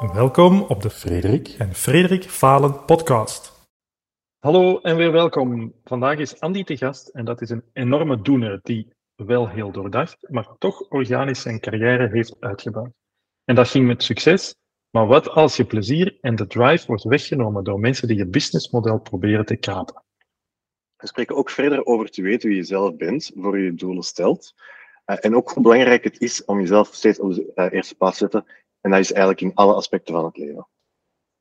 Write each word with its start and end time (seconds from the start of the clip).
Welkom 0.00 0.62
op 0.62 0.82
de 0.82 0.90
Frederik 0.90 1.48
en 1.48 1.74
Frederik 1.74 2.24
Falen 2.24 2.84
podcast. 2.84 3.68
Hallo 4.38 4.80
en 4.80 4.96
weer 4.96 5.12
welkom. 5.12 5.74
Vandaag 5.84 6.18
is 6.18 6.40
Andy 6.40 6.64
te 6.64 6.76
gast 6.76 7.08
en 7.08 7.24
dat 7.24 7.40
is 7.40 7.50
een 7.50 7.64
enorme 7.72 8.20
doener 8.20 8.60
die 8.62 8.88
wel 9.14 9.48
heel 9.48 9.72
doordacht, 9.72 10.28
maar 10.30 10.48
toch 10.58 10.80
organisch 10.88 11.40
zijn 11.40 11.60
carrière 11.60 12.08
heeft 12.08 12.36
uitgebouwd. 12.40 12.92
En 13.44 13.54
dat 13.54 13.68
ging 13.68 13.86
met 13.86 14.02
succes, 14.02 14.54
maar 14.90 15.06
wat 15.06 15.28
als 15.28 15.56
je 15.56 15.64
plezier 15.64 16.18
en 16.20 16.36
de 16.36 16.46
drive 16.46 16.86
wordt 16.86 17.04
weggenomen 17.04 17.64
door 17.64 17.80
mensen 17.80 18.08
die 18.08 18.16
je 18.16 18.26
businessmodel 18.26 18.98
proberen 18.98 19.46
te 19.46 19.56
kapen? 19.56 20.04
We 20.96 21.06
spreken 21.06 21.36
ook 21.36 21.50
verder 21.50 21.86
over 21.86 22.10
te 22.10 22.22
weten 22.22 22.48
wie 22.48 22.58
je 22.58 22.64
zelf 22.64 22.96
bent, 22.96 23.30
voor 23.34 23.58
je 23.58 23.64
je 23.64 23.74
doelen 23.74 24.02
stelt. 24.02 24.54
Uh, 25.06 25.16
en 25.20 25.36
ook 25.36 25.50
hoe 25.50 25.62
belangrijk 25.62 26.04
het 26.04 26.20
is 26.20 26.44
om 26.44 26.60
jezelf 26.60 26.94
steeds 26.94 27.18
op 27.18 27.34
de 27.34 27.52
uh, 27.54 27.72
eerste 27.72 27.94
plaats 27.94 28.18
te 28.18 28.28
zetten. 28.30 28.44
En 28.86 28.92
dat 28.92 29.00
is 29.00 29.12
eigenlijk 29.12 29.40
in 29.40 29.54
alle 29.54 29.74
aspecten 29.74 30.14
van 30.14 30.24
het 30.24 30.36
leven. 30.36 30.66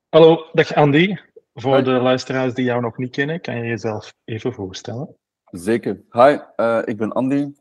Hallo, 0.10 0.46
dag 0.54 0.74
Andy. 0.74 1.16
Voor 1.54 1.84
de 1.84 1.92
luisteraars 1.92 2.54
die 2.54 2.66
jou 2.66 2.82
nog 2.82 2.98
niet 2.98 3.12
kennen, 3.12 3.42
kan 3.42 3.56
je 3.56 3.64
jezelf 3.64 4.14
even 4.24 4.54
voorstellen? 4.54 5.16
Zeker. 5.52 6.02
Hi, 6.10 6.38
uh, 6.58 6.82
ik 6.86 6.98
ben 6.98 7.12
Andy. 7.12 7.54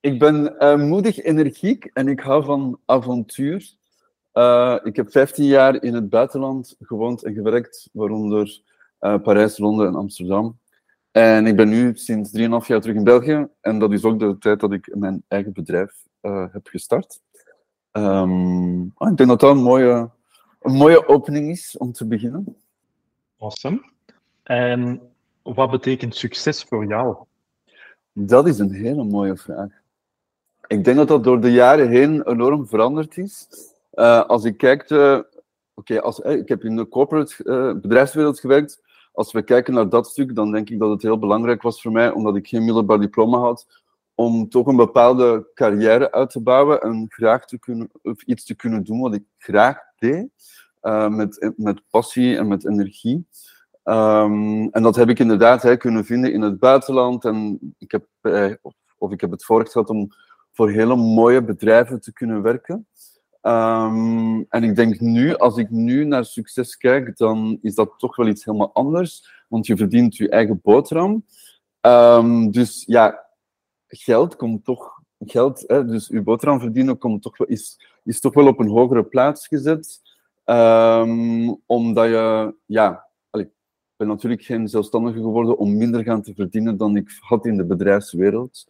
Ik 0.00 0.18
ben 0.18 0.56
moedig, 0.88 1.22
energiek 1.22 1.84
en 1.84 2.08
ik 2.08 2.20
hou 2.20 2.44
van 2.44 2.80
avontuur. 2.84 3.56
ik 4.82 4.96
heb 4.96 5.10
15 5.10 5.44
jaar 5.44 5.82
in 5.82 5.94
het 5.94 6.08
buitenland 6.08 6.76
gewoond 6.80 7.24
en 7.24 7.34
gewerkt, 7.34 7.88
waaronder 7.92 8.62
Parijs, 8.98 9.58
Londen 9.58 9.86
en 9.86 9.94
Amsterdam. 9.94 10.58
En 11.10 11.46
ik 11.46 11.56
ben 11.56 11.68
nu 11.68 11.92
sinds 11.94 12.38
3,5 12.38 12.42
jaar 12.66 12.80
terug 12.80 12.96
in 12.96 13.04
België. 13.04 13.48
En 13.60 13.78
dat 13.78 13.92
is 13.92 14.04
ook 14.04 14.18
de 14.18 14.38
tijd 14.38 14.60
dat 14.60 14.72
ik 14.72 14.96
mijn 14.96 15.24
eigen 15.28 15.52
bedrijf 15.52 15.92
uh, 16.22 16.46
heb 16.52 16.66
gestart. 16.66 17.20
Um, 17.92 18.84
ik 18.84 19.16
denk 19.16 19.26
dat 19.26 19.40
dat 19.40 19.50
een 19.50 19.62
mooie, 19.62 20.10
een 20.60 20.72
mooie 20.72 21.08
opening 21.08 21.50
is 21.50 21.76
om 21.78 21.92
te 21.92 22.06
beginnen. 22.06 22.56
Awesome. 23.38 23.84
En 24.42 25.00
wat 25.42 25.70
betekent 25.70 26.16
succes 26.16 26.62
voor 26.62 26.86
jou? 26.86 27.16
Dat 28.12 28.46
is 28.46 28.58
een 28.58 28.72
hele 28.72 29.04
mooie 29.04 29.36
vraag. 29.36 29.68
Ik 30.66 30.84
denk 30.84 30.96
dat 30.96 31.08
dat 31.08 31.24
door 31.24 31.40
de 31.40 31.52
jaren 31.52 31.88
heen 31.88 32.28
enorm 32.28 32.66
veranderd 32.66 33.16
is. 33.16 33.48
Uh, 33.94 34.24
als 34.24 34.44
ik 34.44 34.56
kijk, 34.56 34.82
oké, 34.82 35.24
okay, 35.74 36.14
uh, 36.24 36.38
ik 36.38 36.48
heb 36.48 36.64
in 36.64 36.76
de 36.76 36.88
corporate 36.88 37.34
uh, 37.44 37.80
bedrijfswereld 37.80 38.40
gewerkt 38.40 38.80
als 39.12 39.32
we 39.32 39.42
kijken 39.42 39.74
naar 39.74 39.88
dat 39.88 40.06
stuk, 40.06 40.34
dan 40.34 40.52
denk 40.52 40.70
ik 40.70 40.78
dat 40.78 40.90
het 40.90 41.02
heel 41.02 41.18
belangrijk 41.18 41.62
was 41.62 41.82
voor 41.82 41.92
mij, 41.92 42.10
omdat 42.10 42.36
ik 42.36 42.48
geen 42.48 42.64
middelbaar 42.64 43.00
diploma 43.00 43.38
had, 43.38 43.79
om 44.20 44.48
toch 44.48 44.66
een 44.66 44.76
bepaalde 44.76 45.50
carrière 45.54 46.12
uit 46.12 46.30
te 46.30 46.40
bouwen 46.40 46.80
en 46.80 47.06
graag 47.08 47.44
te 47.44 47.58
kunnen, 47.58 47.90
of 48.02 48.22
iets 48.22 48.44
te 48.44 48.54
kunnen 48.54 48.84
doen 48.84 49.00
wat 49.00 49.14
ik 49.14 49.24
graag 49.38 49.78
deed, 49.98 50.28
uh, 50.82 51.08
met, 51.08 51.52
met 51.56 51.82
passie 51.90 52.36
en 52.36 52.48
met 52.48 52.66
energie. 52.66 53.26
Um, 53.84 54.68
en 54.70 54.82
dat 54.82 54.96
heb 54.96 55.08
ik 55.08 55.18
inderdaad 55.18 55.62
hè, 55.62 55.76
kunnen 55.76 56.04
vinden 56.04 56.32
in 56.32 56.40
het 56.40 56.58
buitenland. 56.58 57.24
En 57.24 57.58
ik 57.78 57.90
heb, 57.90 58.06
eh, 58.20 58.52
of, 58.62 58.74
of, 58.98 59.12
ik 59.12 59.20
heb 59.20 59.30
het 59.30 59.44
voorrecht 59.44 59.88
om 59.88 60.08
voor 60.52 60.70
hele 60.70 60.96
mooie 60.96 61.44
bedrijven 61.44 62.00
te 62.00 62.12
kunnen 62.12 62.42
werken. 62.42 62.86
Um, 63.42 64.46
en 64.48 64.62
ik 64.62 64.76
denk 64.76 65.00
nu, 65.00 65.34
als 65.36 65.56
ik 65.56 65.70
nu 65.70 66.04
naar 66.04 66.24
succes 66.24 66.76
kijk, 66.76 67.16
dan 67.16 67.58
is 67.62 67.74
dat 67.74 67.94
toch 67.96 68.16
wel 68.16 68.28
iets 68.28 68.44
helemaal 68.44 68.72
anders. 68.72 69.44
Want 69.48 69.66
je 69.66 69.76
verdient 69.76 70.16
je 70.16 70.28
eigen 70.28 70.60
boterham. 70.62 71.24
Um, 71.80 72.50
dus 72.50 72.84
ja, 72.86 73.28
geld 73.90 74.36
komt 74.36 74.64
toch. 74.64 74.98
Geld, 75.18 75.64
hè, 75.66 75.84
dus 75.84 76.06
je 76.06 76.22
boterham 76.22 76.60
verdienen 76.60 76.98
komt 76.98 77.22
toch 77.22 77.36
is, 77.46 77.80
is 78.04 78.20
toch 78.20 78.34
wel 78.34 78.46
op 78.46 78.58
een 78.58 78.68
hogere 78.68 79.04
plaats 79.04 79.46
gezet. 79.46 80.00
Um, 80.44 81.60
omdat 81.66 82.06
je, 82.06 82.54
ja, 82.66 83.06
ik 83.30 83.48
ben 83.96 84.06
natuurlijk 84.08 84.42
geen 84.42 84.68
zelfstandige 84.68 85.18
geworden 85.18 85.58
om 85.58 85.76
minder 85.76 86.02
gaan 86.02 86.22
te 86.22 86.34
verdienen 86.34 86.76
dan 86.76 86.96
ik 86.96 87.10
had 87.20 87.46
in 87.46 87.56
de 87.56 87.64
bedrijfswereld. 87.64 88.64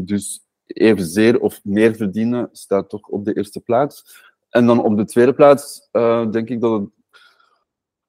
dus 0.00 0.46
evenzeer 0.66 1.40
of 1.40 1.60
meer 1.64 1.94
verdienen 1.94 2.48
staat 2.52 2.88
toch 2.88 3.08
op 3.08 3.24
de 3.24 3.36
eerste 3.36 3.60
plaats. 3.60 4.24
En 4.48 4.66
dan 4.66 4.82
op 4.82 4.96
de 4.96 5.04
tweede 5.04 5.34
plaats 5.34 5.88
uh, 5.92 6.30
denk 6.30 6.48
ik 6.48 6.60
dat, 6.60 6.80
het, 6.80 6.90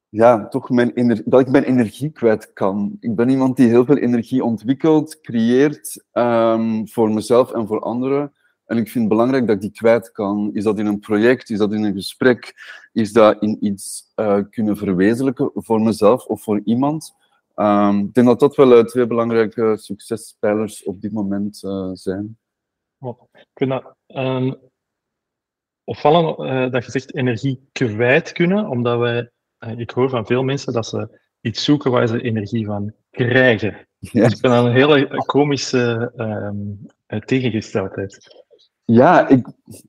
ja, 0.10 0.48
toch 0.48 0.70
mijn 0.70 1.24
dat 1.26 1.40
ik 1.40 1.50
mijn 1.50 1.64
energie 1.64 2.10
kwijt 2.10 2.54
kan. 2.54 2.98
Ik 3.00 3.16
ben 3.16 3.30
iemand 3.30 3.56
die 3.56 3.68
heel 3.68 3.86
veel 3.86 3.98
energie 3.98 4.44
ontwikkelt, 4.44 5.22
creëert 5.22 6.06
um, 6.14 6.88
voor 6.88 7.12
mezelf 7.12 7.52
en 7.52 7.68
voor 7.68 7.80
anderen. 7.80 8.34
En 8.66 8.78
ik 8.78 8.90
vind 8.90 9.04
het 9.04 9.14
belangrijk 9.14 9.48
dat 9.48 9.56
ik 9.56 9.62
die 9.62 9.72
kwijt 9.72 10.12
kan. 10.12 10.50
Is 10.54 10.64
dat 10.64 10.80
in 10.80 10.86
een 10.86 11.00
project, 11.00 11.50
is 11.50 11.58
dat 11.58 11.74
in 11.74 11.84
een 11.84 11.94
gesprek, 11.94 12.54
is 12.94 13.14
dat 13.14 13.42
in 13.42 13.66
iets 13.66 14.12
uh, 14.16 14.40
kunnen 14.50 14.78
verwezenlijken 14.78 15.52
voor 15.54 15.82
mezelf 15.82 16.26
of 16.26 16.44
voor 16.44 16.62
iemand. 16.64 17.16
Um, 17.56 18.00
ik 18.00 18.14
denk 18.14 18.28
dat 18.28 18.40
dat 18.40 18.56
wel 18.56 18.78
uh, 18.78 18.84
twee 18.84 19.08
belangrijke 19.08 19.78
succespijlers 19.80 20.84
op 20.84 21.02
dit 21.02 21.12
moment 21.12 21.64
uh, 21.64 21.90
zijn. 21.94 22.38
Ik 23.54 23.70
dat 23.70 23.96
um, 24.08 24.56
opvallend 25.84 26.38
dat 26.72 26.86
je 26.86 26.92
zegt 26.92 27.16
energie 27.16 27.68
kwijt 27.72 28.32
kunnen, 28.32 28.70
omdat 28.70 29.00
wij, 29.00 29.32
ik 29.78 29.90
hoor 29.90 30.10
van 30.10 30.26
veel 30.26 30.44
mensen 30.44 30.74
dat 30.74 30.86
ze 30.86 31.20
iets 31.42 31.64
zoeken 31.64 31.92
waar 31.92 32.08
ze 32.08 32.22
energie 32.22 32.66
van 32.66 32.94
krijgen. 33.10 33.88
Ja. 34.00 34.24
Dus 34.24 34.34
ik 34.34 34.40
vind 34.40 34.54
dat 34.54 34.66
een 34.66 34.72
hele 34.72 35.08
komische 35.26 36.12
um, 36.18 36.86
tegengesteldheid. 37.26 38.46
Ja, 38.86 39.28
ik, 39.28 39.48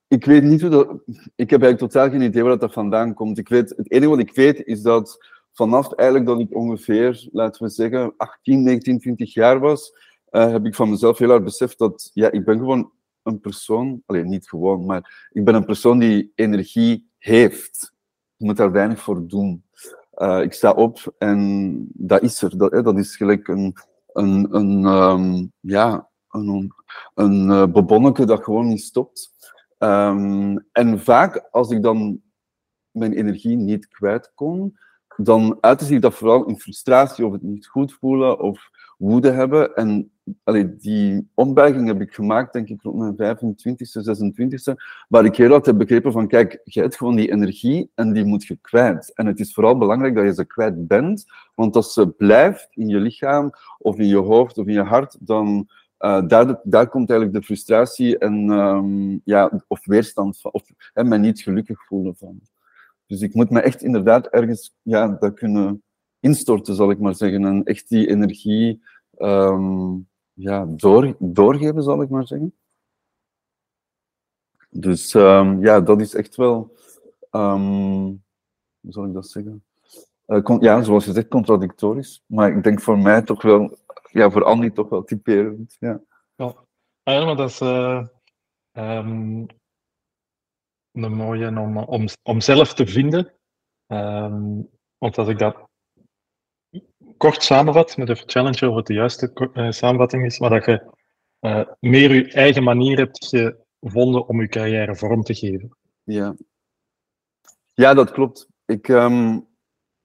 ik 0.09 0.25
weet 0.25 0.43
niet 0.43 0.61
hoe 0.61 0.71
dat... 0.71 0.89
Ik 1.37 1.51
heb 1.51 1.62
eigenlijk 1.62 1.78
totaal 1.78 2.11
geen 2.11 2.23
idee 2.23 2.43
waar 2.43 2.59
dat 2.59 2.73
vandaan 2.73 3.15
komt. 3.15 3.39
Ik 3.39 3.49
weet, 3.49 3.75
het 3.77 3.91
enige 3.91 4.11
wat 4.11 4.19
ik 4.19 4.34
weet 4.34 4.65
is 4.65 4.83
dat 4.83 5.19
vanaf 5.53 5.93
eigenlijk 5.93 6.28
dat 6.28 6.41
ik 6.41 6.57
ongeveer, 6.57 7.28
laten 7.33 7.65
we 7.65 7.71
zeggen, 7.71 8.15
18, 8.17 8.62
19, 8.62 8.99
20 8.99 9.34
jaar 9.34 9.59
was, 9.59 9.93
uh, 10.31 10.51
heb 10.51 10.67
ik 10.67 10.75
van 10.75 10.91
mezelf 10.91 11.19
heel 11.19 11.28
hard 11.28 11.45
beseft 11.45 11.78
dat 11.78 12.11
ja, 12.15 12.31
ik 12.31 12.45
ben 12.45 12.59
gewoon 12.59 12.91
een 13.23 13.41
persoon, 13.41 14.03
alleen 14.07 14.28
niet 14.28 14.49
gewoon, 14.49 14.87
maar 14.87 15.28
ik 15.33 15.45
ben 15.45 15.55
een 15.55 15.65
persoon 15.65 15.99
die 15.99 16.33
energie 16.34 17.11
heeft. 17.19 17.93
Ik 18.38 18.47
moet 18.47 18.56
daar 18.56 18.72
weinig 18.72 19.00
voor 19.00 19.26
doen. 19.26 19.65
Uh, 20.15 20.43
ik 20.43 20.53
sta 20.53 20.72
op 20.72 21.15
en 21.19 21.88
dat 21.93 22.22
is 22.22 22.43
er. 22.43 22.59
Dat, 22.82 22.99
is 22.99 23.16
gelijk 23.16 23.49
een, 23.49 23.76
een, 24.12 24.54
een, 24.54 24.84
um, 24.84 25.53
ja, 25.60 26.09
een, 26.31 26.72
een 27.15 27.48
uh, 27.48 27.66
bebonneke 27.66 28.27
dat 28.27 28.44
gewoon 28.44 28.69
niet 28.69 28.81
stopt. 28.81 29.32
Um, 29.78 30.66
en 30.72 31.00
vaak 31.00 31.48
als 31.50 31.71
ik 31.71 31.82
dan 31.82 32.21
mijn 32.91 33.12
energie 33.12 33.56
niet 33.56 33.88
kwijt 33.88 34.32
kon, 34.34 34.78
dan 35.16 35.59
uitte 35.60 35.84
zich 35.84 36.00
dat 36.00 36.15
vooral 36.15 36.47
in 36.47 36.59
frustratie 36.59 37.27
of 37.27 37.32
het 37.32 37.43
niet 37.43 37.66
goed 37.66 37.93
voelen 37.93 38.41
of 38.41 38.71
woede 38.98 39.31
hebben. 39.31 39.75
En 39.75 40.10
allee, 40.44 40.76
die 40.76 41.28
ombuiging 41.34 41.86
heb 41.86 42.00
ik 42.00 42.14
gemaakt, 42.14 42.53
denk 42.53 42.69
ik, 42.69 42.82
rond 42.82 43.19
mijn 43.19 43.36
25e, 43.36 44.72
26e, 44.72 44.75
waar 45.09 45.25
ik 45.25 45.36
heel 45.36 45.50
hard 45.50 45.66
heb 45.66 45.78
begrepen 45.78 46.12
van, 46.12 46.28
kijk, 46.28 46.60
je 46.64 46.81
hebt 46.81 46.97
gewoon 46.97 47.16
die 47.16 47.32
energie 47.32 47.91
en 47.94 48.12
die 48.12 48.25
moet 48.25 48.44
je 48.44 48.59
kwijt. 48.60 49.14
En 49.14 49.26
het 49.26 49.41
is 49.41 49.54
vooral 49.54 49.78
belangrijk 49.78 50.14
dat 50.14 50.25
je 50.25 50.34
ze 50.34 50.44
kwijt 50.44 50.86
bent, 50.86 51.25
want 51.54 51.76
als 51.76 51.92
ze 51.92 52.09
blijft 52.09 52.69
in 52.70 52.88
je 52.88 52.98
lichaam 52.98 53.50
of 53.78 53.98
in 53.98 54.06
je 54.06 54.16
hoofd 54.16 54.59
of 54.59 54.66
in 54.66 54.75
je 54.75 54.82
hart, 54.82 55.16
dan 55.20 55.69
uh, 55.98 56.26
daar, 56.26 56.60
daar 56.62 56.88
komt 56.88 57.10
eigenlijk 57.10 57.41
de 57.41 57.47
frustratie 57.47 58.19
en, 58.19 58.50
um, 58.50 59.20
ja, 59.25 59.62
of 59.69 59.86
weerstand 59.86 60.41
van, 60.41 60.53
of 60.53 60.62
hè, 60.92 61.04
me 61.04 61.19
niet 61.19 61.41
gelukkig 61.41 61.86
voelen 61.86 62.16
van. 62.16 62.41
Dus 63.06 63.20
ik 63.20 63.34
moet 63.34 63.50
me 63.50 63.60
echt 63.60 63.82
inderdaad 63.82 64.26
ergens 64.26 64.75
ja, 64.82 65.16
dat 65.20 65.34
kunnen 65.34 65.82
instorten, 66.21 66.75
zal 66.75 66.91
ik 66.91 66.99
maar 66.99 67.15
zeggen. 67.15 67.45
En 67.45 67.65
echt 67.65 67.89
die 67.89 68.09
energie 68.09 68.83
um, 69.19 70.09
ja, 70.33 70.67
door, 70.67 71.17
doorgeven, 71.19 71.83
zal 71.83 72.03
ik 72.03 72.09
maar 72.09 72.27
zeggen. 72.27 72.55
Dus 74.71 75.15
um, 75.15 75.65
ja, 75.65 75.81
dat 75.81 76.01
is 76.01 76.15
echt 76.15 76.37
wel, 76.37 76.77
um, 77.31 78.25
hoe 78.81 78.92
zal 78.92 79.04
ik 79.04 79.13
dat 79.13 79.28
zeggen? 79.28 79.65
Uh, 80.27 80.57
ja, 80.60 80.83
zoals 80.83 81.04
je 81.04 81.13
zegt, 81.13 81.28
contradictorisch. 81.28 82.22
Maar 82.27 82.57
ik 82.57 82.63
denk 82.63 82.81
voor 82.81 82.98
mij 82.98 83.22
toch 83.22 83.42
wel, 83.42 83.78
ja, 84.13 84.31
voor 84.31 84.45
Andy 84.45 84.71
toch 84.71 84.89
wel 84.89 85.04
typerend. 85.04 85.77
Ja, 85.78 86.01
ja. 86.37 86.54
ja 87.03 87.25
maar 87.25 87.37
dat 87.37 87.51
is 87.51 87.60
um, 87.60 89.47
een 90.92 91.15
mooie 91.15 91.48
om, 91.48 91.78
om, 91.78 92.07
om 92.22 92.41
zelf 92.41 92.75
te 92.75 92.87
vinden. 92.87 93.33
Want 94.98 95.19
als 95.19 95.28
ik 95.28 95.39
dat 95.39 95.67
kort 97.18 97.42
samenvat, 97.42 97.97
met 97.97 98.09
even 98.09 98.28
challenge 98.28 98.66
over 98.66 98.84
de 98.84 98.92
juiste 98.92 99.50
uh, 99.54 99.70
samenvatting 99.70 100.24
is, 100.24 100.38
maar 100.38 100.50
dat 100.50 100.65
je 100.65 100.82
uh, 101.41 101.65
meer 101.80 102.15
je 102.15 102.32
eigen 102.32 102.62
manier 102.62 102.97
hebt 102.97 103.36
gevonden 103.80 104.28
om 104.28 104.41
je 104.41 104.48
carrière 104.48 104.97
vorm 104.97 105.22
te 105.22 105.34
geven. 105.34 105.76
Ja, 106.03 106.34
ja 107.74 107.94
dat 107.94 108.10
klopt. 108.10 108.48
Ik, 108.65 108.88
um, 108.88 109.47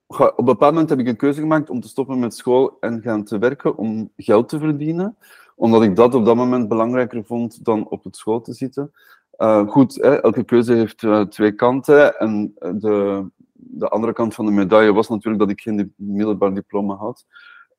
op 0.08 0.38
een 0.38 0.46
bepaald 0.46 0.72
moment 0.74 0.90
heb 0.90 1.00
ik 1.00 1.08
een 1.08 1.16
keuze 1.16 1.40
gemaakt 1.40 1.70
om 1.70 1.82
te 1.82 1.88
stoppen 1.88 2.20
met 2.20 2.36
school 2.36 2.78
en 2.80 3.02
gaan 3.02 3.24
te 3.24 3.38
werken 3.38 3.78
om 3.78 4.12
geld 4.16 4.50
te 4.50 4.60
verdienen, 4.60 5.18
omdat 5.56 5.84
ik 5.84 5.96
dat 5.96 6.16
op 6.16 6.26
dat 6.26 6.36
moment 6.36 6.68
belangrijker 6.68 7.26
vond 7.26 7.66
dan 7.66 7.90
op 7.90 8.04
het 8.04 8.16
school 8.16 8.42
te 8.42 8.54
zitten. 8.54 8.92
Uh, 9.38 9.68
goed, 9.68 9.96
hè, 9.96 10.22
elke 10.22 10.44
keuze 10.44 10.74
heeft 10.74 11.32
twee 11.32 11.52
kanten. 11.52 12.20
En 12.20 12.54
de, 12.56 13.26
de 13.66 13.90
andere 13.90 14.14
kant 14.14 14.36
van 14.36 14.46
de 14.46 14.52
medaille 14.52 14.94
was 14.94 15.10
natuurlijk 15.10 15.40
dat 15.40 15.52
ik 15.52 15.62
geen 15.62 15.94
middelbaar 15.96 16.54
diploma 16.54 16.96
had. 16.96 17.26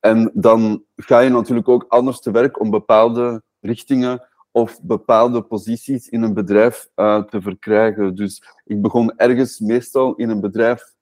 En 0.00 0.30
dan 0.34 0.84
ga 0.96 1.20
je 1.20 1.30
natuurlijk 1.30 1.68
ook 1.68 1.84
anders 1.88 2.20
te 2.20 2.30
werk 2.30 2.60
om 2.60 2.70
bepaalde 2.70 3.42
richtingen 3.60 4.28
of 4.50 4.82
bepaalde 4.82 5.42
posities 5.42 6.08
in 6.08 6.22
een 6.22 6.34
bedrijf 6.34 6.88
uh, 6.96 7.22
te 7.22 7.42
verkrijgen. 7.42 8.14
Dus 8.14 8.42
ik 8.64 8.82
begon 8.82 9.16
ergens 9.16 9.60
meestal 9.60 10.14
in 10.14 10.28
een 10.28 10.40
bedrijf 10.40 10.94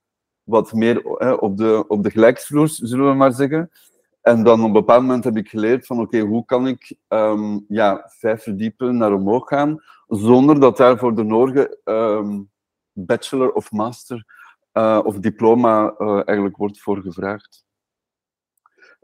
wat 0.43 0.73
meer 0.73 1.05
op, 1.41 1.57
de, 1.57 1.85
op 1.89 2.03
de 2.03 2.11
gelijksvloer, 2.11 2.69
zullen 2.69 3.09
we 3.09 3.15
maar 3.15 3.33
zeggen. 3.33 3.71
En 4.21 4.43
dan 4.43 4.61
op 4.61 4.67
een 4.67 4.73
bepaald 4.73 5.03
moment 5.03 5.25
heb 5.25 5.37
ik 5.37 5.49
geleerd 5.49 5.87
van 5.87 6.01
oké, 6.01 6.21
hoe 6.21 6.45
kan 6.45 6.67
ik 6.67 6.97
um, 7.09 7.65
ja, 7.69 8.11
vijf 8.19 8.43
verdiepen 8.43 8.97
naar 8.97 9.13
omhoog 9.13 9.49
gaan, 9.49 9.83
zonder 10.09 10.61
dat 10.61 10.77
daarvoor 10.77 11.15
de 11.15 11.23
nodige 11.23 11.79
um, 11.85 12.51
bachelor 12.93 13.53
of 13.53 13.73
master 13.73 14.42
uh, 14.73 15.01
of 15.05 15.19
diploma 15.19 15.95
uh, 15.99 16.15
eigenlijk 16.15 16.57
wordt 16.57 16.81
voor 16.81 17.03
gevraagd. 17.03 17.65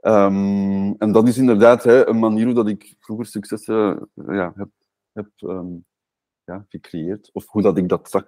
Um, 0.00 0.94
en 0.98 1.12
dat 1.12 1.28
is 1.28 1.38
inderdaad 1.38 1.84
hè, 1.84 2.06
een 2.06 2.18
manier 2.18 2.44
hoe 2.44 2.54
dat 2.54 2.68
ik 2.68 2.94
vroeger 2.98 3.26
successen 3.26 4.08
uh, 4.14 4.36
ja, 4.36 4.52
heb, 4.56 4.68
heb 5.12 5.28
ja, 6.44 6.64
gecreëerd, 6.68 7.30
of 7.32 7.46
hoe 7.46 7.62
dat 7.62 7.78
ik 7.78 7.88
dat 7.88 8.10
zag. 8.10 8.24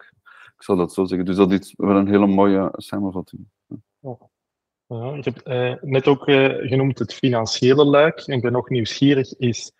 Ik 0.57 0.63
zal 0.67 0.77
dat 0.77 0.93
zo 0.93 1.05
zeggen. 1.05 1.27
Dus 1.27 1.37
dat 1.37 1.53
is 1.53 1.75
wel 1.77 1.97
een 1.97 2.09
hele 2.09 2.27
mooie 2.27 2.69
samenvatting. 2.73 3.47
Oh. 4.01 4.23
Ja, 4.87 5.15
ik 5.15 5.25
heb 5.25 5.39
eh, 5.39 5.75
net 5.81 6.07
ook 6.07 6.27
eh, 6.27 6.69
genoemd 6.69 6.99
het 6.99 7.15
financiële 7.15 7.85
luik. 7.85 8.21
Ik 8.27 8.43
ben 8.43 8.53
nog 8.53 8.69
nieuwsgierig. 8.69 9.37
Is 9.39 9.73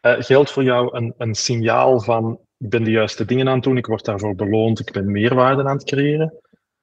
uh, 0.00 0.14
geld 0.18 0.50
voor 0.50 0.62
jou 0.62 0.96
een, 0.96 1.14
een 1.18 1.34
signaal 1.34 2.00
van 2.00 2.40
ik 2.58 2.68
ben 2.68 2.84
de 2.84 2.90
juiste 2.90 3.24
dingen 3.24 3.48
aan 3.48 3.54
het 3.54 3.62
doen, 3.62 3.76
ik 3.76 3.86
word 3.86 4.04
daarvoor 4.04 4.34
beloond, 4.34 4.80
ik 4.80 4.92
ben 4.92 5.10
meerwaarde 5.10 5.64
aan 5.64 5.76
het 5.76 5.84
creëren? 5.84 6.34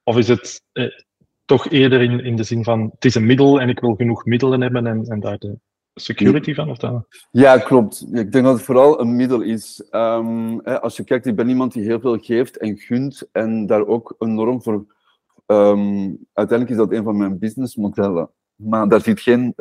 Of 0.03 0.17
is 0.17 0.27
het 0.27 0.61
eh, 0.71 0.85
toch 1.45 1.69
eerder 1.69 2.01
in, 2.01 2.19
in 2.19 2.35
de 2.35 2.44
zin 2.44 2.63
van 2.63 2.89
het 2.94 3.05
is 3.05 3.15
een 3.15 3.25
middel 3.25 3.61
en 3.61 3.69
ik 3.69 3.79
wil 3.79 3.95
genoeg 3.95 4.25
middelen 4.25 4.61
hebben 4.61 4.88
en, 4.88 5.05
en 5.05 5.19
daar 5.19 5.38
de 5.38 5.57
security 5.94 6.53
van? 6.53 6.69
Of 6.69 6.77
dat? 6.77 7.05
Ja, 7.31 7.57
klopt. 7.57 8.05
Ik 8.11 8.31
denk 8.31 8.45
dat 8.45 8.53
het 8.53 8.63
vooral 8.63 9.00
een 9.00 9.15
middel 9.15 9.41
is. 9.41 9.88
Hè, 9.89 10.81
als 10.81 10.97
je 10.97 11.03
kijkt, 11.03 11.25
ik 11.25 11.35
ben 11.35 11.50
iemand 11.50 11.73
die 11.73 11.83
heel 11.83 12.00
veel 12.00 12.17
geeft 12.17 12.57
en 12.57 12.77
gunt 12.77 13.29
en 13.31 13.65
daar 13.65 13.88
ook 13.88 14.15
enorm 14.19 14.61
voor 14.61 14.85
Um, 15.47 16.27
uiteindelijk 16.33 16.69
is 16.69 16.85
dat 16.85 16.97
een 16.97 17.03
van 17.03 17.17
mijn 17.17 17.39
businessmodellen. 17.39 18.29
Maar 18.55 18.88
daar 18.88 19.01
zit, 19.01 19.19
geen, 19.19 19.53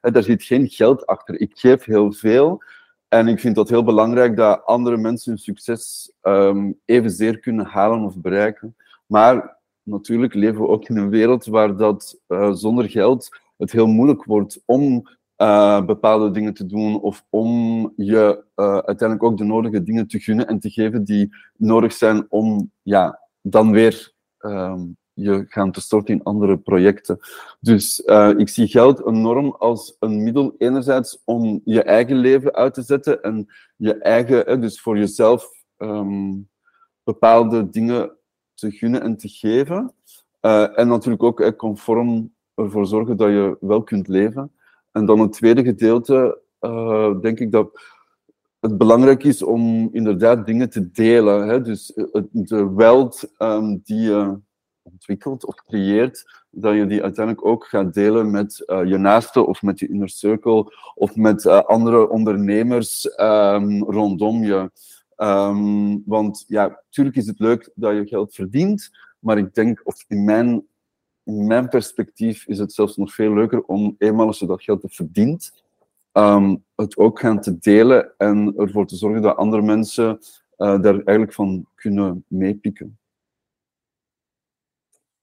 daar 0.00 0.22
zit 0.22 0.42
geen 0.42 0.68
geld 0.68 1.06
achter. 1.06 1.40
Ik 1.40 1.58
geef 1.58 1.84
heel 1.84 2.12
veel. 2.12 2.62
En 3.08 3.28
ik 3.28 3.40
vind 3.40 3.54
dat 3.54 3.68
heel 3.68 3.84
belangrijk 3.84 4.36
dat 4.36 4.64
andere 4.64 4.96
mensen 4.96 5.30
hun 5.30 5.40
succes 5.40 6.12
um, 6.22 6.78
evenzeer 6.84 7.38
kunnen 7.38 7.66
halen 7.66 8.04
of 8.04 8.20
bereiken. 8.20 8.76
Maar 9.06 9.58
natuurlijk 9.82 10.34
leven 10.34 10.60
we 10.60 10.68
ook 10.68 10.88
in 10.88 10.96
een 10.96 11.10
wereld 11.10 11.44
waar 11.44 11.76
dat 11.76 12.20
uh, 12.28 12.52
zonder 12.52 12.90
geld 12.90 13.38
het 13.56 13.72
heel 13.72 13.86
moeilijk 13.86 14.24
wordt 14.24 14.62
om 14.64 15.08
uh, 15.36 15.84
bepaalde 15.84 16.30
dingen 16.30 16.54
te 16.54 16.66
doen 16.66 17.00
of 17.00 17.24
om 17.28 17.92
je 17.96 18.44
uh, 18.56 18.72
uiteindelijk 18.72 19.22
ook 19.22 19.38
de 19.38 19.44
nodige 19.44 19.82
dingen 19.82 20.06
te 20.06 20.18
gunnen 20.20 20.46
en 20.46 20.60
te 20.60 20.70
geven 20.70 21.04
die 21.04 21.36
nodig 21.56 21.92
zijn 21.92 22.26
om 22.28 22.72
ja, 22.82 23.20
dan 23.42 23.70
weer 23.72 24.12
um, 24.38 24.96
je 25.12 25.44
gaan 25.48 25.72
te 25.72 25.80
storten 25.80 26.14
in 26.14 26.22
andere 26.22 26.58
projecten. 26.58 27.18
Dus 27.60 28.00
ik 28.36 28.48
zie 28.48 28.66
geld 28.66 29.06
enorm 29.06 29.54
als 29.58 29.96
een 29.98 30.22
middel, 30.22 30.54
enerzijds 30.58 31.22
om 31.24 31.60
je 31.64 31.82
eigen 31.82 32.16
leven 32.16 32.54
uit 32.54 32.74
te 32.74 32.82
zetten 32.82 33.22
en 33.22 33.46
je 33.76 33.94
eigen, 33.94 34.60
dus 34.60 34.80
voor 34.80 34.98
jezelf 34.98 35.48
um, 35.76 36.48
bepaalde 37.02 37.70
dingen 37.70 38.18
te 38.60 38.70
gunnen 38.70 39.02
en 39.02 39.16
te 39.16 39.28
geven. 39.28 39.92
Uh, 40.40 40.78
en 40.78 40.88
natuurlijk 40.88 41.22
ook 41.22 41.40
uh, 41.40 41.48
conform 41.56 42.34
ervoor 42.54 42.86
zorgen 42.86 43.16
dat 43.16 43.28
je 43.28 43.56
wel 43.60 43.82
kunt 43.82 44.08
leven. 44.08 44.52
En 44.92 45.06
dan 45.06 45.20
het 45.20 45.32
tweede 45.32 45.62
gedeelte, 45.62 46.40
denk 47.20 47.40
ik 47.40 47.52
dat 47.52 47.80
het 48.60 48.78
belangrijk 48.78 49.24
is 49.24 49.42
om 49.42 49.88
inderdaad 49.92 50.46
dingen 50.46 50.70
te 50.70 50.90
delen. 50.90 51.48
Hè? 51.48 51.60
Dus 51.62 51.92
de 52.32 52.72
wealth 52.74 53.32
um, 53.38 53.80
die 53.84 54.00
je 54.00 54.38
ontwikkelt 54.82 55.46
of 55.46 55.54
creëert, 55.54 56.44
dat 56.50 56.74
je 56.74 56.86
die 56.86 57.02
uiteindelijk 57.02 57.46
ook 57.46 57.64
gaat 57.64 57.94
delen 57.94 58.30
met 58.30 58.56
je 58.66 58.96
naaste 58.98 59.46
of 59.46 59.62
met 59.62 59.78
je 59.78 59.88
inner 59.88 60.08
circle 60.08 60.74
of 60.94 61.16
met 61.16 61.46
andere 61.46 62.08
ondernemers 62.08 63.20
um, 63.20 63.84
rondom 63.84 64.44
je. 64.44 64.70
Um, 65.22 66.02
want 66.06 66.44
ja, 66.48 66.68
natuurlijk 66.84 67.16
is 67.16 67.26
het 67.26 67.38
leuk 67.38 67.70
dat 67.74 67.94
je 67.94 68.06
geld 68.06 68.34
verdient, 68.34 68.90
maar 69.18 69.38
ik 69.38 69.54
denk, 69.54 69.80
of 69.84 70.04
in 70.08 70.24
mijn, 70.24 70.66
in 71.24 71.46
mijn 71.46 71.68
perspectief 71.68 72.46
is 72.46 72.58
het 72.58 72.72
zelfs 72.72 72.96
nog 72.96 73.14
veel 73.14 73.34
leuker 73.34 73.62
om 73.62 73.94
eenmaal 73.98 74.26
als 74.26 74.38
je 74.38 74.46
dat 74.46 74.62
geld 74.62 74.82
hebt 74.82 74.94
verdiend, 74.94 75.62
um, 76.12 76.64
het 76.74 76.96
ook 76.96 77.20
gaan 77.20 77.40
te 77.40 77.58
delen 77.58 78.12
en 78.16 78.54
ervoor 78.56 78.86
te 78.86 78.96
zorgen 78.96 79.22
dat 79.22 79.36
andere 79.36 79.62
mensen 79.62 80.18
uh, 80.58 80.80
daar 80.80 80.94
eigenlijk 80.94 81.32
van 81.32 81.66
kunnen 81.74 82.24
meepikken. 82.28 82.98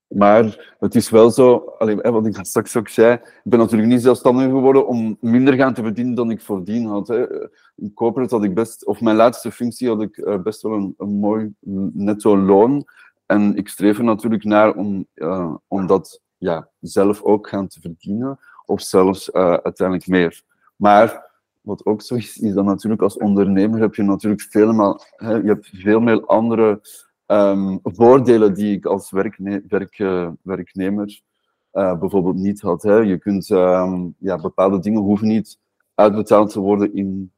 Maar 0.07 0.73
het 0.79 0.95
is 0.95 1.09
wel 1.09 1.31
zo, 1.31 1.73
wat 2.03 2.25
ik 2.25 2.37
straks 2.41 2.77
ook 2.77 2.87
zei, 2.87 3.13
ik 3.13 3.41
ben 3.43 3.59
natuurlijk 3.59 3.89
niet 3.89 4.01
zelfstandig 4.01 4.45
geworden 4.45 4.87
om 4.87 5.17
minder 5.21 5.53
gaan 5.53 5.73
te 5.73 5.81
verdienen 5.81 6.15
dan 6.15 6.31
ik 6.31 6.41
voordien 6.41 6.85
had. 6.85 7.07
Hè. 7.07 7.49
In 7.75 7.93
corporate 7.93 8.35
had 8.35 8.43
ik 8.43 8.53
best, 8.53 8.85
of 8.85 9.01
mijn 9.01 9.15
laatste 9.15 9.51
functie 9.51 9.87
had 9.87 10.01
ik 10.01 10.17
uh, 10.17 10.41
best 10.41 10.61
wel 10.61 10.93
een, 10.97 11.09
mooi 11.09 11.53
netto 11.93 12.37
loon. 12.37 12.87
En 13.25 13.55
ik 13.55 13.67
streef 13.67 13.97
er 13.97 14.03
natuurlijk 14.03 14.43
naar 14.43 14.73
om, 14.73 15.05
uh, 15.15 15.55
om 15.67 15.87
dat 15.87 16.21
ja, 16.37 16.69
zelf 16.79 17.23
ook 17.23 17.49
gaan 17.49 17.67
te 17.67 17.81
verdienen, 17.81 18.39
of 18.65 18.81
zelfs 18.81 19.29
uh, 19.29 19.53
uiteindelijk 19.53 20.07
meer. 20.07 20.41
Maar 20.75 21.25
wat 21.61 21.85
ook 21.85 22.01
zo 22.01 22.15
is, 22.15 22.37
is 22.37 22.53
dat 22.53 22.65
natuurlijk 22.65 23.01
als 23.01 23.17
ondernemer 23.17 23.79
heb 23.79 23.95
je 23.95 24.03
natuurlijk 24.03 24.41
veel, 24.41 24.99
hè, 25.15 25.35
je 25.35 25.47
hebt 25.47 25.69
veel 25.73 25.99
meer 25.99 26.25
andere 26.25 26.79
um, 27.27 27.79
voordelen 27.83 28.53
die 28.53 28.75
ik 28.75 28.85
als 28.85 29.11
werkne 29.11 29.63
werk, 29.67 29.99
uh, 29.99 30.31
werknemer 30.41 31.21
uh, 31.73 31.99
bijvoorbeeld 31.99 32.35
niet 32.35 32.61
had. 32.61 32.83
Hè. 32.83 32.95
Je 32.95 33.17
kunt 33.17 33.49
um, 33.49 34.15
ja, 34.19 34.37
bepaalde 34.37 34.79
dingen 34.79 35.01
hoeven 35.01 35.27
niet 35.27 35.59
uitbetaald 35.93 36.51
te 36.51 36.59
worden 36.59 36.93
in 36.93 37.31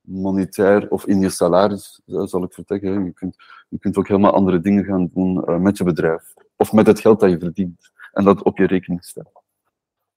monetair 0.00 0.90
of 0.90 1.06
in 1.06 1.20
je 1.20 1.28
salaris, 1.28 2.00
zal 2.04 2.42
ik 2.42 2.52
vertellen. 2.52 3.04
Je 3.04 3.12
kunt, 3.12 3.36
je 3.68 3.78
kunt 3.78 3.96
ook 3.96 4.08
helemaal 4.08 4.32
andere 4.32 4.60
dingen 4.60 4.84
gaan 4.84 5.10
doen 5.14 5.62
met 5.62 5.78
je 5.78 5.84
bedrijf. 5.84 6.34
Of 6.56 6.72
met 6.72 6.86
het 6.86 7.00
geld 7.00 7.20
dat 7.20 7.30
je 7.30 7.38
verdient. 7.38 7.90
En 8.12 8.24
dat 8.24 8.42
op 8.42 8.58
je 8.58 8.66
rekening 8.66 9.04
stellen. 9.04 9.32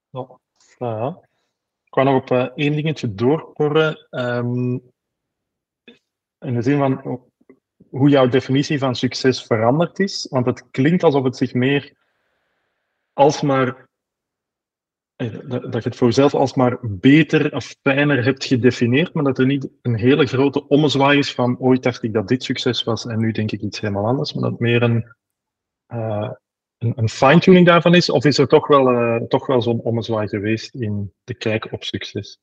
Ja. 0.09 1.19
Ik 1.85 1.95
wou 1.95 2.07
nog 2.07 2.21
op 2.21 2.31
één 2.55 2.75
dingetje 2.75 3.13
doorporren. 3.15 4.07
Um, 4.09 4.81
in 6.39 6.53
de 6.53 6.61
zin 6.61 6.77
van, 6.77 7.21
hoe 7.89 8.09
jouw 8.09 8.27
definitie 8.27 8.79
van 8.79 8.95
succes 8.95 9.43
veranderd 9.43 9.99
is. 9.99 10.27
Want 10.29 10.45
het 10.45 10.69
klinkt 10.71 11.03
alsof 11.03 11.23
het 11.23 11.37
zich 11.37 11.53
meer 11.53 11.93
alsmaar. 13.13 13.87
Eh, 15.15 15.39
dat 15.49 15.83
je 15.83 15.89
het 15.89 15.95
voor 15.95 16.07
jezelf 16.07 16.33
alsmaar 16.33 16.77
beter 16.81 17.55
of 17.55 17.75
fijner 17.81 18.23
hebt 18.23 18.45
gedefinieerd, 18.45 19.13
maar 19.13 19.23
dat 19.23 19.39
er 19.39 19.45
niet 19.45 19.69
een 19.81 19.95
hele 19.95 20.25
grote 20.25 20.67
ommezwaai 20.67 21.17
is 21.17 21.33
van 21.33 21.59
ooit 21.59 21.83
dacht 21.83 22.03
ik 22.03 22.13
dat 22.13 22.27
dit 22.27 22.43
succes 22.43 22.83
was 22.83 23.05
en 23.05 23.19
nu 23.19 23.31
denk 23.31 23.51
ik 23.51 23.61
iets 23.61 23.79
helemaal 23.79 24.05
anders, 24.05 24.33
maar 24.33 24.49
dat 24.49 24.59
meer 24.59 24.81
een, 24.81 25.15
uh, 25.93 26.31
een, 26.77 26.93
een 26.95 27.09
fine-tuning 27.09 27.65
daarvan 27.65 27.95
is? 27.95 28.09
Of 28.09 28.25
is 28.25 28.37
er 28.37 28.47
toch 28.47 28.67
wel, 28.67 28.91
uh, 28.91 29.15
toch 29.15 29.45
wel 29.45 29.61
zo'n 29.61 29.81
ommezwaai 29.81 30.27
geweest 30.27 30.75
in 30.75 31.13
de 31.23 31.33
kijk 31.33 31.71
op 31.71 31.83
succes? 31.83 32.39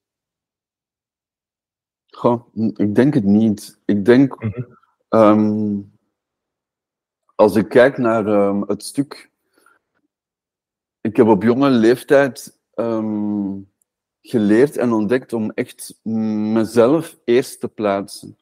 Goh, 2.07 2.47
ik 2.77 2.95
denk 2.95 3.15
het 3.15 3.25
niet. 3.25 3.81
Ik 3.85 4.05
denk 4.05 4.43
mm 4.43 4.53
-hmm. 4.53 4.77
Um, 5.09 5.93
als 7.35 7.57
ik 7.57 7.69
kijk 7.69 7.99
naar 7.99 8.27
um, 8.27 8.63
het 8.67 8.83
stuk. 8.83 9.31
Ik 11.01 11.17
heb 11.17 11.27
op 11.27 11.43
jonge 11.43 11.71
leeftijd 11.71 12.59
um, 12.75 13.71
geleerd 14.23 14.77
en 14.77 14.93
ontdekt 14.93 15.33
om 15.33 15.51
echt 15.51 16.01
mezelf 16.03 17.19
eerst 17.25 17.61
te 17.61 17.69
plaatsen. 17.69 18.37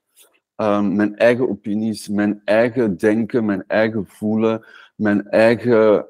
mijn 0.56 1.16
eigen 1.16 1.48
opinies, 1.48 2.08
mijn 2.08 2.42
eigen 2.44 2.96
denken, 2.96 3.44
mijn 3.44 3.64
eigen 3.66 4.06
voelen, 4.06 4.64
mijn 4.96 5.28
eigen 5.28 6.06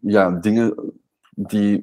ja, 0.00 0.30
dingen, 0.30 0.92
die, 1.30 1.82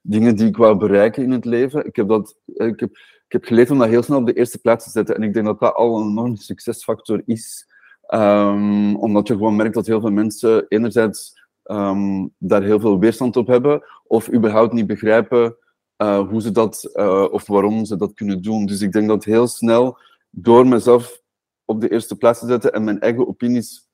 dingen 0.00 0.36
die 0.36 0.46
ik 0.46 0.56
wou 0.56 0.76
bereiken 0.76 1.22
in 1.22 1.30
het 1.30 1.44
leven. 1.44 1.86
Ik 1.86 1.96
heb 1.96 2.08
dat. 2.08 2.36
Ik 2.46 2.80
heb, 2.80 2.96
heb 3.34 3.44
geleerd 3.44 3.70
om 3.70 3.78
dat 3.78 3.88
heel 3.88 4.02
snel 4.02 4.18
op 4.18 4.26
de 4.26 4.32
eerste 4.32 4.58
plaats 4.58 4.84
te 4.84 4.90
zetten. 4.90 5.16
En 5.16 5.22
ik 5.22 5.34
denk 5.34 5.46
dat 5.46 5.60
dat 5.60 5.74
al 5.74 6.00
een 6.00 6.08
enorme 6.08 6.36
succesfactor 6.36 7.22
is. 7.26 7.66
Um, 8.08 8.96
omdat 8.96 9.28
je 9.28 9.34
gewoon 9.34 9.56
merkt 9.56 9.74
dat 9.74 9.86
heel 9.86 10.00
veel 10.00 10.10
mensen 10.10 10.66
enerzijds 10.68 11.42
um, 11.64 12.34
daar 12.38 12.62
heel 12.62 12.80
veel 12.80 12.98
weerstand 12.98 13.36
op 13.36 13.46
hebben, 13.46 13.82
of 14.06 14.32
überhaupt 14.32 14.72
niet 14.72 14.86
begrijpen 14.86 15.56
uh, 16.02 16.28
hoe 16.28 16.40
ze 16.40 16.50
dat, 16.50 16.90
uh, 16.94 17.26
of 17.30 17.46
waarom 17.46 17.84
ze 17.84 17.96
dat 17.96 18.14
kunnen 18.14 18.42
doen. 18.42 18.66
Dus 18.66 18.80
ik 18.80 18.92
denk 18.92 19.08
dat 19.08 19.24
heel 19.24 19.46
snel, 19.46 19.98
door 20.30 20.66
mezelf 20.66 21.22
op 21.64 21.80
de 21.80 21.88
eerste 21.88 22.16
plaats 22.16 22.40
te 22.40 22.46
zetten 22.46 22.72
en 22.72 22.84
mijn 22.84 23.00
eigen 23.00 23.28
opinies 23.28 23.88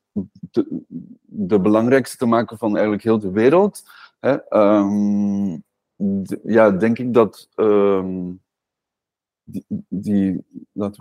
de, 1.20 1.60
belangrijkste 1.60 2.16
te 2.16 2.26
maken 2.26 2.58
van 2.58 2.72
eigenlijk 2.72 3.02
heel 3.02 3.18
de 3.18 3.30
wereld, 3.30 3.82
hè, 4.20 4.48
ehm, 4.48 5.58
ja, 6.42 6.70
denk 6.70 6.98
ik 6.98 7.14
dat 7.14 7.48
ehm, 7.54 8.32
die, 9.50 9.84
die, 9.88 10.44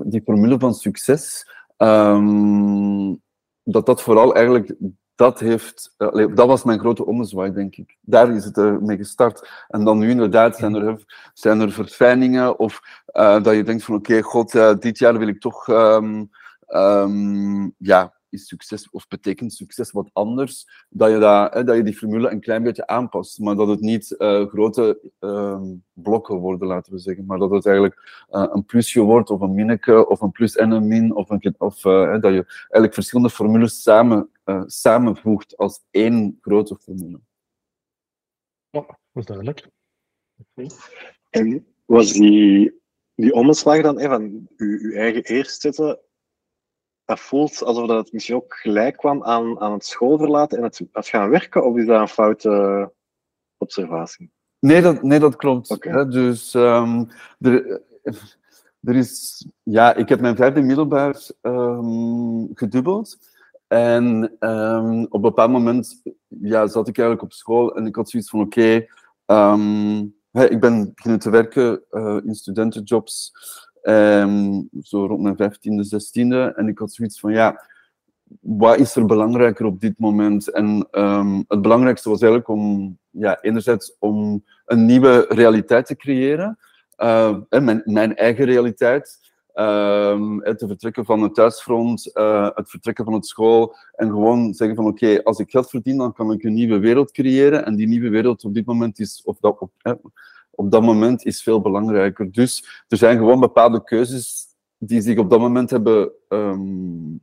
die 0.06 0.22
formule 0.22 0.60
van 0.60 0.74
succes, 0.74 1.50
ehm, 1.78 3.16
dat 3.64 3.86
dat 3.86 4.02
vooral 4.02 4.36
eigenlijk 4.36 4.76
dat 5.16 5.40
heeft, 5.40 5.96
uh, 5.98 6.36
dat 6.36 6.48
was 6.48 6.64
mijn 6.64 6.80
grote 6.80 7.06
ommezwaai, 7.06 7.52
denk 7.52 7.76
ik. 7.76 7.98
Daar 8.02 8.36
is 8.36 8.46
het 8.46 8.58
uh, 8.58 8.78
mee 8.78 8.98
gestart. 8.98 9.66
En 9.68 9.84
dan 9.84 9.98
nu 9.98 10.10
inderdaad 10.10 10.58
zijn 10.58 10.76
er, 10.76 11.04
zijn 11.34 11.60
er 11.60 11.72
verfijningen 11.72 12.60
of 12.60 12.82
uh, 13.14 13.44
dat 13.44 13.56
je 13.56 13.64
denkt 13.64 13.84
van 13.84 13.96
oké, 13.96 14.22
god, 14.22 14.52
dit 14.82 14.98
jaar 14.98 15.18
wil 15.18 15.28
ik 15.28 15.40
toch 15.40 15.68
um, 15.68 16.30
um, 16.68 17.74
ja, 17.78 18.14
is 18.30 18.48
succes 18.48 18.90
of 18.90 19.08
betekent 19.08 19.54
succes 19.54 19.92
wat 19.92 20.10
anders, 20.14 20.86
dat 20.90 21.12
je, 21.12 21.18
dat, 21.18 21.54
hè, 21.54 21.64
dat 21.64 21.76
je 21.76 21.84
die 21.84 21.98
formule 21.98 22.30
een 22.30 22.40
klein 22.40 22.64
beetje 22.64 22.88
aanpast. 22.88 23.40
Maar 23.40 23.56
dat 23.56 23.68
het 23.68 23.80
niet 23.80 24.16
uh, 24.18 24.48
grote 24.48 25.12
uh, 25.20 25.62
blokken 25.94 26.36
worden, 26.36 26.68
laten 26.68 26.94
we 26.94 27.00
zeggen. 27.00 27.26
Maar 27.26 27.38
dat 27.38 27.52
het 27.52 27.66
eigenlijk 27.66 28.26
uh, 28.32 28.46
een 28.50 28.66
plusje 28.66 29.02
wordt, 29.02 29.30
of 29.30 29.42
een 29.42 29.56
minneke, 29.56 30.08
of 30.08 30.22
een 30.22 30.32
plus 30.32 30.56
en 30.56 30.72
een 30.72 30.88
min. 30.88 31.16
Of, 31.16 31.30
een, 31.30 31.56
of 31.58 31.82
dat 31.82 32.34
je 32.34 32.46
eigenlijk 32.48 32.94
verschillende 32.94 33.30
formules 33.30 33.82
samen, 33.82 34.30
samenvoegt 34.66 35.58
als 35.58 35.82
één 35.92 36.38
grote 36.42 36.76
formule. 36.76 37.20
Ja, 38.70 38.86
dat 38.86 38.98
is 39.14 39.26
duidelijk. 39.26 39.70
En 41.30 41.66
was 41.86 42.12
die, 42.12 42.82
die 43.16 43.34
omslag 43.34 43.82
dan 43.82 44.00
hè, 44.00 44.08
van 44.08 44.48
uw, 44.56 44.92
eigen 44.94 45.24
eerst 45.24 45.62
zetten 45.62 46.00
dat 47.10 47.20
voelt 47.20 47.64
alsof 47.64 47.88
dat 47.88 47.98
het 47.98 48.14
misschien 48.14 48.36
ook 48.36 48.54
gelijk 48.54 48.98
kwam 48.98 49.24
aan, 49.24 49.60
aan 49.60 49.72
het 49.72 49.86
schoolverlaten 49.86 50.58
en 50.58 50.64
het, 50.64 50.82
het 50.92 51.08
gaan 51.08 51.30
werken, 51.30 51.66
of 51.66 51.78
is 51.78 51.86
dat 51.86 52.00
een 52.00 52.08
foute 52.08 52.92
observatie? 53.58 54.32
Nee, 54.60 54.82
dat, 54.82 55.04
nee, 55.04 55.20
dat 55.20 55.36
klopt. 55.36 55.72
Okay. 55.72 56.08
Dus 56.08 56.54
um, 56.54 57.08
er, 57.40 57.82
er 58.82 58.96
is... 58.96 59.46
Ja, 59.64 59.96
ik 59.96 60.10
heb 60.10 60.20
mijn 60.20 60.36
vijfde 60.36 60.62
middelbaar 60.62 61.22
um, 61.42 62.50
gedubbeld. 62.54 63.18
En 63.68 64.36
um, 64.40 65.04
op 65.04 65.14
een 65.14 65.22
bepaald 65.22 65.52
moment 65.52 66.02
ja, 66.28 66.68
zat 66.68 66.88
ik 66.88 66.98
eigenlijk 66.98 67.28
op 67.28 67.34
school 67.34 67.76
en 67.76 67.86
ik 67.86 67.96
had 67.96 68.10
zoiets 68.10 68.30
van, 68.30 68.40
oké, 68.40 68.86
okay, 69.26 70.48
ik 70.48 70.60
ben 70.60 70.92
beginnen 70.96 71.20
te 71.20 71.30
werken 71.30 71.84
uh, 71.92 72.18
in 72.24 72.36
studentenjobs. 72.36 73.32
Um, 73.84 74.70
zo 74.82 75.06
rond 75.06 75.22
mijn 75.22 75.36
15e, 75.36 75.88
16e. 75.94 76.56
En 76.56 76.68
ik 76.68 76.80
had 76.80 76.92
zoiets 76.92 77.20
van, 77.20 77.32
ja, 77.32 77.64
wat 78.40 78.78
is 78.78 78.96
er 78.96 79.06
belangrijker 79.06 79.66
op 79.66 79.80
dit 79.80 80.00
moment? 80.00 80.52
En 80.52 80.88
um, 80.92 81.46
het 81.48 81.62
belangrijkste 81.62 82.10
was 82.10 82.22
eigenlijk 82.22 82.52
om, 82.52 82.98
ja, 83.10 83.42
enerzijds 83.42 83.96
om 84.00 84.44
een 84.66 84.86
nieuwe 84.86 85.26
realiteit 85.30 85.86
te 85.86 85.96
creëren. 85.96 86.58
Uh, 86.98 87.36
mijn, 87.50 87.82
mijn 87.86 88.16
eigen 88.16 88.46
realiteit. 88.46 89.28
Um, 89.54 90.42
te 90.42 90.68
vertrekken 90.68 91.06
van 91.06 91.22
het 91.22 91.36
thuisfront, 91.36 92.12
uh, 92.14 92.50
het 92.54 92.70
vertrekken 92.70 93.06
van 93.06 93.14
het 93.14 93.26
school 93.26 93.76
en 93.96 94.10
gewoon 94.10 94.54
zeggen 94.54 94.76
van 94.76 94.88
oké, 94.88 95.24
als 95.24 95.40
ik 95.40 95.50
geld 95.50 95.70
verdien, 95.70 95.98
dan 95.98 96.14
kan 96.14 96.32
ik 96.32 96.44
een 96.44 96.54
nieuwe 96.54 96.80
wereld 96.80 97.12
creëren. 97.12 97.66
En 97.66 97.76
die 97.76 97.88
nieuwe 97.88 98.10
wereld 98.10 98.44
op 98.44 98.54
dit 98.54 98.66
moment 98.66 99.00
is, 99.00 99.22
of 99.26 99.40
dat, 99.40 99.60
op, 99.60 99.72
op 100.60 100.72
dat 100.72 100.82
moment 100.82 101.26
is 101.26 101.44
veel 101.44 101.62
belangrijker. 101.62 102.32
Dus 102.32 102.84
er 102.88 102.98
zijn 102.98 103.18
gewoon 103.18 103.40
bepaalde 103.40 103.84
keuzes 103.84 104.48
die 104.78 105.02
zich 105.02 105.18
op 105.18 105.30
dat 105.30 105.40
moment 105.40 105.70
hebben, 105.70 106.12
um, 106.30 107.22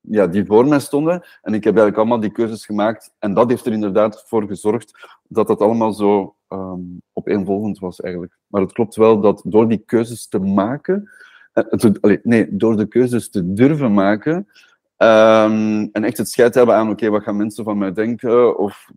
ja, 0.00 0.26
die 0.26 0.44
voor 0.44 0.66
mij 0.66 0.80
stonden. 0.80 1.24
En 1.42 1.54
ik 1.54 1.64
heb 1.64 1.76
eigenlijk 1.76 1.96
allemaal 1.96 2.20
die 2.20 2.32
keuzes 2.32 2.64
gemaakt. 2.64 3.14
En 3.18 3.34
dat 3.34 3.50
heeft 3.50 3.66
er 3.66 3.72
inderdaad 3.72 4.24
voor 4.26 4.46
gezorgd 4.46 5.18
dat 5.28 5.46
dat 5.46 5.60
allemaal 5.60 5.92
zo 5.92 6.36
um, 6.48 7.02
opeenvolgend 7.12 7.78
was 7.78 8.00
eigenlijk. 8.00 8.38
Maar 8.46 8.60
het 8.60 8.72
klopt 8.72 8.96
wel 8.96 9.20
dat 9.20 9.42
door 9.44 9.68
die 9.68 9.82
keuzes 9.86 10.28
te 10.28 10.38
maken, 10.38 11.10
allee, 12.00 12.20
nee, 12.22 12.56
door 12.56 12.76
de 12.76 12.86
keuzes 12.86 13.30
te 13.30 13.52
durven 13.52 13.94
maken, 13.94 14.36
um, 14.96 15.88
en 15.92 16.04
echt 16.04 16.18
het 16.18 16.28
scheid 16.28 16.54
hebben 16.54 16.74
aan, 16.74 16.90
oké, 16.90 17.10
wat 17.10 17.22
gaan 17.22 17.36
mensen 17.36 17.64
van 17.64 17.78
mij 17.78 17.92
denken, 17.92 18.58
of 18.58 18.90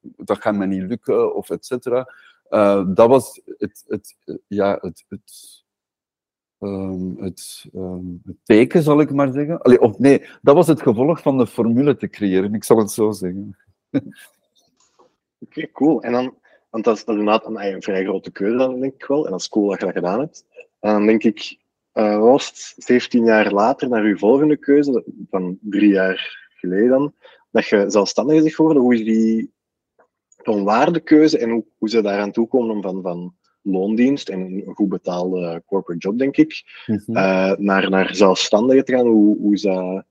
dat 0.00 0.40
gaat 0.42 0.54
mij 0.54 0.66
niet 0.66 0.82
lukken, 0.82 1.34
of 1.34 1.50
et 1.50 1.66
cetera. 1.66 2.08
Uh, 2.50 2.84
dat 2.94 3.08
was 3.08 3.40
het, 3.44 3.84
het, 3.86 4.16
ja, 4.46 4.78
het, 4.80 5.04
het, 5.08 5.64
het, 7.18 7.66
um, 7.74 8.20
het, 8.24 8.36
teken, 8.44 8.82
zal 8.82 9.00
ik 9.00 9.10
maar 9.10 9.32
zeggen. 9.32 9.80
Of 9.80 9.98
nee, 9.98 10.24
dat 10.42 10.54
was 10.54 10.66
het 10.66 10.82
gevolg 10.82 11.20
van 11.20 11.38
de 11.38 11.46
formule 11.46 11.96
te 11.96 12.08
creëren, 12.08 12.54
ik 12.54 12.64
zal 12.64 12.78
het 12.78 12.90
zo 12.90 13.10
zeggen. 13.10 13.56
Oké, 15.38 15.70
cool. 15.72 16.02
En 16.02 16.12
dan, 16.12 16.34
want 16.70 16.84
dat 16.84 16.96
is, 16.96 17.04
inderdaad 17.04 17.46
een, 17.46 17.82
vrij 17.82 18.04
grote 18.04 18.30
keuze, 18.30 18.78
denk 18.80 18.94
ik 18.94 19.06
wel. 19.06 19.24
En 19.24 19.30
dat 19.30 19.40
is 19.40 19.48
cool 19.48 19.68
dat 19.68 19.78
je 19.78 19.84
dat 19.84 19.94
gedaan 19.94 20.20
hebt. 20.20 20.44
En 20.80 20.92
dan 20.92 21.06
denk 21.06 21.22
ik, 21.22 21.58
uh, 21.94 22.18
was 22.18 22.46
het 22.46 22.84
17 22.84 23.24
jaar 23.24 23.52
later, 23.52 23.88
naar 23.88 24.02
uw 24.02 24.16
volgende 24.16 24.56
keuze, 24.56 25.04
van 25.30 25.58
drie 25.60 25.92
jaar 25.92 26.48
geleden 26.48 26.88
dan, 26.88 27.14
dat 27.50 27.66
je 27.66 27.84
zelfstandig 27.90 28.44
is 28.44 28.54
geworden. 28.54 28.82
Hoe 28.82 28.94
is 28.94 29.04
die 29.04 29.54
een 30.46 30.64
waardekeuze 30.64 31.38
en 31.38 31.50
hoe, 31.50 31.64
hoe 31.78 31.88
ze 31.88 32.02
daaraan 32.02 32.32
toekomen 32.32 32.70
om 32.70 32.82
van, 32.82 33.02
van 33.02 33.34
loondienst 33.62 34.28
en 34.28 34.40
een 34.40 34.74
goed 34.74 34.88
betaalde 34.88 35.62
corporate 35.66 36.06
job, 36.06 36.18
denk 36.18 36.36
ik, 36.36 36.62
mm 36.86 37.02
-hmm. 37.04 37.16
uh, 37.16 37.52
naar, 37.56 37.90
naar 37.90 38.14
zelfstandigen 38.14 38.84
te 38.84 38.92
gaan. 38.92 39.06
Hoe, 39.06 39.38
hoe 39.38 39.58
dat, 39.58 40.04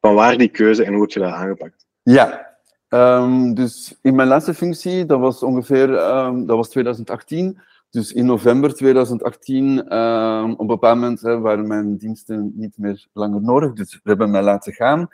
van 0.00 0.14
waar 0.14 0.36
die 0.36 0.48
keuze 0.48 0.84
en 0.84 0.92
hoe 0.92 1.02
heb 1.02 1.10
je 1.10 1.20
dat 1.20 1.32
aangepakt? 1.32 1.86
Ja, 2.02 2.56
um, 2.88 3.54
dus 3.54 3.98
in 4.02 4.14
mijn 4.14 4.28
laatste 4.28 4.54
functie, 4.54 5.06
dat 5.06 5.20
was 5.20 5.42
ongeveer 5.42 5.88
um, 5.88 6.46
dat 6.46 6.56
was 6.56 6.68
2018. 6.68 7.60
Dus 7.90 8.12
in 8.12 8.26
november 8.26 8.74
2018, 8.74 9.96
um, 9.96 10.52
op 10.52 10.60
een 10.60 10.66
bepaald 10.66 10.94
moment 10.94 11.20
hè, 11.20 11.38
waren 11.38 11.66
mijn 11.66 11.96
diensten 11.96 12.52
niet 12.54 12.78
meer 12.78 13.06
langer 13.12 13.42
nodig, 13.42 13.72
dus 13.72 13.92
we 13.92 14.08
hebben 14.08 14.30
mij 14.30 14.42
laten 14.42 14.72
gaan. 14.72 15.08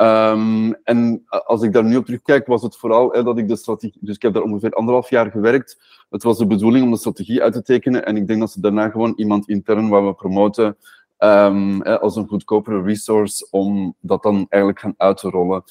Um, 0.00 0.74
en 0.74 1.24
als 1.28 1.62
ik 1.62 1.72
daar 1.72 1.84
nu 1.84 1.96
op 1.96 2.04
terugkijk, 2.04 2.46
was 2.46 2.62
het 2.62 2.76
vooral 2.76 3.12
hè, 3.12 3.22
dat 3.22 3.38
ik 3.38 3.48
de 3.48 3.56
strategie... 3.56 3.98
Dus 4.00 4.14
ik 4.14 4.22
heb 4.22 4.34
daar 4.34 4.42
ongeveer 4.42 4.72
anderhalf 4.72 5.10
jaar 5.10 5.30
gewerkt. 5.30 6.04
Het 6.10 6.22
was 6.22 6.38
de 6.38 6.46
bedoeling 6.46 6.84
om 6.84 6.90
de 6.90 6.96
strategie 6.96 7.42
uit 7.42 7.52
te 7.52 7.62
tekenen. 7.62 8.06
En 8.06 8.16
ik 8.16 8.26
denk 8.26 8.40
dat 8.40 8.50
ze 8.50 8.60
daarna 8.60 8.88
gewoon 8.88 9.12
iemand 9.16 9.48
intern 9.48 10.06
we 10.06 10.14
promoten 10.14 10.76
um, 11.18 11.82
hè, 11.82 12.00
als 12.00 12.16
een 12.16 12.28
goedkopere 12.28 12.82
resource 12.82 13.46
om 13.50 13.94
dat 14.00 14.22
dan 14.22 14.46
eigenlijk 14.48 14.80
gaan 14.80 14.94
uit 14.96 15.16
te 15.16 15.30
rollen. 15.30 15.64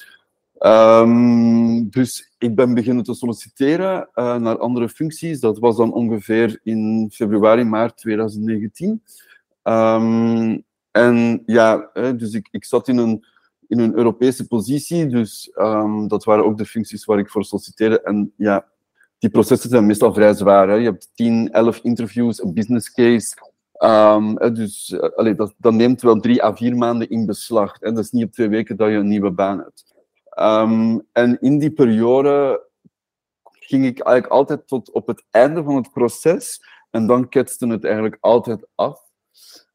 Um, 0.60 1.90
dus 1.90 2.32
ik 2.38 2.54
ben 2.54 2.74
beginnen 2.74 3.04
te 3.04 3.14
solliciteren 3.14 4.08
uh, 4.14 4.36
naar 4.36 4.58
andere 4.58 4.88
functies. 4.88 5.40
Dat 5.40 5.58
was 5.58 5.76
dan 5.76 5.92
ongeveer 5.92 6.60
in 6.62 7.10
februari, 7.12 7.64
maart 7.64 7.96
2019. 7.96 9.02
en 10.90 11.42
ja, 11.46 11.90
hè, 11.92 12.16
dus 12.16 12.32
ik, 12.32 12.48
ik 12.50 12.64
zat 12.64 12.88
in 12.88 12.96
een 12.96 13.24
in 13.70 13.78
een 13.78 13.96
Europese 13.96 14.46
positie. 14.46 15.06
Dus 15.06 15.50
um, 15.54 16.08
dat 16.08 16.24
waren 16.24 16.44
ook 16.44 16.58
de 16.58 16.66
functies 16.66 17.04
waar 17.04 17.18
ik 17.18 17.30
voor 17.30 17.44
solliciteerde. 17.44 18.02
En 18.02 18.32
ja, 18.36 18.68
die 19.18 19.30
processen 19.30 19.70
zijn 19.70 19.86
meestal 19.86 20.14
vrij 20.14 20.34
zwaar. 20.34 20.78
Je 20.78 20.84
hebt 20.84 21.10
10, 21.14 21.52
11 21.52 21.78
interviews, 21.82 22.42
een 22.42 22.54
business 22.54 22.92
case. 22.92 23.36
Um, 23.78 24.54
dus 24.54 25.00
allee, 25.16 25.34
dat, 25.34 25.54
dat, 25.56 25.72
neemt 25.72 26.02
wel 26.02 26.20
drie 26.20 26.44
à 26.44 26.54
vier 26.54 26.76
maanden 26.76 27.08
in 27.08 27.26
beslag. 27.26 27.76
Hè. 27.80 27.92
Dat 27.92 28.04
is 28.04 28.10
niet 28.10 28.24
op 28.24 28.32
twee 28.32 28.48
weken 28.48 28.76
dat 28.76 28.88
je 28.88 28.94
een 28.94 29.08
nieuwe 29.08 29.30
baan 29.30 29.58
hebt. 29.58 29.94
Um, 30.38 31.06
en 31.12 31.40
in 31.40 31.58
die 31.58 31.70
periode 31.70 32.62
ging 33.50 33.84
ik 33.84 34.00
eigenlijk 34.00 34.32
altijd 34.32 34.66
tot 34.66 34.90
op 34.90 35.06
het 35.06 35.24
einde 35.30 35.62
van 35.62 35.76
het 35.76 35.92
proces. 35.92 36.60
En 36.90 37.06
dan 37.06 37.28
ketste 37.28 37.66
het 37.66 37.84
eigenlijk 37.84 38.16
altijd 38.20 38.66
af. 38.74 39.00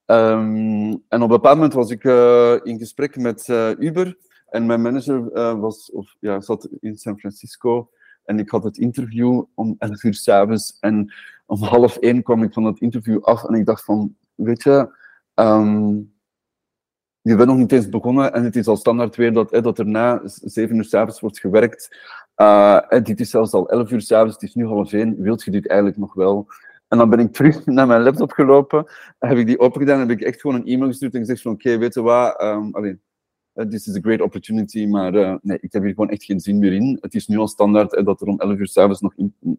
Um, 0.08 0.90
en 0.92 1.22
op 1.22 1.22
een 1.22 1.28
bepaald 1.28 1.56
moment 1.56 1.74
was 1.74 1.90
ik 1.90 2.04
uh, 2.04 2.56
in 2.64 2.78
gesprek 2.78 3.18
met 3.18 3.48
uh, 3.48 3.70
Uber 3.80 4.18
en 4.50 4.66
mijn 4.66 4.82
manager 4.82 5.30
uh, 5.34 5.60
was, 5.60 5.92
of, 5.92 6.16
ja, 6.20 6.42
zat 6.42 6.70
in 6.80 6.98
San 6.98 7.20
Francisco 7.20 7.90
en 8.24 8.40
ik 8.40 8.50
had 8.50 8.64
het 8.64 8.78
interview 8.78 9.44
om 9.54 9.76
11 9.78 10.04
uur 10.04 10.14
s'avonds 10.14 10.78
en 10.80 11.14
om 11.46 11.64
half 11.64 11.98
één 11.98 12.24
kwam 12.24 12.44
ik 12.44 12.54
van 12.54 12.64
het 12.64 12.80
interview 12.80 13.24
af 13.24 13.44
en 13.44 13.54
ik 13.54 13.66
dacht 13.66 13.84
van, 13.84 14.16
weet 14.36 14.64
je, 14.64 14.90
um, 15.36 16.14
je 17.22 17.36
bent 17.36 17.50
nog 17.50 17.58
niet 17.58 17.72
eens 17.72 17.90
begonnen 17.90 18.34
en 18.34 18.44
het 18.44 18.56
is 18.56 18.68
al 18.68 18.78
standaard 18.78 19.16
weer 19.16 19.34
dat, 19.34 19.50
dat 19.50 19.80
er 19.80 19.88
na 19.88 20.22
7 20.24 20.76
uur 20.76 20.84
s'avonds 20.84 21.20
wordt 21.20 21.40
gewerkt. 21.40 21.98
en 22.90 23.04
dit 23.04 23.20
is 23.20 23.30
zelfs 23.30 23.52
al 23.52 23.70
11 23.70 23.92
uur 23.92 24.02
s'avonds, 24.02 24.34
het 24.34 24.44
is 24.44 24.56
nu 24.56 24.66
half 24.66 24.94
één, 24.94 25.22
wilt 25.22 25.44
je 25.44 25.52
dit 25.52 25.68
eigenlijk 25.68 26.00
nog 26.00 26.14
wel? 26.14 26.48
En 26.96 27.02
dan 27.02 27.10
ben 27.10 27.20
ik 27.20 27.34
terug 27.34 27.66
naar 27.78 27.88
mijn 27.88 28.04
laptop 28.04 28.32
gelopen, 28.32 28.86
heb 29.20 29.38
ik 29.38 29.46
die 29.46 29.60
opengedaan 29.60 30.02
en 30.02 30.08
heb 30.08 30.20
ik 30.20 30.26
echt 30.26 30.42
gewoon 30.42 30.56
een 30.56 30.66
e-mail 30.66 30.90
gestuurd 30.90 31.14
en 31.14 31.20
gezegd 31.20 31.42
van 31.42 31.52
oké, 31.52 31.78
weet 31.78 31.94
je 31.94 32.02
wat, 32.02 32.38
alleen, 32.38 33.02
uh, 33.54 33.66
this 33.66 33.88
is 33.88 33.96
a 33.96 34.00
great 34.00 34.22
opportunity, 34.22 34.86
maar 34.86 35.14
uh, 35.14 35.36
nee, 35.42 35.58
ik 35.62 35.74
heb 35.74 35.84
hier 35.84 35.94
gewoon 35.94 36.10
echt 36.10 36.24
geen 36.24 36.40
zin 36.40 36.60
meer 36.60 36.74
in. 36.74 36.98
Het 37.02 37.16
is 37.16 37.28
nu 37.28 37.38
al 37.38 37.48
standaard 37.48 38.06
dat 38.06 38.22
er 38.22 38.28
om 38.28 38.40
11 38.40 38.58
uur 38.58 38.68
s'avonds 38.68 39.02
nog, 39.02 39.14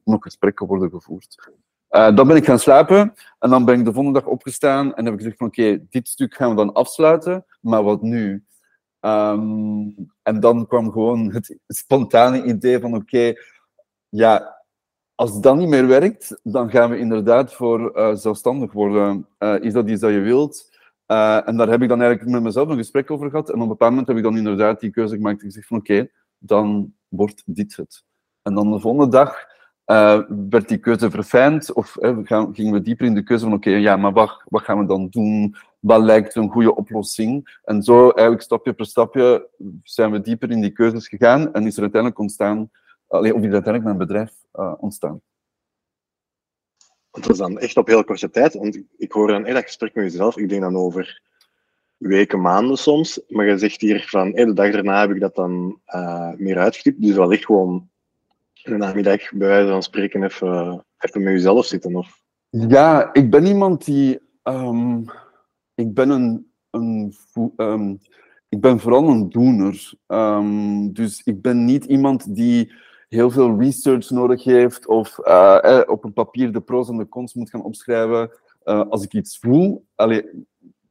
nog 0.04 0.22
gesprekken 0.22 0.66
worden 0.66 0.90
gevoerd. 0.90 1.50
Uh, 1.90 2.16
dan 2.16 2.26
ben 2.26 2.36
ik 2.36 2.44
gaan 2.44 2.58
slapen 2.58 3.14
en 3.38 3.50
dan 3.50 3.64
ben 3.64 3.78
ik 3.78 3.84
de 3.84 3.92
volgende 3.92 4.20
dag 4.20 4.28
opgestaan 4.28 4.94
en 4.94 5.04
heb 5.04 5.14
ik 5.14 5.20
gezegd 5.20 5.38
van 5.38 5.46
oké, 5.46 5.86
dit 5.90 6.08
stuk 6.08 6.34
gaan 6.34 6.50
we 6.50 6.56
dan 6.56 6.72
afsluiten, 6.72 7.44
maar 7.60 7.82
wat 7.82 8.02
nu? 8.02 8.44
Um, 9.00 9.94
en 10.22 10.40
dan 10.40 10.66
kwam 10.66 10.92
gewoon 10.92 11.32
het 11.32 11.58
spontane 11.66 12.44
idee 12.44 12.78
van 12.78 12.94
oké, 12.94 13.32
ja, 14.08 14.55
als 15.16 15.40
dat 15.40 15.56
niet 15.56 15.68
meer 15.68 15.86
werkt, 15.86 16.40
dan 16.42 16.70
gaan 16.70 16.90
we 16.90 16.98
inderdaad 16.98 17.52
voor 17.52 17.98
uh, 17.98 18.14
zelfstandig 18.14 18.72
worden. 18.72 19.26
Uh, 19.38 19.54
is 19.60 19.72
dat 19.72 19.88
iets 19.88 20.00
dat 20.00 20.10
je 20.10 20.20
wilt? 20.20 20.74
Uh, 21.06 21.48
en 21.48 21.56
daar 21.56 21.68
heb 21.68 21.82
ik 21.82 21.88
dan 21.88 22.00
eigenlijk 22.00 22.30
met 22.32 22.42
mezelf 22.42 22.68
een 22.68 22.76
gesprek 22.76 23.10
over 23.10 23.30
gehad. 23.30 23.48
En 23.48 23.54
op 23.54 23.60
een 23.60 23.68
bepaald 23.68 23.90
moment 23.90 24.08
heb 24.08 24.16
ik 24.16 24.22
dan 24.22 24.36
inderdaad 24.36 24.80
die 24.80 24.90
keuze 24.90 25.14
gemaakt 25.14 25.40
en 25.40 25.46
gezegd 25.46 25.66
van 25.66 25.78
oké, 25.78 26.08
dan 26.38 26.92
wordt 27.08 27.42
dit 27.46 27.76
het. 27.76 28.04
En 28.42 28.54
dan 28.54 28.72
de 28.72 28.80
volgende 28.80 29.08
dag 29.08 29.54
werd 30.48 30.68
die 30.68 30.78
keuze 30.78 31.10
verfijnd. 31.10 31.72
Of 31.72 31.96
gingen 32.52 32.72
we 32.72 32.82
dieper 32.82 33.06
in 33.06 33.14
de 33.14 33.22
keuze 33.22 33.44
van 33.44 33.52
oké, 33.52 33.70
ja, 33.70 33.96
maar 33.96 34.12
wat, 34.12 34.42
wat 34.48 34.62
gaan 34.62 34.78
we 34.78 34.86
dan 34.86 35.08
doen? 35.08 35.56
Wat 35.78 36.02
lijkt 36.02 36.34
een 36.34 36.50
goede 36.50 36.74
oplossing? 36.74 37.60
En 37.64 37.82
zo 37.82 38.08
eigenlijk 38.08 38.42
stapje 38.42 38.72
per 38.72 38.86
stapje 38.86 39.48
zijn 39.82 40.10
we 40.10 40.20
dieper 40.20 40.50
in 40.50 40.60
die 40.60 40.72
keuzes 40.72 41.08
gegaan. 41.08 41.52
En 41.52 41.66
is 41.66 41.76
er 41.76 41.82
uiteindelijk 41.82 42.20
ontstaan 42.20 42.70
Allee, 43.08 43.34
of 43.34 43.42
is 43.42 43.52
uiteindelijk 43.52 43.84
mijn 43.84 43.96
bedrijf 43.96 44.32
ontstaan. 44.78 45.20
Het 47.10 47.26
was 47.26 47.38
dan 47.38 47.58
echt 47.58 47.76
op 47.76 47.86
heel 47.86 48.04
korte 48.04 48.30
tijd, 48.30 48.54
want 48.54 48.82
ik 48.96 49.12
hoor 49.12 49.26
dan 49.26 49.44
echt 49.44 49.54
dat 49.54 49.64
gesprek 49.64 49.94
met 49.94 50.04
jezelf. 50.04 50.36
Ik 50.36 50.48
denk 50.48 50.60
dan 50.60 50.76
over 50.76 51.22
weken, 51.96 52.40
maanden 52.40 52.76
soms. 52.76 53.20
Maar 53.28 53.46
je 53.46 53.58
zegt 53.58 53.80
hier 53.80 54.08
van, 54.08 54.32
hey, 54.32 54.44
de 54.44 54.52
dag 54.52 54.72
daarna 54.72 55.00
heb 55.00 55.10
ik 55.10 55.20
dat 55.20 55.34
dan 55.34 55.80
uh, 55.86 56.32
meer 56.36 56.58
uitgeknipt. 56.58 57.00
Dus 57.00 57.16
wellicht 57.16 57.44
gewoon 57.44 57.90
een 58.62 58.78
namiddag 58.78 59.32
bij 59.32 59.48
wijze 59.48 59.70
van 59.70 59.82
spreken 59.82 60.22
even, 60.22 60.84
even 60.98 61.22
met 61.22 61.32
jezelf 61.32 61.66
zitten. 61.66 61.94
Of... 61.94 62.22
Ja, 62.50 63.12
ik 63.12 63.30
ben 63.30 63.46
iemand 63.46 63.84
die... 63.84 64.20
Um, 64.42 65.04
ik 65.74 65.94
ben 65.94 66.10
een... 66.10 66.52
een 66.70 67.14
um, 67.56 68.00
ik 68.48 68.60
ben 68.60 68.80
vooral 68.80 69.08
een 69.08 69.28
doener. 69.28 69.92
Um, 70.06 70.92
dus 70.92 71.22
ik 71.24 71.42
ben 71.42 71.64
niet 71.64 71.84
iemand 71.84 72.34
die 72.34 72.72
heel 73.08 73.30
veel 73.30 73.58
research 73.58 74.10
nodig 74.10 74.44
heeft 74.44 74.86
of 74.86 75.18
uh, 75.18 75.80
op 75.86 76.04
een 76.04 76.12
papier 76.12 76.52
de 76.52 76.60
pro's 76.60 76.88
en 76.88 76.96
de 76.96 77.08
cons 77.08 77.34
moet 77.34 77.50
gaan 77.50 77.64
opschrijven. 77.64 78.30
Uh, 78.64 78.82
als 78.88 79.04
ik 79.04 79.12
iets 79.12 79.38
voel, 79.38 79.84
allee, 79.94 80.46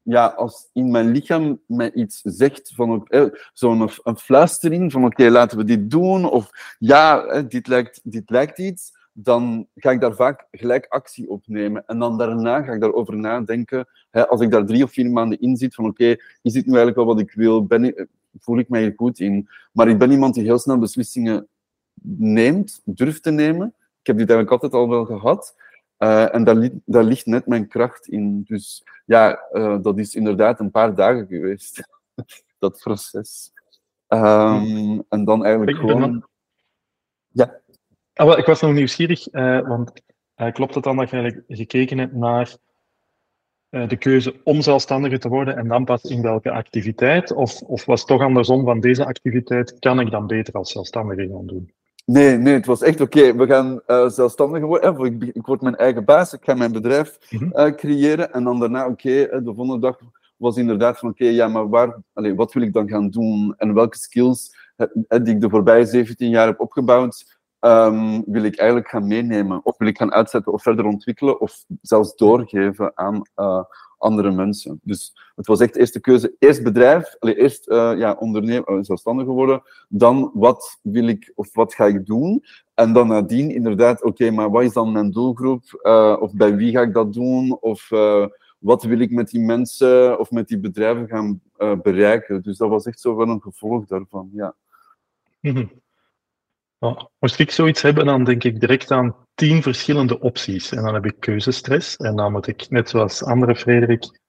ja, 0.06 0.26
als 0.26 0.70
in 0.74 0.92
mijn 0.92 1.12
lichaam 1.12 1.62
mij 1.68 1.94
iets 1.94 2.22
zegt, 2.24 2.72
van 2.76 3.08
eh, 3.08 3.26
zo'n 3.54 3.90
een 4.04 4.18
fluistering 4.18 4.92
van 4.92 5.06
oké, 5.06 5.30
laten 5.30 5.58
we 5.58 5.64
dit 5.64 5.92
doen, 5.92 6.30
of 6.30 6.76
ja, 6.80 7.24
eh, 7.24 7.44
dit, 7.48 7.68
lijkt, 7.68 8.00
dit 8.04 8.30
lijkt 8.30 8.60
iets, 8.60 8.94
dan 9.14 9.68
ga 9.76 9.92
ik 9.92 10.02
daar 10.02 10.16
vaak 10.16 10.48
gelijk 10.52 10.86
actie 10.90 11.30
op 11.30 11.44
nemen. 11.48 11.84
En 11.88 12.00
dan 12.00 12.18
daarna 12.18 12.62
ga 12.62 12.74
ik 12.74 12.82
daarover 12.82 13.18
nadenken, 13.18 13.88
hè, 14.12 14.28
als 14.28 14.42
ik 14.42 14.52
daar 14.52 14.66
drie 14.66 14.84
of 14.84 14.92
vier 14.92 15.10
maanden 15.10 15.40
in 15.40 15.58
zit, 15.58 15.76
van 15.76 15.86
oké, 15.86 16.16
is 16.42 16.54
dit 16.54 16.66
nu 16.66 16.76
eigenlijk 16.76 16.96
wel 16.96 17.06
wat 17.06 17.20
ik 17.20 17.32
wil, 17.32 17.66
ben 17.66 17.84
ik, 17.84 18.08
voel 18.40 18.58
ik 18.58 18.70
mij 18.70 18.82
hier 18.82 18.94
goed 18.96 19.20
in? 19.20 19.50
Maar 19.72 19.88
ik 19.88 19.98
ben 19.98 20.12
iemand 20.12 20.34
die 20.34 20.44
heel 20.44 20.60
snel 20.60 20.80
beslissingen 20.80 21.48
neemt, 22.18 22.82
durft 22.86 23.24
te 23.24 23.32
nemen. 23.32 23.68
Ik 24.02 24.08
heb 24.08 24.18
dit 24.18 24.30
eigenlijk 24.30 24.52
altijd 24.52 24.82
al 24.82 24.90
wel 24.90 25.06
gehad. 25.06 25.56
Uh, 26.00 26.36
en 26.36 26.44
daar, 26.44 26.56
li 26.56 26.82
daar, 26.86 27.04
ligt 27.04 27.26
net 27.26 27.48
mijn 27.48 27.68
kracht 27.68 28.08
in. 28.08 28.44
Dus 28.48 28.84
ja, 29.06 29.46
uh, 29.52 29.78
dat 29.82 30.00
is 30.00 30.16
inderdaad 30.16 30.60
een 30.60 30.72
paar 30.72 30.96
dagen 30.96 31.28
geweest, 31.28 31.88
dat 32.60 32.80
proces. 32.80 33.52
Um, 34.08 35.04
en 35.10 35.26
dan 35.26 35.46
eigenlijk 35.46 35.78
gewoon... 35.78 36.02
Dan... 36.02 36.28
Ja. 37.28 37.60
Ah, 38.14 38.38
ik 38.38 38.46
was 38.46 38.62
nog 38.62 38.74
nieuwsgierig, 38.74 39.34
uh, 39.34 39.68
want 39.68 39.92
klopt 40.52 40.76
het 40.76 40.84
dan 40.84 40.96
dat 40.98 41.10
je 41.10 41.16
eigenlijk 41.18 41.46
gekeken 41.48 41.98
hebt 41.98 42.14
naar 42.14 42.56
de 43.70 43.98
keuze 43.98 44.36
om 44.44 44.62
zelfstandiger 44.62 45.20
te 45.20 45.30
worden 45.30 45.58
en 45.58 45.68
dan 45.68 45.86
pas 45.86 46.04
in 46.04 46.22
welke 46.22 46.52
activiteit? 46.52 47.32
Of, 47.32 47.62
of 47.62 47.86
was 47.86 48.00
het 48.00 48.10
toch 48.10 48.22
andersom 48.22 48.66
van 48.66 48.80
deze 48.80 49.06
activiteit, 49.06 49.80
kan 49.80 50.00
ik 50.00 50.12
dan 50.12 50.28
beter 50.28 50.54
als 50.54 50.72
zelfstandige 50.72 51.28
gaan 51.28 51.46
doen? 51.46 51.74
Nee, 52.06 52.38
nee, 52.38 52.54
het 52.54 52.66
was 52.66 52.82
echt 52.82 53.02
oké. 53.02 53.36
We 53.36 53.46
gaan 53.46 53.82
uh, 53.88 54.10
zelfstandig 54.10 54.62
worden. 54.62 55.06
Ik, 55.06 55.24
ik, 55.24 55.46
word 55.46 55.62
mijn 55.62 55.76
eigen 55.76 56.06
baas. 56.06 56.34
Ik 56.34 56.44
ga 56.44 56.54
mijn 56.54 56.72
bedrijf 56.72 57.18
uh, 57.30 57.66
creëren. 57.66 58.34
En 58.34 58.44
dan 58.44 58.60
daarna, 58.60 58.88
oké, 58.88 59.12
de 59.44 59.54
volgende 59.56 59.80
dag 59.80 60.00
was 60.38 60.58
inderdaad 60.58 61.00
van 61.00 61.10
oké, 61.10 61.26
ja, 61.26 61.48
maar 61.48 61.70
waar, 61.70 61.98
allez, 62.14 62.36
wat 62.36 62.54
wil 62.54 62.64
ik 62.64 62.74
dan 62.74 62.90
gaan 62.90 63.10
doen? 63.10 63.54
En 63.58 63.74
welke 63.74 63.98
skills 63.98 64.56
uh, 64.78 64.88
die 65.24 65.34
ik 65.34 65.42
de 65.42 65.50
voorbije 65.50 65.86
17 65.86 66.30
jaar 66.30 66.48
heb 66.48 66.60
opgebouwd, 66.60 67.35
um, 67.66 68.24
wil 68.26 68.44
ik 68.44 68.58
eigenlijk 68.58 68.90
gaan 68.90 69.08
meenemen? 69.08 69.62
Of 69.64 69.78
wil 69.78 69.88
ik 69.88 69.98
gaan 69.98 70.14
uitzetten 70.14 70.54
of 70.54 70.62
verder 70.62 70.86
ontwikkelen 70.86 71.42
of 71.42 71.66
zelfs 71.82 72.16
doorgeven 72.16 72.92
aan 72.98 73.22
andere 73.98 74.32
mensen. 74.32 74.80
Dus 74.84 75.14
het 75.36 75.48
was 75.48 75.60
echt 75.60 75.74
de 75.74 75.80
eerste 75.80 76.00
keuze. 76.00 76.36
Eerst 76.40 76.64
bedrijf, 76.64 77.16
eerst 77.20 77.70
uh, 77.70 77.94
ja, 77.98 78.16
ondernemer, 78.20 78.70
uh, 78.70 78.78
zelfstandig 78.82 79.26
geworden. 79.26 79.62
Dan 79.90 80.32
wat 80.34 80.80
wil 80.82 81.08
ik 81.08 81.32
of 81.36 81.54
wat 81.54 81.74
ga 81.74 81.86
ik 81.86 82.06
doen? 82.06 82.44
En 82.74 82.94
dan 82.94 83.08
nadien 83.08 83.52
inderdaad, 83.52 84.04
oké, 84.04 84.32
maar 84.32 84.52
wat 84.52 84.64
is 84.64 84.74
dan 84.74 84.92
mijn 84.92 85.12
doelgroep? 85.12 85.64
Of 86.20 86.34
bij 86.34 86.56
wie 86.56 86.72
ga 86.72 86.82
ik 86.82 86.94
dat 86.94 87.14
doen? 87.14 87.58
Of 87.60 87.90
wat 88.58 88.84
wil 88.84 89.00
ik 89.00 89.12
met 89.12 89.30
die 89.30 89.42
mensen 89.42 90.20
of 90.20 90.32
met 90.32 90.48
die 90.48 90.60
bedrijven 90.60 91.08
gaan 91.08 91.42
bereiken? 91.82 92.42
Dus 92.42 92.58
dat 92.58 92.70
was 92.70 92.86
echt 92.86 93.00
zo 93.00 93.16
wel 93.16 93.28
een 93.28 93.42
gevolg 93.42 93.86
daarvan, 93.86 94.30
ja. 94.34 94.56
-hmm. 95.42 95.84
Nou, 96.80 97.08
moest 97.20 97.40
ik 97.40 97.52
zoiets 97.52 97.82
hebben, 97.82 98.06
dan 98.06 98.24
denk 98.24 98.44
ik 98.44 98.60
direct 98.60 98.92
aan 98.92 99.16
tien 99.34 99.62
verschillende 99.62 100.20
opties. 100.20 100.72
En 100.72 100.84
dan 100.84 100.94
heb 100.94 101.06
ik 101.06 101.20
keuzestress. 101.20 101.96
En 101.96 102.16
dan 102.16 102.32
moet 102.32 102.48
ik, 102.48 102.70
net 102.70 102.90
zoals 102.90 103.24
andere 103.24 103.56
Frederik, 103.56 104.20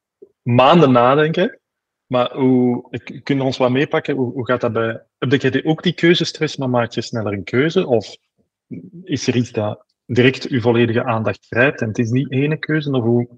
maanden 0.42 0.92
nadenken. 0.92 1.60
Maar 2.06 2.36
hoe, 2.36 2.90
kun 3.22 3.36
je 3.36 3.42
ons 3.42 3.56
wat 3.56 3.70
meepakken? 3.70 4.16
Hoe, 4.16 4.32
hoe 4.32 4.46
gaat 4.46 4.60
dat 4.60 4.72
bij... 4.72 5.02
Heb 5.18 5.32
je 5.32 5.64
ook 5.64 5.82
die 5.82 5.94
keuzestress, 5.94 6.56
maar 6.56 6.70
maak 6.70 6.92
je 6.92 7.02
sneller 7.02 7.32
een 7.32 7.44
keuze? 7.44 7.86
Of 7.86 8.16
is 9.04 9.26
er 9.26 9.36
iets 9.36 9.52
dat 9.52 9.84
direct 10.06 10.46
uw 10.46 10.60
volledige 10.60 11.04
aandacht 11.04 11.46
grijpt 11.46 11.80
en 11.80 11.88
het 11.88 11.98
is 11.98 12.10
niet 12.10 12.30
ene 12.30 12.56
keuze? 12.56 12.90
Of 12.90 13.02
hoe 13.02 13.28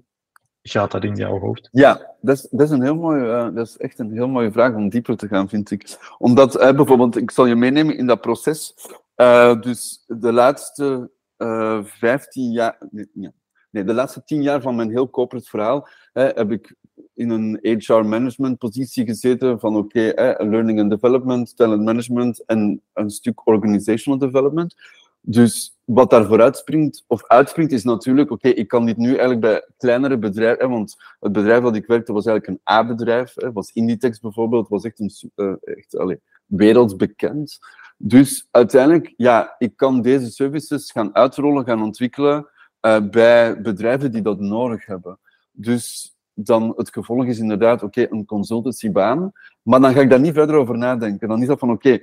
gaat 0.69 0.91
dat 0.91 1.03
in 1.03 1.15
jouw 1.15 1.39
hoofd? 1.39 1.69
Ja, 1.71 2.15
dat 2.21 2.35
is, 2.35 2.47
dat 2.51 2.61
is, 2.61 2.69
een 2.69 2.83
heel 2.83 2.95
mooie, 2.95 3.25
uh, 3.25 3.55
dat 3.55 3.67
is 3.67 3.77
echt 3.77 3.99
een 3.99 4.11
heel 4.11 4.27
mooie 4.27 4.51
vraag 4.51 4.73
om 4.75 4.89
dieper 4.89 5.17
te 5.17 5.27
gaan, 5.27 5.49
vind 5.49 5.71
ik. 5.71 5.97
Omdat 6.17 6.61
uh, 6.61 6.71
bijvoorbeeld, 6.71 7.17
ik 7.17 7.31
zal 7.31 7.45
je 7.45 7.55
meenemen 7.55 7.97
in 7.97 8.07
dat 8.07 8.21
proces. 8.21 8.75
Uh, 9.15 9.61
dus 9.61 10.03
de 10.07 10.33
laatste 10.33 11.11
uh, 11.37 11.83
15 11.83 12.51
jaar, 12.51 12.77
nee, 13.71 13.83
de 13.83 13.93
laatste 13.93 14.23
10 14.23 14.41
jaar 14.41 14.61
van 14.61 14.75
mijn 14.75 14.89
heel 14.89 15.09
corporate 15.09 15.49
verhaal 15.49 15.87
heb 16.13 16.51
ik 16.51 16.75
in 17.13 17.29
een 17.29 17.59
HR 17.61 17.93
management 17.93 18.57
positie 18.57 19.05
gezeten 19.05 19.59
van 19.59 19.75
oké, 19.75 20.13
learning 20.37 20.79
and 20.79 20.89
development, 20.89 21.55
talent 21.55 21.83
management 21.83 22.45
en 22.45 22.81
een 22.93 23.09
stuk 23.09 23.47
organizational 23.47 24.19
development. 24.19 24.75
Dus 25.21 25.77
wat 25.83 26.09
daarvoor 26.09 26.41
uitspringt, 26.41 27.03
of 27.07 27.27
uitspringt, 27.27 27.71
is 27.71 27.83
natuurlijk, 27.83 28.31
oké, 28.31 28.47
ik 28.47 28.67
kan 28.67 28.85
dit 28.85 28.97
nu 28.97 29.09
eigenlijk 29.09 29.39
bij 29.39 29.65
kleinere 29.77 30.17
bedrijven, 30.17 30.69
want 30.69 30.95
het 31.19 31.31
bedrijf 31.31 31.63
dat 31.63 31.75
ik 31.75 31.85
werkte 31.85 32.13
was 32.13 32.25
eigenlijk 32.25 32.59
een 32.65 32.73
A-bedrijf, 32.73 33.33
was 33.53 33.71
Inditex 33.71 34.19
bijvoorbeeld, 34.19 34.67
was 34.67 34.83
echt, 34.83 34.99
een, 34.99 35.11
uh, 35.35 35.53
echt 35.61 35.97
allez, 35.97 36.17
wereldbekend. 36.45 37.59
Dus 37.97 38.47
uiteindelijk, 38.51 39.13
ja, 39.17 39.55
ik 39.57 39.75
kan 39.75 40.01
deze 40.01 40.31
services 40.31 40.91
gaan 40.91 41.15
uitrollen, 41.15 41.65
gaan 41.65 41.83
ontwikkelen 41.83 42.47
uh, 42.81 43.09
bij 43.09 43.61
bedrijven 43.61 44.11
die 44.11 44.21
dat 44.21 44.39
nodig 44.39 44.85
hebben. 44.85 45.19
Dus 45.51 46.15
dan 46.33 46.73
het 46.75 46.93
gevolg 46.93 47.25
is 47.25 47.39
inderdaad, 47.39 47.83
oké, 47.83 48.01
okay, 48.01 48.17
een 48.17 48.25
consultancybaan, 48.25 49.31
maar 49.61 49.79
dan 49.79 49.93
ga 49.93 50.01
ik 50.01 50.09
daar 50.09 50.19
niet 50.19 50.33
verder 50.33 50.55
over 50.55 50.77
nadenken. 50.77 51.27
Dan 51.27 51.41
is 51.41 51.47
dat 51.47 51.59
van, 51.59 51.71
oké, 51.71 51.99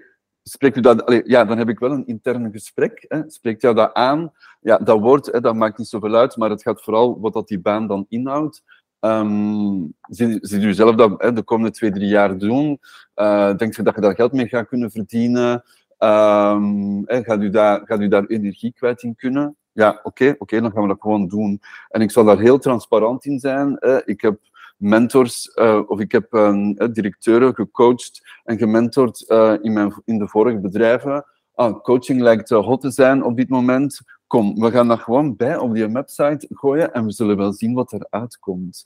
spreekt 0.49 0.77
u 0.77 0.81
dat... 0.81 1.23
Ja, 1.25 1.45
dan 1.45 1.59
heb 1.59 1.69
ik 1.69 1.79
wel 1.79 1.91
een 1.91 2.07
interne 2.07 2.51
gesprek. 2.51 3.05
Hè. 3.09 3.23
Spreekt 3.27 3.63
jou 3.63 3.75
dat 3.75 3.95
aan? 3.95 4.33
Ja, 4.61 4.79
dat 4.79 5.01
woord, 5.01 5.27
hè, 5.27 5.41
dat 5.41 5.55
maakt 5.55 5.79
niet 5.79 5.89
zoveel 5.89 6.15
uit, 6.15 6.37
maar 6.37 6.51
het 6.51 6.63
gaat 6.63 6.83
vooral 6.83 7.21
wat 7.21 7.33
dat 7.33 7.49
die 7.49 7.61
baan 7.61 7.87
dan 7.87 8.07
inhoudt. 8.09 8.63
Um, 9.01 9.95
ziet, 10.01 10.53
u 10.53 10.75
zelf 10.75 10.95
dat 10.95 11.23
hè, 11.23 11.33
de 11.33 11.43
komende 11.43 11.71
twee, 11.71 11.91
drie 11.91 12.09
jaar 12.09 12.39
doen? 12.39 12.79
Uh, 13.17 13.55
denkt 13.57 13.79
u 13.79 13.83
dat 13.83 13.95
je 13.95 14.01
daar 14.01 14.15
geld 14.15 14.33
mee 14.33 14.49
gaat 14.49 14.69
kunnen 14.69 14.91
verdienen? 14.91 15.63
Um, 15.99 17.03
hè, 17.07 17.23
gaat, 17.23 17.43
u 17.43 17.51
daar, 17.51 17.81
gaat 17.85 18.01
u 18.01 18.09
daar 18.09 18.25
energie 18.25 18.73
kwijt 18.73 19.03
in 19.03 19.15
kunnen? 19.17 19.57
Ja, 19.73 20.01
oké, 20.03 20.35
oké, 20.39 20.61
dan 20.61 20.73
gaan 20.73 20.83
we 20.83 20.89
dat 20.89 21.01
gewoon 21.01 21.29
doen. 21.29 21.61
En 21.89 22.01
ik 22.01 22.11
zal 22.11 22.25
daar 22.25 22.39
heel 22.39 22.59
transparant 22.59 23.25
in 23.25 23.39
zijn. 23.39 23.77
Hè. 23.79 24.07
Ik 24.07 24.21
heb 24.21 24.39
mentors, 24.77 25.53
uh, 25.55 25.83
of 25.87 26.01
ik 26.01 26.12
heb 26.12 26.35
uh, 26.35 26.73
directeuren 26.93 27.55
gecoacht 27.55 28.21
en 28.45 28.59
gementord 28.59 29.25
uh, 29.29 29.55
in, 29.61 29.73
mijn, 29.73 30.03
in 30.05 30.19
de 30.19 30.29
vorige 30.29 30.59
bedrijven. 30.59 31.25
Ah, 31.55 31.83
coaching 31.83 32.21
lijkt 32.21 32.49
hot 32.49 32.81
te 32.81 32.91
zijn 32.91 33.25
op 33.25 33.37
dit 33.37 33.49
moment. 33.49 34.01
Kom, 34.27 34.61
we 34.61 34.71
gaan 34.71 34.89
dat 34.89 35.01
gewoon 35.01 35.37
bij 35.37 35.57
op 35.57 35.75
die 35.75 35.89
website 35.89 36.47
gooien 36.51 36.93
en 36.93 37.05
we 37.05 37.12
zullen 37.12 37.37
wel 37.37 37.53
zien 37.53 37.75
wat 37.75 37.93
eruit 37.93 38.39
komt. 38.39 38.83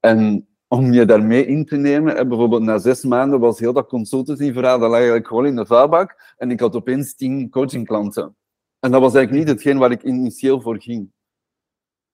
En 0.00 0.48
om 0.68 0.92
je 0.92 1.04
daarmee 1.04 1.46
in 1.46 1.64
te 1.64 1.76
nemen, 1.76 2.28
bijvoorbeeld 2.28 2.62
na 2.62 2.78
zes 2.78 3.04
maanden 3.04 3.40
was 3.40 3.58
heel 3.58 3.72
dat 3.72 3.88
consultancy-verhaal, 3.88 4.78
dat 4.78 4.88
lag 4.88 4.96
eigenlijk 4.98 5.26
gewoon 5.26 5.46
in 5.46 5.56
de 5.56 5.66
vuilbak 5.66 6.34
en 6.36 6.50
ik 6.50 6.60
had 6.60 6.76
opeens 6.76 7.14
tien 7.14 7.50
coachingklanten. 7.50 8.36
En 8.80 8.90
dat 8.90 9.00
was 9.00 9.14
eigenlijk 9.14 9.46
niet 9.46 9.54
hetgeen 9.54 9.78
waar 9.78 9.90
ik 9.90 10.02
initieel 10.02 10.60
voor 10.60 10.80
ging. 10.80 11.10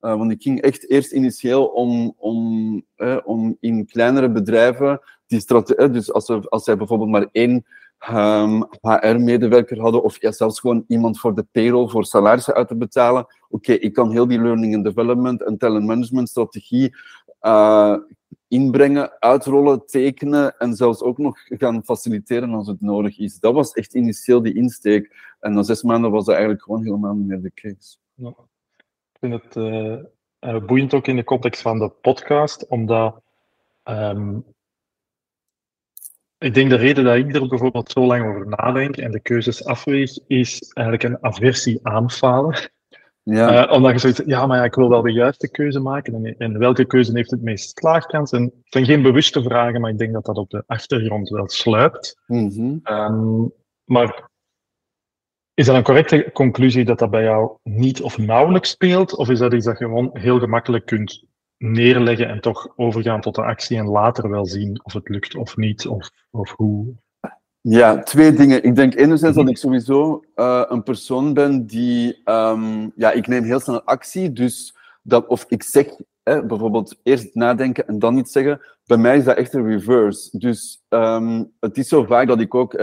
Uh, 0.07 0.16
want 0.16 0.31
ik 0.31 0.42
ging 0.42 0.61
echt 0.61 0.88
eerst 0.90 1.12
initieel 1.12 1.66
om, 1.66 2.14
om, 2.16 2.83
uh, 2.97 3.19
om 3.25 3.57
in 3.61 3.87
kleinere 3.87 4.31
bedrijven 4.31 5.01
die 5.27 5.40
strategie, 5.40 5.90
dus 5.90 6.12
als, 6.12 6.29
er, 6.29 6.49
als 6.49 6.64
zij 6.64 6.77
bijvoorbeeld 6.77 7.11
maar 7.11 7.29
één 7.33 7.64
HR-medewerker 8.81 9.81
hadden, 9.81 10.03
of 10.03 10.16
zelfs 10.21 10.61
gewoon 10.61 10.85
iemand 10.88 11.19
voor 11.19 11.35
de 11.35 11.47
payroll, 11.53 11.88
voor 11.88 12.05
salarissen 12.05 12.55
uit 12.55 12.69
te 12.69 12.77
betalen. 12.77 13.27
Oké, 13.49 13.73
ik 13.73 13.92
kan 13.92 14.11
heel 14.11 14.27
die 14.27 14.40
learning 14.40 14.75
and 14.75 14.85
development 14.85 15.42
en 15.42 15.59
talent 15.59 15.87
management 15.87 16.29
strategie 16.29 16.95
uh, 17.42 17.97
inbrengen, 18.49 19.21
uitrollen, 19.21 19.87
tekenen 19.87 20.59
en 20.59 20.75
zelfs 20.75 21.03
ook 21.03 21.19
nog 21.19 21.38
gaan 21.45 21.85
faciliteren 21.85 22.55
als 22.55 22.66
het 22.66 22.81
nodig 22.81 23.19
is. 23.19 23.38
Dat 23.38 23.55
was 23.55 23.73
echt 23.73 23.95
initieel 23.95 24.42
die 24.42 24.55
insteek. 24.55 25.35
En 25.40 25.53
na 25.53 25.62
zes 25.62 25.83
maanden 25.83 26.11
was 26.11 26.25
dat 26.25 26.35
eigenlijk 26.35 26.64
gewoon 26.64 26.85
helemaal 26.85 27.14
niet 27.14 27.27
meer 27.27 27.42
de 27.42 27.53
case. 27.55 27.97
Ik 29.16 29.29
vind 29.29 29.42
het 29.42 29.57
uh, 29.57 29.98
uh, 30.40 30.64
boeiend 30.64 30.94
ook 30.94 31.07
in 31.07 31.16
de 31.16 31.24
context 31.24 31.62
van 31.62 31.79
de 31.79 31.88
podcast, 31.88 32.66
omdat 32.66 33.20
um, 33.85 34.44
ik 36.38 36.55
denk 36.55 36.70
de 36.70 36.76
reden 36.76 37.05
dat 37.05 37.16
ik 37.16 37.35
er 37.35 37.48
bijvoorbeeld 37.48 37.90
zo 37.90 38.07
lang 38.07 38.26
over 38.26 38.48
nadenk 38.48 38.96
en 38.96 39.11
de 39.11 39.20
keuzes 39.20 39.64
afweeg, 39.64 40.18
is 40.26 40.72
eigenlijk 40.72 41.09
een 41.09 41.24
aversie 41.24 41.81
aanfalen. 41.83 42.70
Ja. 43.22 43.66
Uh, 43.66 43.72
omdat 43.72 43.92
je 43.92 43.98
zoiets 43.98 44.22
ja, 44.26 44.46
maar 44.46 44.59
ja, 44.59 44.64
ik 44.64 44.74
wil 44.74 44.88
wel 44.88 45.02
de 45.02 45.12
juiste 45.12 45.50
keuze 45.50 45.81
maken. 45.81 46.14
En, 46.14 46.35
en 46.38 46.59
welke 46.59 46.85
keuze 46.85 47.12
heeft 47.12 47.31
het 47.31 47.42
meest 47.42 47.79
slaagkans? 47.79 48.33
En 48.33 48.42
het 48.42 48.52
zijn 48.64 48.85
geen 48.85 49.02
bewuste 49.02 49.42
vragen, 49.42 49.81
maar 49.81 49.90
ik 49.90 49.98
denk 49.98 50.12
dat 50.12 50.24
dat 50.24 50.37
op 50.37 50.50
de 50.50 50.62
achtergrond 50.66 51.29
wel 51.29 51.48
sluipt. 51.48 52.22
Mm 52.26 52.50
-hmm. 52.50 52.81
um, 52.85 53.52
maar 53.85 54.31
is 55.57 55.66
dat 55.66 55.75
een 55.75 55.83
correcte 55.83 56.31
conclusie 56.33 56.85
dat 56.85 56.99
dat 56.99 57.11
bij 57.11 57.23
jou 57.23 57.51
niet 57.62 58.03
of 58.03 58.19
nauwelijks 58.19 58.71
speelt? 58.71 59.16
Of 59.16 59.29
is 59.29 59.38
dat 59.38 59.53
iets 59.53 59.64
dat 59.64 59.79
je 59.79 59.85
gewoon 59.85 60.11
heel 60.12 60.38
gemakkelijk 60.38 60.87
kunt 60.87 61.25
neerleggen 61.59 62.29
en 62.29 62.40
toch 62.40 62.73
overgaan 62.77 63.21
tot 63.21 63.35
de 63.35 63.42
actie 63.42 63.79
en 63.79 63.87
later 63.87 64.31
wel 64.31 64.47
zien 64.47 64.81
of 64.85 64.92
het 64.92 65.09
lukt 65.09 65.37
of 65.37 65.57
niet, 65.57 65.87
of, 65.87 66.11
of 66.31 66.51
hoe? 66.57 66.95
Ja, 67.61 68.03
twee 68.03 68.33
dingen. 68.33 68.62
Ik 68.62 68.75
denk 68.75 68.95
enerzijds 68.95 69.37
dat 69.37 69.49
ik 69.49 69.57
sowieso 69.57 70.25
uh, 70.35 70.62
een 70.69 70.83
persoon 70.83 71.35
ben 71.35 71.66
die... 71.66 72.21
Um, 72.25 72.92
ja, 72.97 73.12
ik 73.12 73.27
neem 73.27 73.45
heel 73.45 73.61
snel 73.61 73.83
actie, 73.83 74.33
dus 74.33 74.77
dat 75.03 75.27
of 75.27 75.45
ik 75.49 75.62
zeg 75.62 75.87
hè, 76.23 76.47
bijvoorbeeld 76.47 76.97
eerst 77.03 77.35
nadenken 77.35 77.87
en 77.87 77.99
dan 77.99 78.16
iets 78.16 78.33
zeggen, 78.33 78.61
bij 78.87 78.97
mij 78.97 79.16
is 79.16 79.25
dat 79.25 79.37
echt 79.37 79.55
een 79.55 79.66
reverse. 79.66 80.38
Dus 80.38 80.83
um, 80.88 81.53
het 81.61 81.79
is 81.79 81.88
zo 81.88 82.05
vaak 82.05 82.27
dat 82.27 82.40
ik 82.40 82.55
ook... 82.55 82.75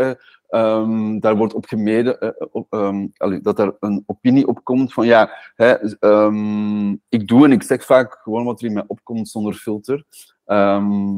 Um, 0.56 1.20
daar 1.20 1.36
wordt 1.36 1.54
op 1.54 1.66
gemeden 1.66 2.18
uh, 2.20 2.64
um, 2.70 3.12
dat 3.42 3.60
er 3.60 3.76
een 3.80 4.04
opinie 4.06 4.48
op 4.48 4.64
komt 4.64 4.94
van 4.94 5.06
ja, 5.06 5.30
hè, 5.56 5.76
um, 6.00 7.02
ik 7.10 7.28
doe 7.28 7.46
en 7.46 7.52
ik 7.52 7.64
zeg 7.64 7.86
vaak 7.86 8.20
gewoon 8.24 8.46
wat 8.46 8.62
er 8.62 8.68
in 8.68 8.74
mij 8.74 8.84
opkomt 8.88 9.30
zonder 9.30 9.54
filter. 9.54 10.06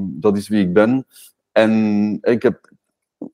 dat 0.08 0.38
is 0.38 0.48
wie 0.48 0.62
ik 0.62 0.74
ben. 0.74 1.06
En 1.52 2.18
ik 2.22 2.44
heb, 2.44 2.72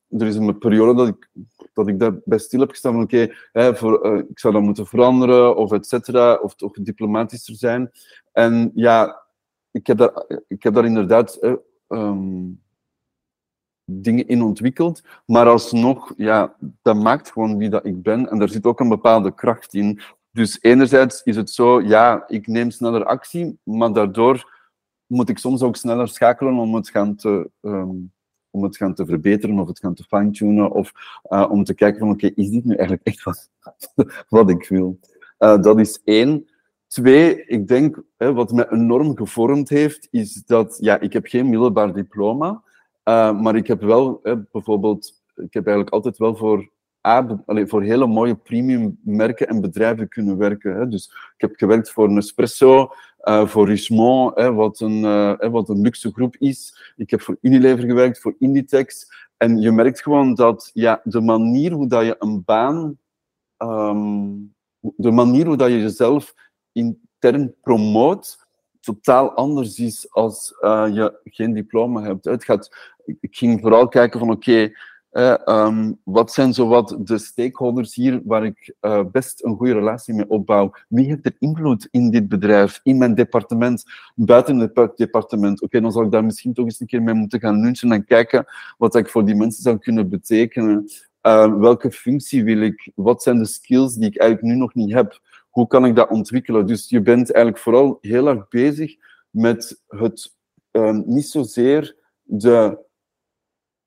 er 0.08 0.26
is 0.26 0.36
een 0.36 0.58
periode 0.58 0.94
dat 0.94 1.08
ik, 1.08 1.28
dat 1.72 1.88
ik 1.88 1.98
daar 1.98 2.12
bij 2.24 2.38
stil 2.38 2.60
heb 2.60 2.70
gestaan 2.70 2.92
van 2.92 3.02
oké, 3.02 3.28
uh, 3.52 4.18
ik 4.28 4.38
zou 4.38 4.52
dat 4.52 4.62
moeten 4.62 4.86
veranderen 4.86 5.56
of 5.56 5.72
et 5.72 5.86
cetera, 5.86 6.34
of 6.34 6.54
toch 6.54 6.72
diplomatischer 6.72 7.54
zijn. 7.54 7.90
En 8.32 8.70
ja, 8.74 9.22
ik 9.70 9.86
heb 9.86 9.98
daar, 9.98 10.24
ik 10.48 10.62
heb 10.62 10.74
daar 10.74 10.84
inderdaad 10.84 11.38
dingen 14.00 14.28
in 14.28 14.42
ontwikkeld. 14.42 15.02
Maar 15.26 15.48
alsnog, 15.48 16.12
ja, 16.16 16.54
dat 16.82 16.96
maakt 16.96 17.32
gewoon 17.32 17.56
wie 17.56 17.68
dat 17.68 17.86
ik 17.86 18.02
ben. 18.02 18.30
En 18.30 18.38
daar 18.38 18.48
zit 18.48 18.66
ook 18.66 18.80
een 18.80 18.88
bepaalde 18.88 19.34
kracht 19.34 19.74
in. 19.74 20.00
Dus 20.30 20.58
enerzijds 20.60 21.22
is 21.22 21.36
het 21.36 21.50
zo, 21.50 21.80
ja, 21.80 22.24
ik 22.26 22.46
neem 22.46 22.70
sneller 22.70 23.04
actie, 23.04 23.58
maar 23.62 23.92
daardoor 23.92 24.50
moet 25.06 25.28
ik 25.28 25.38
soms 25.38 25.62
ook 25.62 25.76
sneller 25.76 26.08
schakelen 26.08 26.58
om 26.58 26.74
het 26.74 26.88
gaan 26.88 27.14
te, 27.14 27.50
um, 27.60 28.12
om 28.50 28.62
het 28.62 28.76
gaan 28.76 28.94
te 28.94 29.06
verbeteren 29.06 29.58
of 29.58 29.68
het 29.68 29.78
gaan 29.78 29.94
te 29.94 30.04
fine-tunen 30.04 30.70
of 30.70 30.92
uh, 31.28 31.48
om 31.50 31.64
te 31.64 31.74
kijken 31.74 31.98
van 31.98 32.10
oké, 32.10 32.26
is 32.34 32.50
dit 32.50 32.64
nu 32.64 32.74
eigenlijk 32.74 33.06
echt 33.06 33.22
wat, 33.22 33.50
wat 34.28 34.50
ik 34.50 34.68
wil? 34.68 34.98
Uh, 35.38 35.62
dat 35.62 35.80
is 35.80 36.00
één. 36.04 36.46
Twee, 36.86 37.44
ik 37.44 37.68
denk, 37.68 38.02
hè, 38.16 38.32
wat 38.32 38.52
mij 38.52 38.68
enorm 38.68 39.16
gevormd 39.16 39.68
heeft, 39.68 40.08
is 40.10 40.42
dat 40.46 40.76
ja, 40.80 41.00
ik 41.00 41.12
heb 41.12 41.26
geen 41.26 41.48
middelbaar 41.48 41.92
diploma 41.92 42.62
uh, 43.04 43.40
maar 43.40 43.56
ik 43.56 43.66
heb 43.66 43.80
wel 43.80 44.20
bijvoorbeeld, 44.52 45.22
ik 45.34 45.54
heb 45.54 45.66
eigenlijk 45.66 45.94
altijd 45.94 46.18
wel 46.18 46.36
voor, 46.36 46.70
voor 47.66 47.82
hele 47.82 48.06
mooie 48.06 48.34
premium 48.34 48.98
merken 49.02 49.48
en 49.48 49.60
bedrijven 49.60 50.08
kunnen 50.08 50.36
werken. 50.36 50.76
Hè. 50.76 50.88
Dus 50.88 51.06
ik 51.34 51.40
heb 51.40 51.52
gewerkt 51.56 51.90
voor 51.90 52.10
Nespresso, 52.10 52.92
uh, 53.22 53.46
voor 53.46 53.66
Richemont, 53.66 54.36
hè, 54.36 54.52
wat, 54.52 54.80
een, 54.80 55.00
wat 55.50 55.68
een 55.68 55.80
luxe 55.80 56.12
groep 56.12 56.36
is. 56.36 56.92
Ik 56.96 57.10
heb 57.10 57.20
voor 57.20 57.36
Unilever 57.40 57.84
gewerkt, 57.84 58.20
voor 58.20 58.34
Inditex. 58.38 59.06
En 59.36 59.60
je 59.60 59.72
merkt 59.72 60.02
gewoon 60.02 60.34
dat 60.34 60.70
ja, 60.72 61.00
de 61.04 61.20
manier 61.20 61.72
hoe 61.72 61.88
dat 61.88 62.04
je 62.04 62.16
een 62.18 62.44
baan, 62.44 62.98
um, 63.58 64.54
de 64.78 65.10
manier 65.10 65.46
hoe 65.46 65.56
dat 65.56 65.70
je 65.70 65.80
jezelf 65.80 66.34
intern 66.72 67.54
promoot, 67.60 68.46
totaal 68.82 69.32
anders 69.32 69.78
is 69.78 70.10
als 70.10 70.54
uh, 70.60 70.86
je 70.92 71.20
geen 71.24 71.52
diploma 71.52 72.02
hebt. 72.02 72.24
Het 72.24 72.44
gaat, 72.44 72.76
ik 73.20 73.36
ging 73.36 73.60
vooral 73.60 73.88
kijken 73.88 74.18
van 74.18 74.30
oké, 74.30 74.50
okay, 74.50 74.74
um, 75.44 75.98
wat 76.04 76.32
zijn 76.32 76.54
zowat 76.54 76.96
de 76.98 77.18
stakeholders 77.18 77.94
hier 77.94 78.20
waar 78.24 78.44
ik 78.44 78.74
uh, 78.80 79.04
best 79.12 79.44
een 79.44 79.56
goede 79.56 79.72
relatie 79.72 80.14
mee 80.14 80.28
opbouw? 80.30 80.72
Wie 80.88 81.06
heeft 81.06 81.26
er 81.26 81.36
invloed 81.38 81.88
in 81.90 82.10
dit 82.10 82.28
bedrijf, 82.28 82.80
in 82.82 82.98
mijn 82.98 83.14
departement, 83.14 83.84
buiten 84.14 84.58
het 84.58 84.96
departement? 84.96 85.62
Oké, 85.62 85.80
dan 85.80 85.92
zou 85.92 86.04
ik 86.04 86.10
daar 86.10 86.24
misschien 86.24 86.52
toch 86.52 86.64
eens 86.64 86.80
een 86.80 86.86
keer 86.86 87.02
mee 87.02 87.14
moeten 87.14 87.40
gaan 87.40 87.60
lunchen 87.60 87.92
en 87.92 88.04
kijken 88.04 88.44
wat 88.78 88.94
ik 88.94 89.08
voor 89.08 89.24
die 89.24 89.34
mensen 89.34 89.62
zou 89.62 89.78
kunnen 89.78 90.08
betekenen. 90.08 90.90
Welke 91.58 91.90
functie 91.90 92.44
wil 92.44 92.60
ik? 92.60 92.90
Wat 92.94 93.22
zijn 93.22 93.38
de 93.38 93.46
skills 93.46 93.94
die 93.94 94.08
ik 94.08 94.18
eigenlijk 94.18 94.52
nu 94.52 94.60
nog 94.60 94.74
niet 94.74 94.92
heb? 94.92 95.20
Hoe 95.52 95.66
kan 95.66 95.84
ik 95.84 95.96
dat 95.96 96.10
ontwikkelen? 96.10 96.66
Dus 96.66 96.88
je 96.88 97.00
bent 97.00 97.32
eigenlijk 97.32 97.64
vooral 97.64 97.98
heel 98.00 98.28
erg 98.28 98.48
bezig 98.48 98.96
met 99.30 99.82
het 99.86 100.36
um, 100.70 101.02
niet 101.06 101.26
zozeer 101.26 101.96
de 102.22 102.78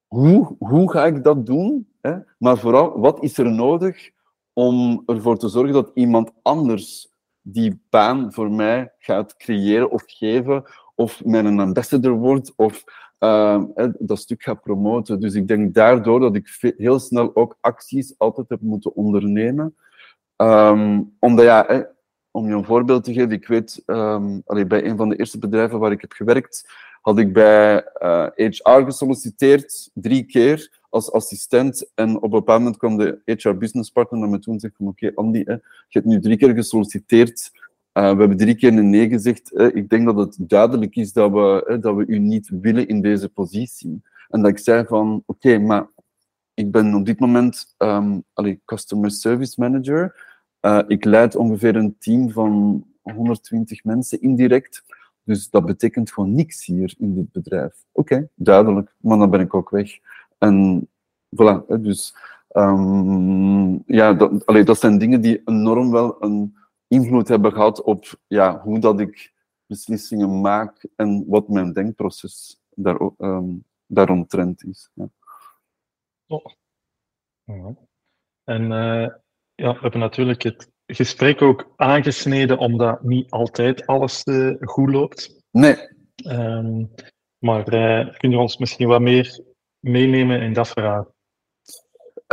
hoe, 0.07 0.55
hoe 0.59 0.91
ga 0.91 1.05
ik 1.05 1.23
dat 1.23 1.45
doen, 1.45 1.87
hè? 2.01 2.17
maar 2.37 2.57
vooral 2.57 2.99
wat 2.99 3.23
is 3.23 3.37
er 3.37 3.51
nodig 3.51 4.09
om 4.53 5.03
ervoor 5.05 5.37
te 5.37 5.47
zorgen 5.47 5.73
dat 5.73 5.91
iemand 5.93 6.31
anders 6.41 7.13
die 7.41 7.81
baan 7.89 8.33
voor 8.33 8.51
mij 8.51 8.93
gaat 8.99 9.35
creëren 9.35 9.91
of 9.91 10.03
geven, 10.05 10.63
of 10.95 11.25
mijn 11.25 11.59
ambassador 11.59 12.17
wordt, 12.17 12.53
of 12.55 12.83
uh, 13.19 13.63
dat 13.99 14.19
stuk 14.19 14.43
gaat 14.43 14.61
promoten. 14.61 15.19
Dus 15.19 15.33
ik 15.33 15.47
denk 15.47 15.73
daardoor 15.73 16.19
dat 16.19 16.35
ik 16.35 16.73
heel 16.77 16.99
snel 16.99 17.35
ook 17.35 17.57
acties 17.61 18.17
altijd 18.17 18.49
heb 18.49 18.61
moeten 18.61 18.95
ondernemen 18.95 19.75
Um, 20.37 21.15
omdat 21.19 21.45
ja, 21.45 21.87
om 22.31 22.47
je 22.47 22.53
een 22.53 22.65
voorbeeld 22.65 23.03
te 23.03 23.13
geven, 23.13 23.31
ik 23.31 23.47
weet, 23.47 23.83
um, 23.85 24.41
allee, 24.45 24.65
bij 24.65 24.85
een 24.85 24.97
van 24.97 25.09
de 25.09 25.15
eerste 25.15 25.39
bedrijven 25.39 25.79
waar 25.79 25.91
ik 25.91 26.01
heb 26.01 26.11
gewerkt, 26.11 26.69
had 27.01 27.19
ik 27.19 27.33
bij 27.33 27.85
uh, 28.01 28.27
eh, 28.35 28.51
HR 28.51 28.83
gesolliciteerd, 28.83 29.89
drie 29.93 30.23
keer 30.23 30.81
als 30.89 31.11
assistent. 31.11 31.91
En 31.95 32.15
op 32.15 32.23
een 32.23 32.29
bepaald 32.29 32.59
moment 32.59 32.77
kwam 32.77 32.97
de 32.97 33.19
HR 33.25 33.49
business 33.49 33.89
partner 33.89 34.19
naar 34.19 34.29
me 34.29 34.39
toe 34.39 34.53
en 34.53 34.59
zei 34.59 34.71
van 34.77 34.87
oké, 34.87 35.11
Andy, 35.15 35.37
je 35.37 35.61
hebt 35.89 36.05
nu 36.05 36.19
drie 36.19 36.37
keer 36.37 36.53
gesolliciteerd. 36.53 37.51
Uh, 37.93 38.11
we 38.11 38.19
hebben 38.19 38.37
drie 38.37 38.55
keer 38.55 38.77
een 38.77 38.89
nee 38.89 39.09
gezegd. 39.09 39.51
Hè. 39.53 39.73
Ik 39.73 39.89
denk 39.89 40.05
dat 40.05 40.17
het 40.17 40.37
duidelijk 40.39 40.95
is 40.95 41.13
dat 41.13 41.31
we, 41.31 41.63
hè, 41.67 41.79
dat 41.79 41.95
we 41.95 42.05
u 42.05 42.19
niet 42.19 42.49
willen 42.61 42.87
in 42.87 43.01
deze 43.01 43.29
positie. 43.29 44.01
En 44.29 44.41
dat 44.41 44.51
ik 44.51 44.59
zei 44.59 44.85
van 44.85 45.23
oké, 45.25 45.57
maar 45.57 45.87
ik 46.55 46.71
ben 46.71 46.93
op 46.93 47.05
dit 47.05 47.19
moment 47.19 47.75
um, 47.77 48.23
customer 48.65 49.11
service 49.11 49.59
manager. 49.59 50.15
Uh, 50.61 50.81
ik 50.87 51.05
leid 51.05 51.35
ongeveer 51.35 51.75
een 51.75 51.95
team 51.99 52.31
van 52.31 52.83
120 53.01 53.83
mensen 53.83 54.21
indirect. 54.21 54.83
Dus 55.23 55.49
dat 55.49 55.65
betekent 55.65 56.11
gewoon 56.11 56.35
niks 56.35 56.65
hier 56.65 56.95
in 56.97 57.15
dit 57.15 57.31
bedrijf. 57.31 57.73
Oké, 57.91 58.29
duidelijk, 58.35 58.95
maar 58.97 59.17
dan 59.17 59.29
ben 59.29 59.39
ik 59.39 59.53
ook 59.53 59.69
weg. 59.69 59.91
En 60.37 60.87
voilà, 61.29 61.79
dus 61.79 62.15
um, 62.51 63.83
ja, 63.85 64.13
dat, 64.13 64.45
dat 64.65 64.79
zijn 64.79 64.97
dingen 64.97 65.21
die 65.21 65.41
enorm 65.45 65.91
wel 65.91 66.23
een 66.23 66.55
invloed 66.87 67.27
hebben 67.27 67.51
gehad 67.51 67.81
op 67.81 68.19
ja, 68.27 68.61
hoe 68.61 68.79
dat 68.79 68.99
ik 68.99 69.33
beslissingen 69.65 70.41
maak 70.41 70.87
en 70.95 71.25
wat 71.27 71.49
mijn 71.49 71.73
denkproces 71.73 72.61
daar, 72.69 73.09
um, 73.17 73.63
daaromtrent 73.85 74.63
is. 74.63 74.89
Ja. 74.93 75.09
Oh. 76.27 76.45
Ja. 77.43 77.75
En 78.43 78.61
uh, 78.61 79.07
ja, 79.55 79.73
we 79.73 79.79
hebben 79.79 79.99
natuurlijk 79.99 80.43
het 80.43 80.71
gesprek 80.85 81.41
ook 81.41 81.73
aangesneden 81.75 82.57
omdat 82.57 83.03
niet 83.03 83.31
altijd 83.31 83.85
alles 83.85 84.25
uh, 84.25 84.55
goed 84.59 84.89
loopt. 84.89 85.43
Nee. 85.51 85.75
Um, 86.29 86.91
maar 87.37 87.73
uh, 87.73 88.17
kun 88.17 88.29
je 88.29 88.37
ons 88.37 88.57
misschien 88.57 88.87
wat 88.87 89.01
meer 89.01 89.43
meenemen 89.79 90.41
in 90.41 90.53
dat 90.53 90.67
verhaal? 90.67 91.13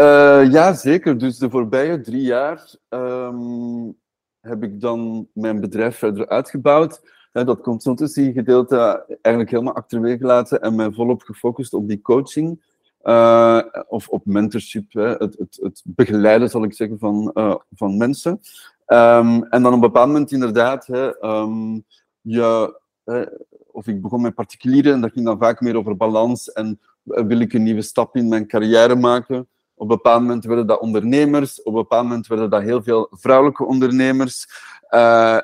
Uh, 0.00 0.52
ja, 0.52 0.74
zeker. 0.74 1.18
Dus 1.18 1.38
de 1.38 1.50
voorbije 1.50 2.00
drie 2.00 2.22
jaar 2.22 2.74
um, 2.88 3.98
heb 4.40 4.62
ik 4.62 4.80
dan 4.80 5.28
mijn 5.32 5.60
bedrijf 5.60 5.96
verder 5.96 6.28
uitgebouwd. 6.28 7.00
Hè, 7.32 7.44
dat 7.44 7.60
consultancy-gedeelte 7.60 9.04
eigenlijk 9.20 9.50
helemaal 9.50 9.74
achterwege 9.74 10.18
gelaten 10.18 10.60
en 10.60 10.74
mij 10.74 10.92
volop 10.92 11.22
gefocust 11.22 11.74
op 11.74 11.88
die 11.88 12.00
coaching. 12.00 12.71
Eh, 13.02 13.60
of 13.88 14.08
op 14.08 14.26
mentorship, 14.26 14.92
hè, 14.92 15.08
het, 15.08 15.38
het, 15.38 15.58
het 15.62 15.82
begeleiden, 15.84 16.50
zal 16.50 16.64
ik 16.64 16.74
zeggen, 16.74 16.98
van, 16.98 17.30
eh, 17.34 17.54
van 17.74 17.96
mensen. 17.96 18.40
Ehm, 18.86 19.42
en 19.42 19.62
dan 19.62 19.66
op 19.66 19.72
een 19.72 19.80
bepaald 19.80 20.06
moment 20.06 20.32
inderdaad, 20.32 20.88
ehm, 20.88 21.78
hè, 23.04 23.24
of 23.72 23.86
ik 23.86 24.02
begon 24.02 24.20
met 24.20 24.34
particulieren 24.34 24.92
en 24.92 25.00
dat 25.00 25.12
ging 25.12 25.26
dan 25.26 25.38
vaak 25.38 25.60
meer 25.60 25.76
over 25.76 25.96
balans 25.96 26.52
en 26.52 26.80
eh, 27.04 27.24
wil 27.24 27.40
ik 27.40 27.52
een 27.52 27.62
nieuwe 27.62 27.82
stap 27.82 28.16
in 28.16 28.28
mijn 28.28 28.46
carrière 28.46 28.94
maken. 28.94 29.38
Op 29.74 29.90
een 29.90 29.96
bepaald 29.96 30.20
moment 30.20 30.44
werden 30.44 30.66
dat 30.66 30.80
ondernemers, 30.80 31.62
op 31.62 31.74
een 31.74 31.80
bepaald 31.80 32.02
moment 32.02 32.26
werden 32.26 32.50
dat 32.50 32.62
heel 32.62 32.82
veel 32.82 33.08
vrouwelijke 33.10 33.64
ondernemers. 33.64 34.46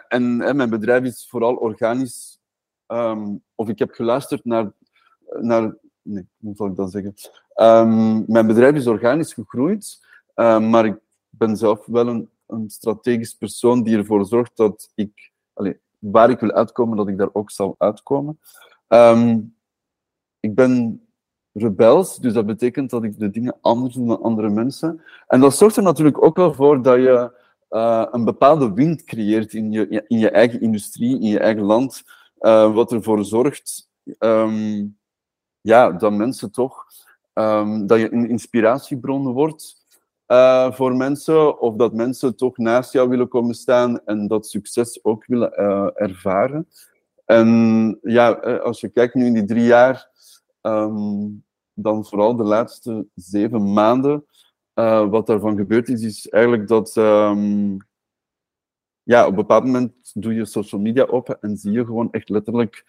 En 0.08 0.36
mijn 0.36 0.70
bedrijf 0.70 1.04
is 1.04 1.26
vooral 1.30 1.54
organisch, 1.54 2.38
ehm, 2.86 3.36
of 3.54 3.68
ik 3.68 3.78
heb 3.78 3.90
geluisterd 3.90 4.44
naar, 4.44 4.72
naar 5.40 5.74
nee, 6.08 6.26
hoe 6.40 6.54
zal 6.56 6.66
ik 6.66 6.76
dat 6.76 6.90
zeggen? 6.90 7.14
Ehm, 7.54 8.32
mijn 8.32 8.46
bedrijf 8.46 8.74
is 8.74 8.86
organisch 8.86 9.32
gegroeid, 9.32 10.06
eh, 10.34 10.60
maar 10.60 10.84
ik 10.84 10.96
ben 11.28 11.56
zelf 11.56 11.86
wel 11.86 12.08
een, 12.08 12.28
een 12.46 12.70
strategisch 12.70 13.34
persoon 13.34 13.82
die 13.82 13.96
ervoor 13.96 14.26
zorgt 14.26 14.56
dat 14.56 14.92
ik, 14.94 15.32
waar 15.98 16.30
ik 16.30 16.40
wil 16.40 16.52
uitkomen, 16.52 16.96
dat 16.96 17.08
ik 17.08 17.18
daar 17.18 17.30
ook 17.32 17.50
zal 17.50 17.74
uitkomen. 17.78 18.38
Ehm, 18.88 19.40
ik 20.40 20.54
ben 20.54 21.02
rebels, 21.52 22.18
dus 22.18 22.32
dat 22.32 22.46
betekent 22.46 22.90
dat 22.90 23.04
ik 23.04 23.18
de 23.18 23.30
dingen 23.30 23.58
anders 23.60 23.94
doe 23.94 24.06
dan 24.06 24.22
andere 24.22 24.48
mensen. 24.48 25.02
En 25.26 25.40
dat 25.40 25.56
zorgt 25.56 25.76
er 25.76 25.82
natuurlijk 25.82 26.22
ook 26.22 26.36
wel 26.36 26.54
voor 26.54 26.82
dat 26.82 26.96
je 26.96 27.36
eh, 27.68 28.06
een 28.10 28.24
bepaalde 28.24 28.72
wind 28.72 29.04
creëert 29.04 29.54
in 29.54 29.72
je, 29.72 30.04
in 30.06 30.18
je 30.18 30.30
eigen 30.30 30.60
industrie, 30.60 31.20
in 31.20 31.28
je 31.28 31.38
eigen 31.38 31.62
land, 31.62 32.02
eh, 32.38 32.74
wat 32.74 32.92
ervoor 32.92 33.24
zorgt 33.24 33.90
ehm, 34.18 34.86
ja, 35.60 35.90
dat 35.92 36.12
mensen 36.12 36.52
toch, 36.52 36.86
ehm, 37.32 37.86
dat 37.86 37.98
je 37.98 38.12
een 38.12 38.28
inspiratiebron 38.28 39.32
wordt 39.32 39.86
eh, 40.28 40.72
voor 40.72 40.96
mensen, 40.96 41.60
of 41.60 41.76
dat 41.76 41.92
mensen 41.94 42.36
toch 42.36 42.58
naast 42.58 42.92
jou 42.92 43.08
willen 43.08 43.28
komen 43.28 43.54
staan 43.54 44.04
en 44.04 44.26
dat 44.26 44.46
succes 44.46 45.04
ook 45.04 45.26
willen 45.26 45.52
eh, 45.52 45.88
ervaren. 45.94 46.68
En 47.24 47.98
ja, 48.02 48.40
eh, 48.40 48.60
als 48.60 48.80
je 48.80 48.88
kijkt 48.88 49.14
nu 49.14 49.26
in 49.26 49.32
die 49.32 49.44
drie 49.44 49.64
jaar, 49.64 50.10
ehm, 50.60 51.28
dan 51.74 52.04
vooral 52.04 52.36
de 52.36 52.44
laatste 52.44 53.06
zeven 53.14 53.72
maanden, 53.72 54.24
wat 55.10 55.26
daarvan 55.26 55.56
gebeurd 55.56 55.88
is, 55.88 56.02
is 56.02 56.28
eigenlijk 56.28 56.68
dat 56.68 56.96
ehm, 56.96 57.76
ja, 59.02 59.22
op 59.22 59.30
een 59.30 59.34
bepaald 59.34 59.64
moment 59.64 59.92
doe 60.14 60.34
je 60.34 60.44
social 60.44 60.80
media 60.80 61.04
open 61.04 61.40
en 61.40 61.56
zie 61.56 61.72
je 61.72 61.84
gewoon 61.84 62.12
echt 62.12 62.28
letterlijk 62.28 62.86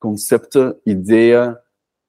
concepten, 0.00 0.80
ideeën, 0.84 1.58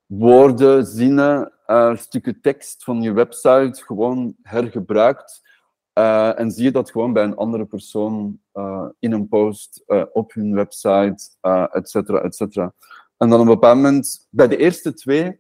woorden, 0.05 0.85
zinnen, 0.85 1.53
eh, 1.65 1.95
stukken 1.95 2.41
tekst 2.41 2.83
van 2.83 3.01
je 3.01 3.11
website 3.11 3.83
gewoon 3.85 4.35
hergebruikt. 4.41 5.49
Eh, 5.93 6.39
en 6.39 6.51
zie 6.51 6.63
je 6.63 6.71
dat 6.71 6.91
gewoon 6.91 7.13
bij 7.13 7.23
een 7.23 7.35
andere 7.35 7.65
persoon 7.65 8.39
eh, 8.51 8.87
in 8.99 9.11
een 9.11 9.27
post, 9.27 9.83
op 10.13 10.33
hun 10.33 10.53
website, 10.53 11.29
et 11.71 11.89
cetera, 11.89 12.21
et 12.21 12.35
cetera. 12.35 12.73
En 13.17 13.29
dan 13.29 13.39
op 13.39 13.45
een 13.45 13.53
bepaald 13.53 13.75
moment, 13.75 14.27
bij 14.29 14.47
de 14.47 14.57
eerste 14.57 14.93
twee, 14.93 15.39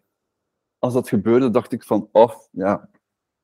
als 0.79 0.93
dat 0.93 1.09
gebeurde, 1.09 1.49
dacht 1.49 1.71
ik 1.71 1.83
van, 1.83 2.09
oh, 2.11 2.33
ja, 2.51 2.89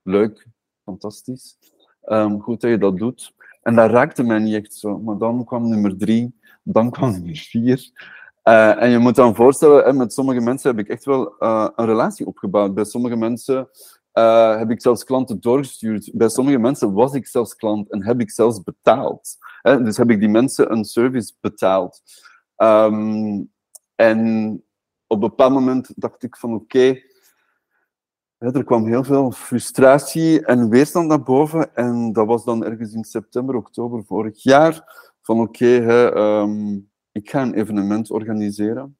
leuk, 0.01 0.47
fantastisch. 0.83 1.57
Ehm, 2.01 2.39
goed 2.39 2.61
dat 2.61 2.69
je 2.71 2.77
dat 2.77 2.97
doet. 2.97 3.33
En 3.61 3.75
dat 3.75 3.89
raakte 3.89 4.23
mij 4.23 4.39
niet 4.39 4.55
echt 4.55 4.73
zo. 4.73 4.99
Maar 4.99 5.17
dan 5.17 5.45
kwam 5.45 5.69
nummer 5.69 5.97
drie, 5.97 6.39
dan 6.63 6.91
kwam 6.91 7.11
nummer 7.11 7.35
vier. 7.35 7.91
Eh, 8.47 8.81
en 8.81 8.89
je 8.89 8.97
moet 8.97 9.15
dan 9.15 9.35
voorstellen, 9.35 9.97
met 9.97 10.13
sommige 10.13 10.39
mensen 10.39 10.69
heb 10.69 10.79
ik 10.79 10.91
echt 10.91 11.05
wel 11.05 11.37
eh, 11.37 11.67
een 11.75 11.85
relatie 11.85 12.25
opgebouwd. 12.25 12.73
Bij 12.73 12.83
sommige 12.83 13.15
mensen 13.15 13.69
eh, 14.11 14.57
heb 14.57 14.71
ik 14.71 14.81
zelfs 14.81 15.03
klanten 15.03 15.41
doorgestuurd. 15.41 16.11
Bij 16.13 16.29
sommige 16.29 16.57
mensen 16.57 16.93
was 16.93 17.13
ik 17.13 17.27
zelfs 17.27 17.55
klant 17.55 17.91
en 17.91 18.05
heb 18.05 18.19
ik 18.19 18.31
zelfs 18.31 18.63
betaald. 18.63 19.37
Hè? 19.61 19.83
Dus 19.83 19.97
heb 19.97 20.09
ik 20.09 20.19
die 20.19 20.29
mensen 20.29 20.71
een 20.71 20.83
service 20.85 21.33
betaald. 21.39 22.01
Ehm, 22.55 23.43
en 23.95 24.51
op 25.07 25.23
een 25.23 25.29
bepaald 25.29 25.53
moment 25.53 25.91
dacht 25.95 26.23
ik 26.23 26.37
van 26.37 26.53
oké, 26.53 26.99
er 28.37 28.63
kwam 28.63 28.85
heel 28.85 29.03
veel 29.03 29.31
frustratie 29.31 30.45
en 30.45 30.69
weerstand 30.69 31.07
naar 31.07 31.23
boven. 31.23 31.75
En 31.75 32.13
dat 32.13 32.27
was 32.27 32.45
dan 32.45 32.65
ergens 32.65 32.93
in 32.93 33.03
september, 33.03 33.55
oktober 33.55 34.03
vorig 34.05 34.43
jaar. 34.43 35.05
Van 35.21 35.39
oké, 35.39 35.77
ehm, 36.09 36.77
ik 37.17 37.29
ga 37.29 37.41
een 37.41 37.53
evenement 37.53 38.11
organiseren. 38.11 38.97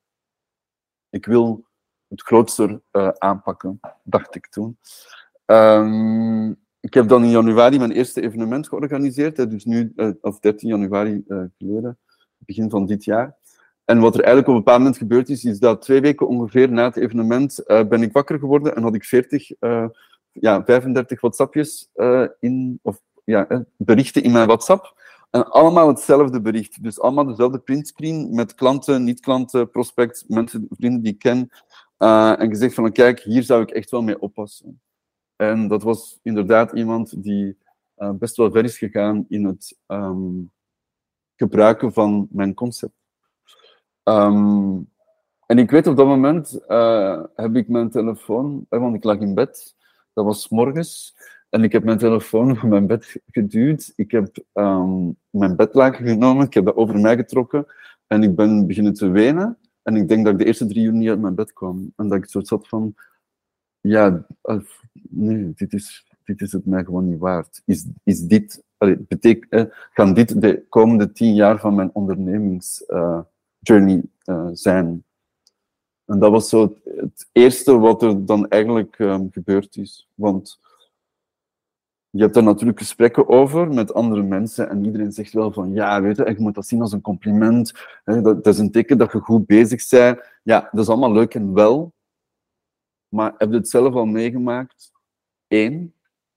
Ik 1.10 1.26
wil 1.26 1.66
het 2.08 2.22
grootste 2.22 2.82
eh, 2.92 3.08
aanpakken, 3.08 3.80
dacht 4.04 4.36
ik 4.36 4.48
toen. 4.48 4.78
Ehm, 5.46 6.50
ik 6.80 6.94
heb 6.94 7.08
dan 7.08 7.24
in 7.24 7.30
januari 7.30 7.78
mijn 7.78 7.92
eerste 7.92 8.22
evenement 8.22 8.68
georganiseerd, 8.68 9.36
dus 9.36 9.66
nu, 9.66 9.94
eh, 9.96 10.10
of 10.22 10.40
13 10.40 10.70
januari 10.70 11.24
eh, 11.28 11.44
geleden, 11.58 11.98
begin 12.38 12.70
van 12.70 12.86
dit 12.86 13.04
jaar. 13.04 13.36
En 13.86 14.00
wat 14.00 14.14
er 14.14 14.24
eigenlijk 14.24 14.48
op 14.48 14.54
een 14.54 14.64
bepaald 14.64 14.80
moment 14.80 14.98
gebeurd 14.98 15.30
is, 15.30 15.46
is 15.46 15.60
dat 15.60 15.82
twee 15.82 16.02
weken 16.02 16.28
ongeveer 16.28 16.72
na 16.72 16.84
het 16.84 16.98
evenement 16.98 17.64
ben 17.66 18.02
ik 18.02 18.14
wakker 18.14 18.40
geworden 18.40 18.76
en 18.76 18.84
had 18.84 18.96
ik 18.96 19.04
40, 19.04 19.52
eh, 19.52 19.88
ja, 20.32 20.64
35 20.66 21.22
WhatsAppjes 21.22 21.90
in, 22.40 22.80
of 22.82 23.02
ja, 23.24 23.66
berichten 23.78 24.24
in 24.24 24.32
mijn 24.32 24.48
WhatsApp. 24.48 24.96
En 25.30 25.50
allemaal 25.50 25.88
hetzelfde 25.88 26.42
bericht. 26.42 26.84
Dus 26.84 27.00
allemaal 27.00 27.26
dezelfde 27.26 27.60
printscreen 27.60 28.36
met 28.36 28.56
klanten, 28.56 29.04
niet-klanten, 29.04 29.70
prospects, 29.70 30.24
mensen, 30.28 30.68
vrienden 30.70 31.02
die 31.02 31.14
ik 31.14 31.20
ken. 31.20 31.50
Eh, 31.98 32.40
en 32.40 32.50
gezegd 32.50 32.74
van, 32.74 32.92
kijk, 32.92 33.20
hier 33.20 33.44
zou 33.44 33.62
ik 33.62 33.70
echt 33.70 33.90
wel 33.90 34.02
mee 34.02 34.20
oppassen. 34.20 34.82
En 35.36 35.68
dat 35.68 35.84
was 35.84 36.20
inderdaad 36.24 36.72
iemand 36.72 37.24
die 37.24 37.58
eh, 37.96 38.12
best 38.12 38.38
wel 38.38 38.52
ver 38.52 38.64
is 38.64 38.78
gegaan 38.78 39.26
in 39.30 39.46
het 39.46 39.78
ehm, 39.86 40.44
gebruiken 41.36 41.94
van 41.94 42.28
mijn 42.32 42.54
concept. 42.54 42.94
Ehm, 44.04 44.80
en 45.46 45.58
ik 45.58 45.72
weet 45.72 45.88
op 45.88 45.96
dat 45.96 46.08
moment 46.08 46.66
eh, 46.66 47.24
heb 47.36 47.56
ik 47.56 47.68
mijn 47.68 47.90
telefoon, 47.90 48.66
want 48.70 48.96
ik 48.96 49.04
lag 49.04 49.18
in 49.18 49.34
bed, 49.34 49.76
dat 50.14 50.26
was 50.26 50.50
morgens, 50.50 51.16
en 51.50 51.64
ik 51.64 51.72
heb 51.72 51.84
mijn 51.84 51.98
telefoon 51.98 52.56
van 52.56 52.70
mijn 52.70 52.88
bed 52.88 53.22
geduwd. 53.32 53.94
Ik 53.96 54.12
heb 54.12 54.38
ehm, 54.54 55.10
mijn 55.30 55.56
bedlaken 55.56 56.08
genomen, 56.08 56.46
ik 56.46 56.54
heb 56.54 56.66
dat 56.66 56.76
over 56.76 57.00
mij 57.00 57.16
getrokken 57.16 57.66
en 58.08 58.24
ik 58.24 58.36
ben 58.36 58.68
beginnen 58.68 58.94
te 58.94 59.10
wenen. 59.10 59.58
En 59.84 59.96
ik 59.96 60.08
denk 60.08 60.24
dat 60.24 60.34
ik 60.34 60.40
de 60.40 60.46
eerste 60.46 60.66
drie 60.66 60.86
uur 60.86 60.94
niet 60.94 61.10
uit 61.10 61.22
mijn 61.22 61.36
bed 61.36 61.54
kwam. 61.54 61.94
En 61.96 62.08
dat 62.08 62.18
ik 62.18 62.30
zo 62.30 62.42
zat 62.42 62.68
van, 62.68 62.96
ja, 63.80 64.26
eh, 64.42 64.60
dit 65.56 65.74
is, 65.74 66.06
dit 66.24 66.42
is 66.42 66.52
het 66.52 66.66
mij 66.66 66.84
gewoon 66.84 67.10
niet 67.10 67.20
waard. 67.20 67.62
Is, 67.66 67.86
is 68.04 68.22
dit, 68.22 68.64
betek, 68.98 69.46
eh, 69.50 69.66
dit 70.14 70.42
de 70.42 70.66
komende 70.70 71.12
tien 71.12 71.36
jaar 71.36 71.60
van 71.60 71.76
mijn 71.76 71.90
ondernemingsjourney 71.94 74.04
eh, 74.24 74.50
zijn? 74.52 75.04
En 76.06 76.20
dat 76.20 76.32
was 76.32 76.50
zo 76.50 76.62
het, 76.62 76.78
het 76.84 77.30
eerste 77.32 77.78
wat 77.78 78.02
er 78.02 78.26
dan 78.26 78.48
eigenlijk 78.48 79.00
ehm, 79.00 79.26
gebeurd 79.32 79.76
is. 79.76 80.10
Want 80.14 80.60
je 82.18 82.24
hebt 82.24 82.34
daar 82.34 82.44
natuurlijk 82.44 82.80
gesprekken 82.80 83.30
over 83.30 83.74
met 83.74 83.94
andere 83.94 84.24
mensen 84.24 84.70
en 84.70 84.86
iedereen 84.86 85.12
zegt 85.12 85.34
wel 85.34 85.52
van 85.52 85.74
ja, 85.74 86.02
weet 86.02 86.18
je, 86.18 86.26
je 86.26 86.36
moet 86.38 86.56
dat 86.56 86.68
zien 86.68 86.82
als 86.82 86.92
een 86.92 87.02
compliment. 87.02 87.74
Hè, 88.04 88.22
dat, 88.22 88.48
is 88.48 88.58
een 88.58 88.72
teken 88.72 88.98
dat 88.98 89.12
je 89.12 89.20
goed 89.20 89.46
bezig 89.46 89.90
bent. 89.90 90.20
Ja, 90.44 90.70
dat 90.72 90.84
is 90.84 90.90
allemaal 90.90 91.12
leuk 91.12 91.36
en 91.36 91.54
wel. 91.54 91.94
Maar 93.08 93.34
heb 93.38 93.50
je 93.50 93.56
het 93.56 93.70
zelf 93.70 93.94
al 93.94 94.06
meegemaakt? 94.06 94.92
Eén, 95.48 95.94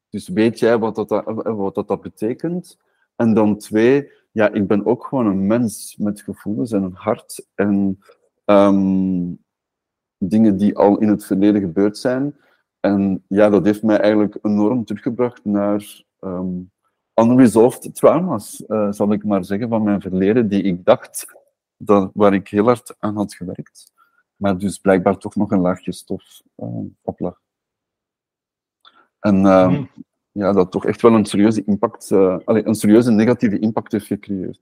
dus 0.08 0.28
weet 0.28 0.58
jij 0.58 0.78
wat 0.78 0.94
dat, 0.94 1.08
wat 1.44 1.74
dat, 1.74 1.88
dat 1.88 2.00
betekent? 2.00 2.78
En 3.16 3.34
dan 3.34 3.58
twee, 3.58 4.10
ja, 4.32 4.52
ik 4.52 4.66
ben 4.66 4.86
ook 4.86 5.06
gewoon 5.06 5.26
een 5.26 5.46
mens 5.46 5.96
met 5.96 6.20
gevoelens 6.20 6.72
en 6.72 6.82
een 6.82 6.94
hart 6.94 7.46
en 7.54 7.98
ehm, 8.44 9.32
dingen 10.18 10.56
die 10.56 10.76
al 10.76 10.98
in 10.98 11.08
het 11.08 11.24
verleden 11.24 11.60
gebeurd 11.60 11.98
zijn. 11.98 12.36
En 12.80 13.24
ja, 13.28 13.48
dat 13.48 13.64
heeft 13.64 13.82
mij 13.82 13.98
eigenlijk 13.98 14.38
enorm 14.42 14.84
teruggebracht 14.84 15.44
naar 15.44 16.04
ehm, 16.18 16.60
unresolved 17.14 17.94
trauma's, 17.94 18.66
eh, 18.66 18.92
zal 18.92 19.12
ik 19.12 19.24
maar 19.24 19.44
zeggen, 19.44 19.68
van 19.68 19.82
mijn 19.82 20.00
verleden, 20.00 20.48
die 20.48 20.62
ik 20.62 20.84
dacht 20.84 21.34
dat, 21.76 22.10
waar 22.14 22.34
ik 22.34 22.48
heel 22.48 22.64
hard 22.64 22.96
aan 22.98 23.16
had 23.16 23.34
gewerkt. 23.34 23.92
Maar 24.36 24.58
dus 24.58 24.78
blijkbaar 24.78 25.18
toch 25.18 25.34
nog 25.34 25.50
een 25.50 25.60
laagje 25.60 25.92
stof 25.92 26.42
uh, 26.56 26.84
op 27.02 27.20
lag. 27.20 27.40
En 29.18 29.36
uh, 29.44 29.66
Hmm. 29.66 29.90
ja, 30.32 30.52
dat 30.52 30.70
toch 30.70 30.86
echt 30.86 31.02
wel 31.02 31.14
een 31.14 31.24
serieuze 31.24 31.64
impact, 31.64 32.12
allez, 32.12 32.64
een 32.64 32.74
serieuze 32.74 33.10
negatieve 33.10 33.58
impact 33.58 33.92
heeft 33.92 34.06
gecreëerd. 34.06 34.60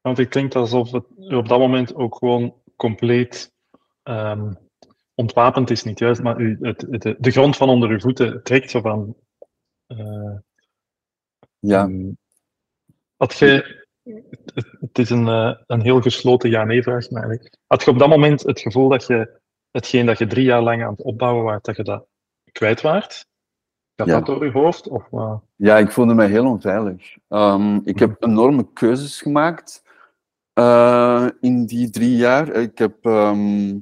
Want 0.00 0.18
het 0.18 0.28
klinkt 0.28 0.54
alsof 0.54 0.90
het 0.90 1.04
op 1.16 1.48
dat 1.48 1.58
moment 1.58 1.94
ook 1.94 2.16
gewoon 2.16 2.54
compleet 2.76 3.52
um, 4.04 4.67
ontwapend 5.18 5.70
is, 5.70 5.84
niet 5.84 5.98
juist, 5.98 6.22
maar 6.22 6.40
u, 6.40 6.58
het, 6.60 6.86
het, 6.90 7.16
de 7.18 7.30
grond 7.30 7.56
van 7.56 7.68
onder 7.68 7.88
uw 7.88 8.00
voeten 8.00 8.42
trekt 8.42 8.70
zo 8.70 8.80
van. 8.80 9.16
Uh, 9.88 10.36
ja. 11.58 11.82
Um, 11.82 12.18
Had 13.16 13.38
je, 13.38 13.84
het, 14.54 14.66
het 14.80 14.98
is 14.98 15.10
een, 15.10 15.28
eh, 15.28 15.54
een 15.66 15.80
heel 15.80 16.00
gesloten 16.00 16.50
ja-nee-vraag, 16.50 17.10
maar 17.10 17.22
eigenlijk. 17.22 17.58
Had 17.66 17.82
je 17.84 17.90
op 17.90 17.98
dat 17.98 18.08
moment 18.08 18.42
het 18.42 18.60
gevoel 18.60 18.88
dat 18.88 19.06
je 19.06 19.40
hetgeen 19.70 20.06
dat 20.06 20.18
je 20.18 20.26
drie 20.26 20.44
jaar 20.44 20.62
lang 20.62 20.84
aan 20.84 20.90
het 20.90 21.02
opbouwen 21.02 21.44
was, 21.44 21.62
dat 21.62 21.76
je 21.76 21.82
dat 21.84 22.06
kwijt 22.52 22.80
waart? 22.80 23.26
Gaat 23.96 24.06
Ja. 24.06 24.14
dat 24.14 24.26
door 24.26 24.44
je 24.44 24.50
hoofd? 24.50 24.88
Of, 24.88 25.12
eh, 25.12 25.36
Ja, 25.56 25.78
ik 25.78 25.90
voelde 25.90 26.14
me 26.14 26.26
heel 26.26 26.46
onveilig. 26.46 27.16
Ehm, 27.28 27.80
ik 27.84 27.98
heb 27.98 28.22
enorme 28.22 28.72
keuzes 28.72 29.20
gemaakt 29.20 29.86
eh, 30.52 31.28
in 31.40 31.66
die 31.66 31.90
drie 31.90 32.16
jaar. 32.16 32.48
Ik 32.48 32.78
heb 32.78 33.04
ehm, 33.04 33.78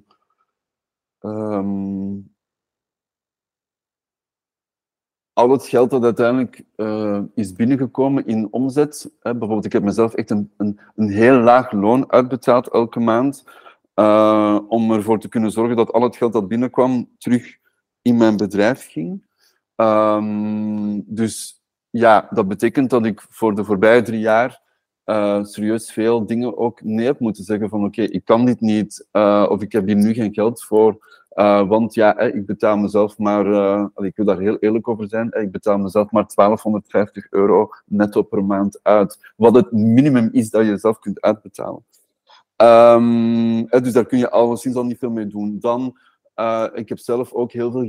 ehm, 1.26 2.18
al 5.32 5.50
het 5.50 5.66
geld 5.66 5.90
dat 5.90 6.04
uiteindelijk 6.04 6.64
eh, 6.76 7.20
is 7.34 7.52
binnengekomen 7.52 8.26
in 8.26 8.52
omzet. 8.52 9.10
Hè, 9.20 9.30
bijvoorbeeld, 9.30 9.64
ik 9.64 9.72
heb 9.72 9.82
mezelf 9.82 10.14
echt 10.14 10.30
een, 10.30 10.52
een, 10.56 10.80
een 10.94 11.08
heel 11.10 11.38
laag 11.38 11.72
loon 11.72 12.12
uitbetaald 12.12 12.68
elke 12.68 13.00
maand. 13.00 13.44
eh, 13.94 14.58
om 14.68 14.92
ervoor 14.92 15.18
te 15.20 15.28
kunnen 15.28 15.50
zorgen 15.50 15.76
dat 15.76 15.92
al 15.92 16.02
het 16.02 16.16
geld 16.16 16.32
dat 16.32 16.48
binnenkwam 16.48 17.08
terug 17.18 17.56
in 18.02 18.16
mijn 18.16 18.36
bedrijf 18.36 18.86
ging. 18.86 19.24
Ehm, 19.76 21.00
dus 21.04 21.62
ja, 21.90 22.28
dat 22.30 22.48
betekent 22.48 22.90
dat 22.90 23.06
ik 23.06 23.26
voor 23.30 23.54
de 23.54 23.64
voorbije 23.64 24.02
drie 24.02 24.20
jaar 24.20 24.62
eh, 25.06 25.44
serieus 25.44 25.92
veel 25.92 26.26
dingen 26.26 26.58
ook 26.58 26.82
nee 26.82 27.06
heb 27.06 27.20
moeten 27.20 27.44
zeggen 27.44 27.68
van 27.68 27.84
oké, 27.84 28.02
ik 28.02 28.24
kan 28.24 28.44
dit 28.44 28.60
niet 28.60 29.06
eh, 29.10 29.46
of 29.48 29.62
ik 29.62 29.72
heb 29.72 29.86
hier 29.86 29.96
nu 29.96 30.14
geen 30.14 30.34
geld 30.34 30.64
voor. 30.64 31.14
eh, 31.28 31.68
want 31.68 31.94
ja, 31.94 32.18
ik 32.18 32.46
betaal 32.46 32.76
mezelf 32.76 33.18
maar, 33.18 33.46
ik 33.96 34.16
wil 34.16 34.24
daar 34.24 34.38
heel 34.38 34.56
eerlijk 34.58 34.88
over 34.88 35.08
zijn, 35.08 35.32
ik 35.32 35.50
betaal 35.50 35.78
mezelf 35.78 36.10
maar 36.10 36.26
1250 36.34 37.26
euro 37.30 37.70
netto 37.84 38.22
per 38.22 38.44
maand 38.44 38.80
uit. 38.82 39.32
Wat 39.36 39.54
het 39.54 39.72
minimum 39.72 40.28
is 40.32 40.50
dat 40.50 40.66
je 40.66 40.78
zelf 40.78 40.98
kunt 40.98 41.20
uitbetalen. 41.20 41.84
Ehm, 42.56 43.64
dus 43.82 43.92
daar 43.92 44.06
kun 44.06 44.18
je 44.18 44.30
alleszins 44.30 44.76
al 44.76 44.84
niet 44.84 44.98
veel 44.98 45.10
mee 45.10 45.26
doen. 45.26 45.56
Dan 45.60 45.96
uh, 46.36 46.66
ik 46.74 46.88
heb 46.88 46.98
zelf 46.98 47.32
ook 47.32 47.52
heel 47.52 47.70
veel 47.70 47.86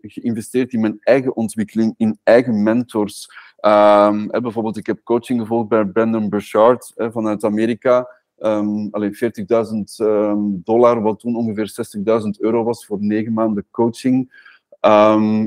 geïnvesteerd, 0.00 0.72
in 0.72 0.80
mijn 0.80 0.98
eigen 1.00 1.36
ontwikkeling, 1.36 1.94
in 1.96 2.18
eigen 2.22 2.62
mentors. 2.62 3.28
Um, 3.60 4.28
hè, 4.30 4.40
bijvoorbeeld, 4.40 4.76
ik 4.76 4.86
heb 4.86 5.00
coaching 5.04 5.40
gevolgd 5.40 5.68
bij 5.68 5.84
Brandon 5.84 6.28
Burchard 6.28 6.92
vanuit 6.96 7.44
Amerika. 7.44 8.08
Um, 8.38 8.88
alleen 8.90 9.14
40.000 9.14 10.06
um, 10.06 10.60
dollar, 10.64 11.02
wat 11.02 11.18
toen 11.20 11.36
ongeveer 11.36 11.74
60.000 12.22 12.28
euro 12.38 12.64
was 12.64 12.86
voor 12.86 12.98
negen 13.00 13.32
maanden 13.32 13.66
coaching. 13.70 14.30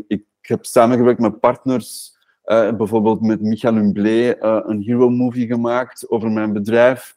Ik 0.07 0.23
heb 0.41 0.65
samengewerkt 0.65 1.19
met 1.19 1.39
partners, 1.39 2.17
uh, 2.45 2.75
bijvoorbeeld 2.75 3.21
met 3.21 3.41
Michael 3.41 3.73
Humblé, 3.75 4.37
uh, 4.39 4.59
een 4.65 4.81
hero 4.81 5.09
movie 5.09 5.47
gemaakt 5.47 6.09
over 6.09 6.31
mijn 6.31 6.53
bedrijf. 6.53 7.14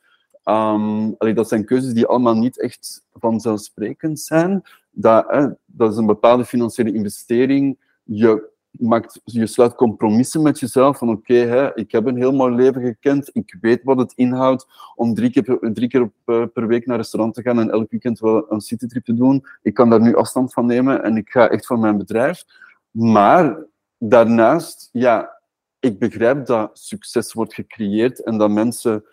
Um, 0.49 1.17
dat 1.35 1.49
zijn 1.49 1.65
keuzes 1.65 1.93
die 1.93 2.07
allemaal 2.07 2.35
niet 2.35 2.61
echt 2.61 3.05
vanzelfsprekend 3.13 4.21
zijn. 4.21 4.63
Dat, 4.91 5.55
dat 5.67 5.93
is 5.93 5.97
een 5.97 6.07
bepaalde 6.07 6.45
financiële 6.45 6.93
investering. 6.93 7.79
Je, 8.03 8.51
maakt, 8.71 9.21
je 9.25 9.47
sluit 9.47 9.75
compromissen 9.75 10.43
met 10.43 10.59
jezelf. 10.59 10.99
Van 10.99 11.09
oké, 11.09 11.43
okay, 11.43 11.73
ik 11.75 11.93
heb 11.93 12.07
een 12.07 12.17
heel 12.17 12.33
mooi 12.33 12.55
leven 12.55 12.83
gekend. 12.83 13.31
Ik 13.33 13.57
weet 13.61 13.83
wat 13.83 13.99
het 13.99 14.13
inhoudt 14.17 14.67
om 14.95 15.15
drie 15.15 15.31
keer, 15.31 15.59
drie 15.73 15.89
keer 15.89 16.11
per, 16.25 16.49
per 16.49 16.67
week 16.67 16.87
naar 16.87 16.97
een 16.97 17.03
restaurant 17.03 17.35
te 17.35 17.43
gaan 17.43 17.61
en 17.61 17.71
elk 17.71 17.91
weekend 17.91 18.19
wel 18.19 18.53
een 18.53 18.61
citytrip 18.61 19.05
te 19.05 19.15
doen. 19.15 19.45
Ik 19.63 19.75
kan 19.75 19.91
daar 19.91 20.01
nu 20.01 20.15
afstand 20.15 20.53
van 20.53 20.67
nemen 20.67 21.03
en 21.03 21.17
ik 21.17 21.31
ga 21.31 21.49
echt 21.49 21.67
voor 21.67 21.79
mijn 21.79 21.99
bedrijf. 21.99 22.45
Maar 22.91 23.59
daarnaast, 23.99 24.89
ja, 24.93 25.41
ik 25.81 25.99
begrijp 25.99 26.47
dat 26.47 26.79
succes 26.79 27.33
wordt 27.33 27.55
gecreëerd 27.55 28.23
en 28.23 28.39
dat 28.39 28.51
mensen 28.51 29.05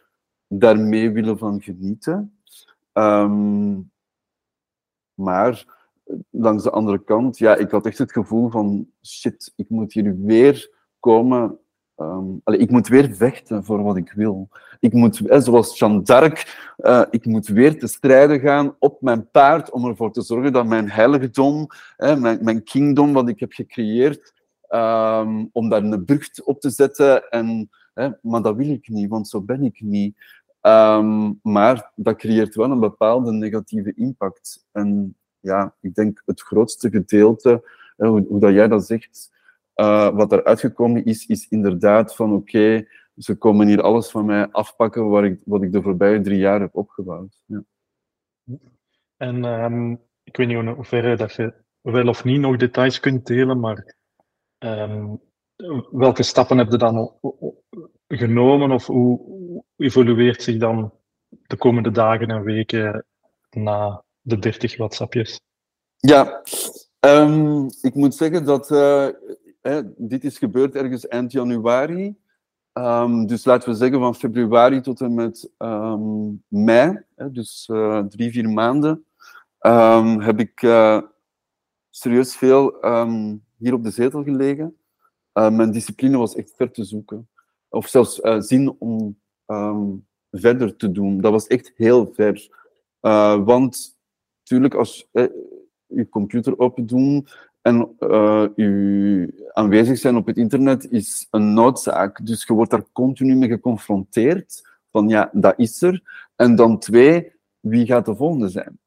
daarmee 0.48 1.12
willen 1.12 1.38
van 1.38 1.62
genieten. 1.62 2.38
Um, 2.94 3.92
maar 5.14 5.66
langs 6.30 6.64
de 6.64 6.70
andere 6.70 7.04
kant, 7.04 7.38
ja, 7.38 7.56
ik 7.56 7.72
had 7.72 7.86
echt 7.86 7.98
het 7.98 8.12
gevoel 8.12 8.50
van 8.50 8.88
shit, 9.02 9.54
ik 9.56 9.70
moet 9.70 9.94
hier 9.94 10.22
weer 10.22 10.70
komen. 11.00 11.60
Allez, 12.44 12.62
ik 12.62 12.70
moet 12.70 12.88
weer 12.88 13.16
vechten 13.16 13.64
voor 13.64 13.84
wat 13.84 13.98
ik 13.98 14.12
wil. 14.12 14.50
Ik 14.80 14.94
moet, 14.94 15.22
zoals 15.30 15.80
Jeanne 15.80 16.02
d'Arc, 16.02 16.74
uh, 16.78 17.04
ik 17.10 17.26
moet 17.26 17.48
weer 17.48 17.80
te 17.80 17.88
strijden 17.88 18.40
gaan 18.40 18.76
op 18.80 19.02
mijn 19.02 19.30
paard 19.30 19.72
om 19.72 19.86
ervoor 19.86 20.12
te 20.12 20.22
zorgen 20.22 20.54
dat 20.54 20.66
mijn 20.66 20.90
heiligdom, 20.90 21.68
mijn, 21.98 22.40
mijn 22.42 22.64
kingdom 22.64 23.14
wat 23.14 23.30
ik 23.30 23.40
heb 23.40 23.52
gecreëerd, 23.52 24.34
um, 24.70 25.50
om 25.52 25.70
daar 25.70 25.84
een 25.84 26.06
brug 26.06 26.30
op 26.44 26.60
te 26.60 26.70
zetten. 26.70 27.30
En, 27.30 27.70
hè, 27.96 28.10
maar 28.22 28.42
dat 28.42 28.56
wil 28.56 28.70
ik 28.70 28.88
niet, 28.88 29.10
want 29.10 29.28
zo 29.28 29.42
ben 29.42 29.64
ik 29.64 29.82
niet. 29.82 30.18
Um, 30.62 31.40
maar 31.44 31.92
dat 31.96 32.16
creëert 32.16 32.56
wel 32.56 32.72
een 32.72 32.80
bepaalde 32.80 33.32
negatieve 33.32 33.94
impact. 33.94 34.68
En 34.72 35.16
ja, 35.40 35.76
ik 35.82 35.96
denk 35.96 36.22
het 36.26 36.42
grootste 36.42 36.90
gedeelte, 36.90 37.70
hè, 37.98 38.08
hoe, 38.08 38.26
hoe, 38.28 38.40
dat 38.40 38.54
jij 38.54 38.68
dat 38.68 38.86
zegt, 38.86 39.32
uh, 39.76 40.10
wat 40.10 40.32
er 40.32 40.44
uitgekomen 40.44 41.06
is, 41.06 41.26
is 41.26 41.48
inderdaad 41.48 42.16
van 42.16 42.34
oké, 42.34 42.88
ze 43.18 43.36
komen 43.36 43.68
hier 43.68 43.82
alles 43.82 44.10
van 44.10 44.26
mij 44.26 44.48
afpakken 44.52 45.10
wat 45.10 45.24
ik, 45.24 45.42
wat 45.46 45.62
ik 45.62 45.72
de 45.72 45.82
voorbije 45.82 46.22
drie 46.22 46.40
jaar 46.40 46.60
heb 46.60 46.76
opgebouwd. 46.76 47.42
Ja. 47.46 47.64
En 49.18 49.44
um, 49.44 50.02
ik 50.24 50.38
weet 50.38 50.48
niet 50.48 50.58
in 50.58 50.68
hoeverre 50.68 51.16
dat 51.16 51.34
je 51.34 51.54
wel 51.82 52.08
of 52.08 52.24
niet 52.24 52.40
nog 52.40 52.58
details 52.58 53.00
kunt 53.00 53.28
delen, 53.28 53.60
maar 53.60 53.96
um, 54.60 55.22
welke 55.92 56.24
stappen 56.24 56.58
heb 56.58 56.72
je 56.72 56.78
dan 56.78 57.14
genomen 58.08 58.72
of 58.72 58.86
hoe 58.86 59.64
evolueert 59.78 60.42
zich 60.42 60.58
dan 60.58 60.94
de 61.28 61.58
komende 61.58 61.92
dagen 61.92 62.28
en 62.28 62.44
weken 62.44 63.06
na 63.50 64.04
de 64.22 64.40
30 64.40 64.78
WhatsAppjes? 64.78 65.40
Ja, 65.98 66.42
um, 67.00 67.68
ik 67.82 67.94
moet 67.94 68.16
zeggen 68.16 68.46
dat 68.46 68.70
hè, 69.62 69.82
dit 69.98 70.24
is 70.24 70.38
gebeurd 70.38 70.76
ergens 70.76 71.08
eind 71.08 71.32
januari. 71.32 72.16
Um, 72.74 73.28
dus 73.28 73.46
laten 73.46 73.70
we 73.70 73.76
zeggen 73.76 74.00
van 74.00 74.16
februari 74.16 74.82
tot 74.82 75.02
en 75.02 75.14
met 75.14 75.52
um, 75.58 76.44
mei, 76.48 77.04
dus 77.32 77.70
uh, 77.72 78.00
drie, 78.00 78.32
vier 78.32 78.50
maanden, 78.50 79.06
heb 80.20 80.40
ik 80.40 80.62
uh, 80.62 81.02
serieus 81.90 82.36
veel 82.36 82.76
hier 83.58 83.74
op 83.74 83.84
de 83.84 83.92
zetel 83.92 84.24
gelegen. 84.24 84.78
Uh, 85.38 85.50
mijn 85.50 85.72
discipline 85.72 86.18
was 86.18 86.36
echt 86.36 86.54
ver 86.56 86.72
te 86.72 86.84
zoeken. 86.84 87.30
Of 87.70 87.88
zelfs 87.88 88.20
uh, 88.20 88.40
zin 88.40 88.76
om 88.80 89.20
um, 89.46 90.08
verder 90.32 90.76
te 90.76 90.92
doen. 90.92 91.22
Dat 91.22 91.32
was 91.32 91.48
echt 91.48 91.72
heel 91.76 92.14
ver. 92.14 92.50
Uh, 93.02 93.44
want 93.44 93.98
natuurlijk, 94.40 94.74
als 94.74 95.08
eh, 95.12 95.26
je 95.86 96.10
computer 96.10 96.60
open 96.60 96.86
doen 96.86 97.28
en 97.62 97.96
je 98.56 99.50
aanwezig 99.54 99.98
zijn 99.98 100.16
op 100.16 100.26
het 100.26 100.38
internet 100.38 100.92
is 100.92 101.28
een 101.32 101.54
noodzaak. 101.54 102.26
Dus 102.26 102.44
je 102.46 102.54
wordt 102.54 102.72
daar 102.72 102.92
continu 102.92 103.36
mee 103.36 103.50
geconfronteerd. 103.50 104.78
Van 104.92 105.08
ja, 105.08 105.30
dat 105.34 105.54
is 105.58 105.82
er. 105.82 106.28
En 106.36 106.56
dan 106.56 106.80
twee, 106.80 107.32
wie 107.60 107.86
gaat 107.86 108.06
de 108.06 108.16
volgende 108.16 108.50
zijn? 108.50 108.80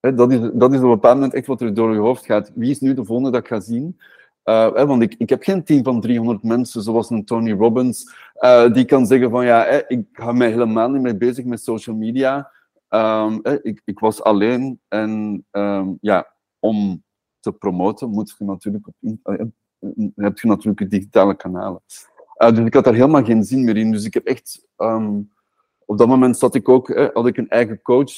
Hè, 0.00 0.14
dat, 0.14 0.32
is, 0.32 0.38
dat 0.52 0.72
is 0.72 0.78
op 0.78 0.84
een 0.84 0.90
bepaald 0.90 1.14
moment 1.14 1.34
echt 1.34 1.46
wat 1.46 1.60
er 1.60 1.74
door 1.74 1.92
je 1.92 1.98
hoofd 1.98 2.24
gaat. 2.24 2.52
Wie 2.54 2.70
is 2.70 2.80
nu 2.80 2.94
de 2.94 3.04
volgende 3.04 3.30
dat 3.30 3.40
ik 3.40 3.48
ga 3.48 3.60
zien? 3.60 3.98
Hè, 4.44 4.86
want 4.86 5.02
ik, 5.02 5.14
ik 5.18 5.28
heb 5.28 5.42
geen 5.42 5.64
team 5.64 5.84
van 5.84 6.00
300 6.00 6.42
mensen 6.42 6.82
zoals 6.82 7.10
een 7.10 7.24
Tony 7.24 7.52
Robbins, 7.52 8.14
uh, 8.40 8.72
die 8.72 8.84
kan 8.84 9.06
zeggen 9.06 9.30
van 9.30 9.44
ja, 9.44 9.64
ik 9.88 10.06
ga 10.12 10.32
mij 10.32 10.50
helemaal 10.50 10.90
niet 10.90 11.02
mee 11.02 11.16
bezig 11.16 11.44
met 11.44 11.62
social 11.62 11.96
media. 11.96 12.50
Hè, 12.88 13.62
ik, 13.62 13.80
ik, 13.84 13.98
was 13.98 14.22
alleen 14.22 14.80
en 14.88 15.44
um, 15.50 15.98
ja, 16.00 16.34
om 16.58 17.02
te 17.40 17.52
promoten 17.52 18.10
moet 18.10 18.34
je 18.38 18.44
natuurlijk 18.44 18.86
op, 18.86 18.94
uh, 19.00 19.40
heb 20.14 20.38
je 20.38 20.48
natuurlijk 20.48 20.90
digitale 20.90 21.36
kanalen. 21.36 21.80
dus 22.36 22.58
ik 22.58 22.74
had 22.74 22.84
daar 22.84 22.94
helemaal 22.94 23.24
geen 23.24 23.44
zin 23.44 23.64
meer 23.64 23.76
in. 23.76 23.90
Dus 23.90 24.04
ik 24.04 24.14
heb 24.14 24.24
echt 24.24 24.66
um, 24.76 25.32
op 25.84 25.98
dat 25.98 26.08
moment 26.08 26.38
zat 26.38 26.54
ik 26.54 26.68
ook, 26.68 27.10
had 27.12 27.26
ik 27.26 27.36
een 27.36 27.48
eigen 27.48 27.82
coach 27.82 28.12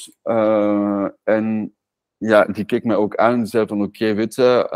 en 1.24 1.74
ja, 2.16 2.44
die 2.44 2.64
keek 2.64 2.84
mij 2.84 2.96
ook 2.96 3.16
aan 3.16 3.32
en 3.32 3.46
zei 3.46 3.66
van 3.66 3.82
oké, 3.82 3.86
okay, 3.86 4.14
weet 4.14 4.34
je 4.34 4.68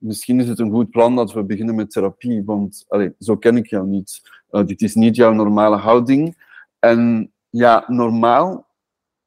misschien 0.00 0.40
is 0.40 0.48
het 0.48 0.58
een 0.58 0.70
goed 0.70 0.90
plan 0.90 1.16
dat 1.16 1.32
we 1.32 1.42
beginnen 1.44 1.74
met 1.74 1.90
therapie, 1.90 2.44
want 2.44 2.84
allee, 2.88 3.14
zo 3.18 3.36
ken 3.36 3.56
ik 3.56 3.66
jou 3.66 3.86
niet. 3.86 4.22
Uh, 4.50 4.66
dit 4.66 4.82
is 4.82 4.94
niet 4.94 5.16
jouw 5.16 5.32
normale 5.32 5.76
houding. 5.76 6.36
En 6.78 7.32
ja, 7.50 7.84
normaal, 7.86 8.66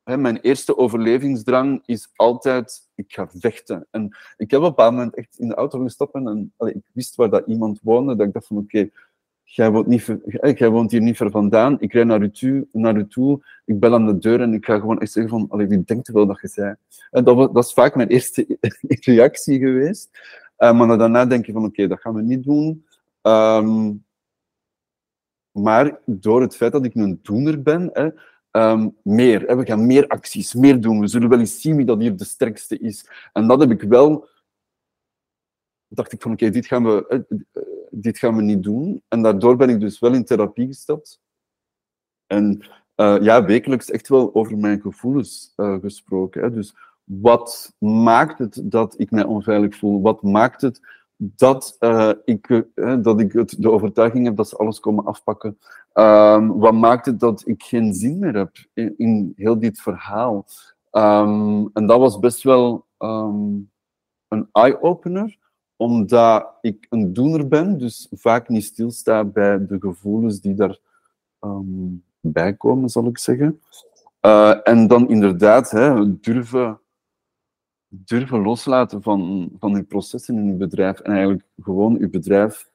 hè, 0.03 0.17
mijn 0.17 0.39
eerste 0.39 0.77
overlevingsdrang 0.77 1.83
is 1.85 2.11
altijd, 2.15 2.89
ik 2.95 3.13
ga 3.13 3.29
vechten. 3.33 3.87
En 3.91 4.17
ik 4.37 4.51
heb 4.51 4.59
op 4.59 4.65
een 4.65 4.69
bepaald 4.69 4.93
moment 4.93 5.15
echt 5.15 5.39
in 5.39 5.47
de 5.47 5.55
auto 5.55 5.83
gestapt 5.83 6.13
en 6.13 6.53
allee, 6.57 6.73
ik 6.73 6.83
wist 6.91 7.15
waar 7.15 7.29
dat 7.29 7.47
iemand 7.47 7.79
woonde, 7.83 8.15
dat 8.15 8.27
ik 8.27 8.33
dacht 8.33 8.47
van 8.47 8.57
oké, 8.57 8.89
jij 9.43 10.69
woont 10.69 10.91
hier 10.91 11.01
niet 11.01 11.17
ver 11.17 11.31
vandaan, 11.31 11.79
ik 11.79 11.93
rijd 11.93 12.05
naar 12.05 12.21
u, 12.21 12.31
toe, 12.31 12.67
naar 12.71 12.95
u 12.95 13.07
toe, 13.07 13.45
ik 13.65 13.79
bel 13.79 13.93
aan 13.93 14.05
de 14.05 14.17
deur 14.17 14.41
en 14.41 14.53
ik 14.53 14.65
ga 14.65 14.79
gewoon 14.79 14.99
echt 14.99 15.11
zeggen 15.11 15.31
van, 15.31 15.45
allee, 15.49 15.67
wie 15.67 15.83
denkt 15.83 16.07
er 16.07 16.13
wel 16.13 16.27
dat 16.27 16.41
je 16.41 16.47
zei? 16.47 16.75
En 17.11 17.23
dat, 17.23 17.35
was, 17.35 17.51
dat 17.51 17.65
is 17.65 17.73
vaak 17.73 17.95
mijn 17.95 18.07
eerste 18.07 18.57
reactie 19.05 19.59
geweest. 19.59 20.09
Uh, 20.63 20.77
maar 20.77 20.97
daarna 20.97 21.25
denk 21.25 21.45
je 21.45 21.51
van, 21.51 21.65
oké, 21.65 21.87
dat 21.87 21.99
gaan 21.99 22.13
we 22.13 22.21
niet 22.21 22.43
doen. 22.43 22.85
Um, 23.21 24.05
maar 25.51 25.99
door 26.05 26.41
het 26.41 26.55
feit 26.55 26.71
dat 26.71 26.85
ik 26.85 26.95
een 26.95 27.19
doener 27.21 27.61
ben, 27.61 27.89
hè, 27.93 28.09
ehm, 28.51 28.89
meer. 29.03 29.41
Hè, 29.41 29.55
we 29.55 29.65
gaan 29.65 29.85
meer 29.85 30.07
acties, 30.07 30.53
meer 30.53 30.81
doen. 30.81 30.99
We 30.99 31.07
zullen 31.07 31.29
wel 31.29 31.39
eens 31.39 31.61
zien 31.61 31.75
wie 31.75 31.85
dat 31.85 31.99
hier 31.99 32.15
de 32.15 32.23
sterkste 32.23 32.79
is. 32.79 33.09
En 33.33 33.47
dat 33.47 33.59
heb 33.59 33.71
ik 33.71 33.81
wel... 33.81 34.27
dacht 35.87 36.11
ik 36.11 36.21
van, 36.21 36.31
oké, 36.31 36.49
dit, 36.49 36.65
gaan 36.65 36.83
we, 36.83 37.07
eh, 37.07 37.61
dit 37.89 38.17
gaan 38.17 38.35
we 38.35 38.41
niet 38.41 38.63
doen. 38.63 39.03
En 39.07 39.21
daardoor 39.21 39.55
ben 39.55 39.69
ik 39.69 39.79
dus 39.79 39.99
wel 39.99 40.13
in 40.13 40.25
therapie 40.25 40.67
gestapt. 40.67 41.21
En 42.27 42.65
ja, 42.95 43.45
wekelijks 43.45 43.89
echt 43.89 44.07
wel 44.07 44.35
over 44.35 44.57
mijn 44.57 44.81
gevoelens 44.81 45.53
gesproken. 45.55 46.41
Hè. 46.41 46.51
Dus 46.51 46.75
wat 47.03 47.75
maakt 47.77 48.39
het 48.39 48.61
dat 48.63 48.93
ik 48.97 49.11
mij 49.11 49.23
onveilig 49.23 49.75
voel? 49.75 50.01
Wat 50.01 50.21
maakt 50.23 50.61
het 50.61 50.81
dat, 51.23 51.75
uh, 51.79 52.11
ik, 52.25 52.65
uh, 52.75 53.01
dat 53.01 53.19
ik 53.19 53.33
het, 53.33 53.55
de 53.59 53.71
overtuiging 53.71 54.25
heb 54.25 54.35
dat 54.35 54.49
ze 54.49 54.57
alles 54.57 54.79
komen 54.79 55.05
afpakken. 55.05 55.57
Um, 55.93 56.59
wat 56.59 56.73
maakt 56.73 57.05
het 57.05 57.19
dat 57.19 57.47
ik 57.47 57.63
geen 57.63 57.93
zin 57.93 58.19
meer 58.19 58.35
heb 58.35 58.51
in, 58.97 59.33
heel 59.35 59.59
dit 59.59 59.81
verhaal? 59.81 60.45
Um, 60.91 61.69
en 61.73 61.85
dat 61.85 61.99
was 61.99 62.19
best 62.19 62.43
wel 62.43 62.85
um, 62.99 63.71
een 64.27 64.49
eye-opener, 64.51 65.37
omdat 65.75 66.53
ik 66.61 66.87
een 66.89 67.13
doener 67.13 67.47
ben, 67.47 67.77
dus 67.77 68.07
vaak 68.11 68.49
niet 68.49 68.63
stilsta 68.63 69.23
bij 69.23 69.65
de 69.65 69.77
gevoelens 69.79 70.41
die 70.41 70.53
daar 70.53 70.77
bij 72.19 72.53
komen, 72.53 72.89
zal 72.89 73.05
ik 73.05 73.17
zeggen. 73.17 73.61
Uh, 74.25 74.67
en 74.67 74.87
dan 74.87 75.09
inderdaad 75.09 75.71
hè, 75.71 76.19
durven 76.19 76.80
durven 77.93 78.41
loslaten 78.41 79.01
van, 79.01 79.49
van 79.59 79.71
je 79.75 79.83
processen 79.83 80.37
in 80.37 80.45
je 80.45 80.53
bedrijf 80.53 80.99
en 80.99 81.11
eigenlijk 81.11 81.43
gewoon 81.61 81.97
je 81.99 82.09
bedrijf, 82.09 82.69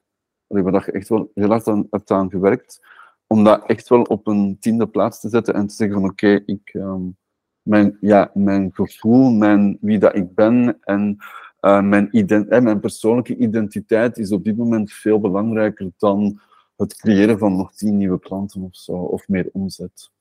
waar 0.47 0.85
je 0.85 0.91
echt 0.91 1.09
wel 1.09 1.31
heel 1.33 1.49
hard 1.49 1.67
aan 1.67 1.87
hebt 1.89 2.11
aan 2.11 2.29
gewerkt, 2.29 2.85
om 3.27 3.43
dat 3.43 3.65
echt 3.65 3.87
wel 3.87 4.01
op 4.01 4.27
een 4.27 4.57
tiende 4.59 4.87
plaats 4.87 5.19
te 5.19 5.29
zetten 5.29 5.53
en 5.53 5.67
te 5.67 5.75
zeggen 5.75 5.99
van 5.99 6.09
oké, 6.09 6.41
ik, 6.45 6.73
um, 6.73 7.17
mijn, 7.61 7.97
ja, 8.01 8.31
mijn 8.33 8.69
gevoel, 8.73 9.31
mijn, 9.31 9.77
wie 9.81 9.99
dat 9.99 10.15
ik 10.15 10.35
ben 10.35 10.77
en 10.81 11.17
uh, 11.61 11.81
mijn, 11.81 12.07
ident 12.11 12.47
eh, 12.47 12.61
mijn 12.61 12.79
persoonlijke 12.79 13.35
identiteit 13.35 14.17
is 14.17 14.31
op 14.31 14.43
dit 14.43 14.57
moment 14.57 14.91
veel 14.91 15.19
belangrijker 15.19 15.91
dan 15.97 16.39
het 16.75 16.95
creëren 16.95 17.37
van 17.37 17.55
nog 17.55 17.73
tien 17.73 17.97
nieuwe 17.97 18.19
klanten 18.19 18.61
of 18.61 18.75
zo, 18.75 18.93
of 18.93 19.27
meer 19.27 19.49
omzet. 19.53 20.11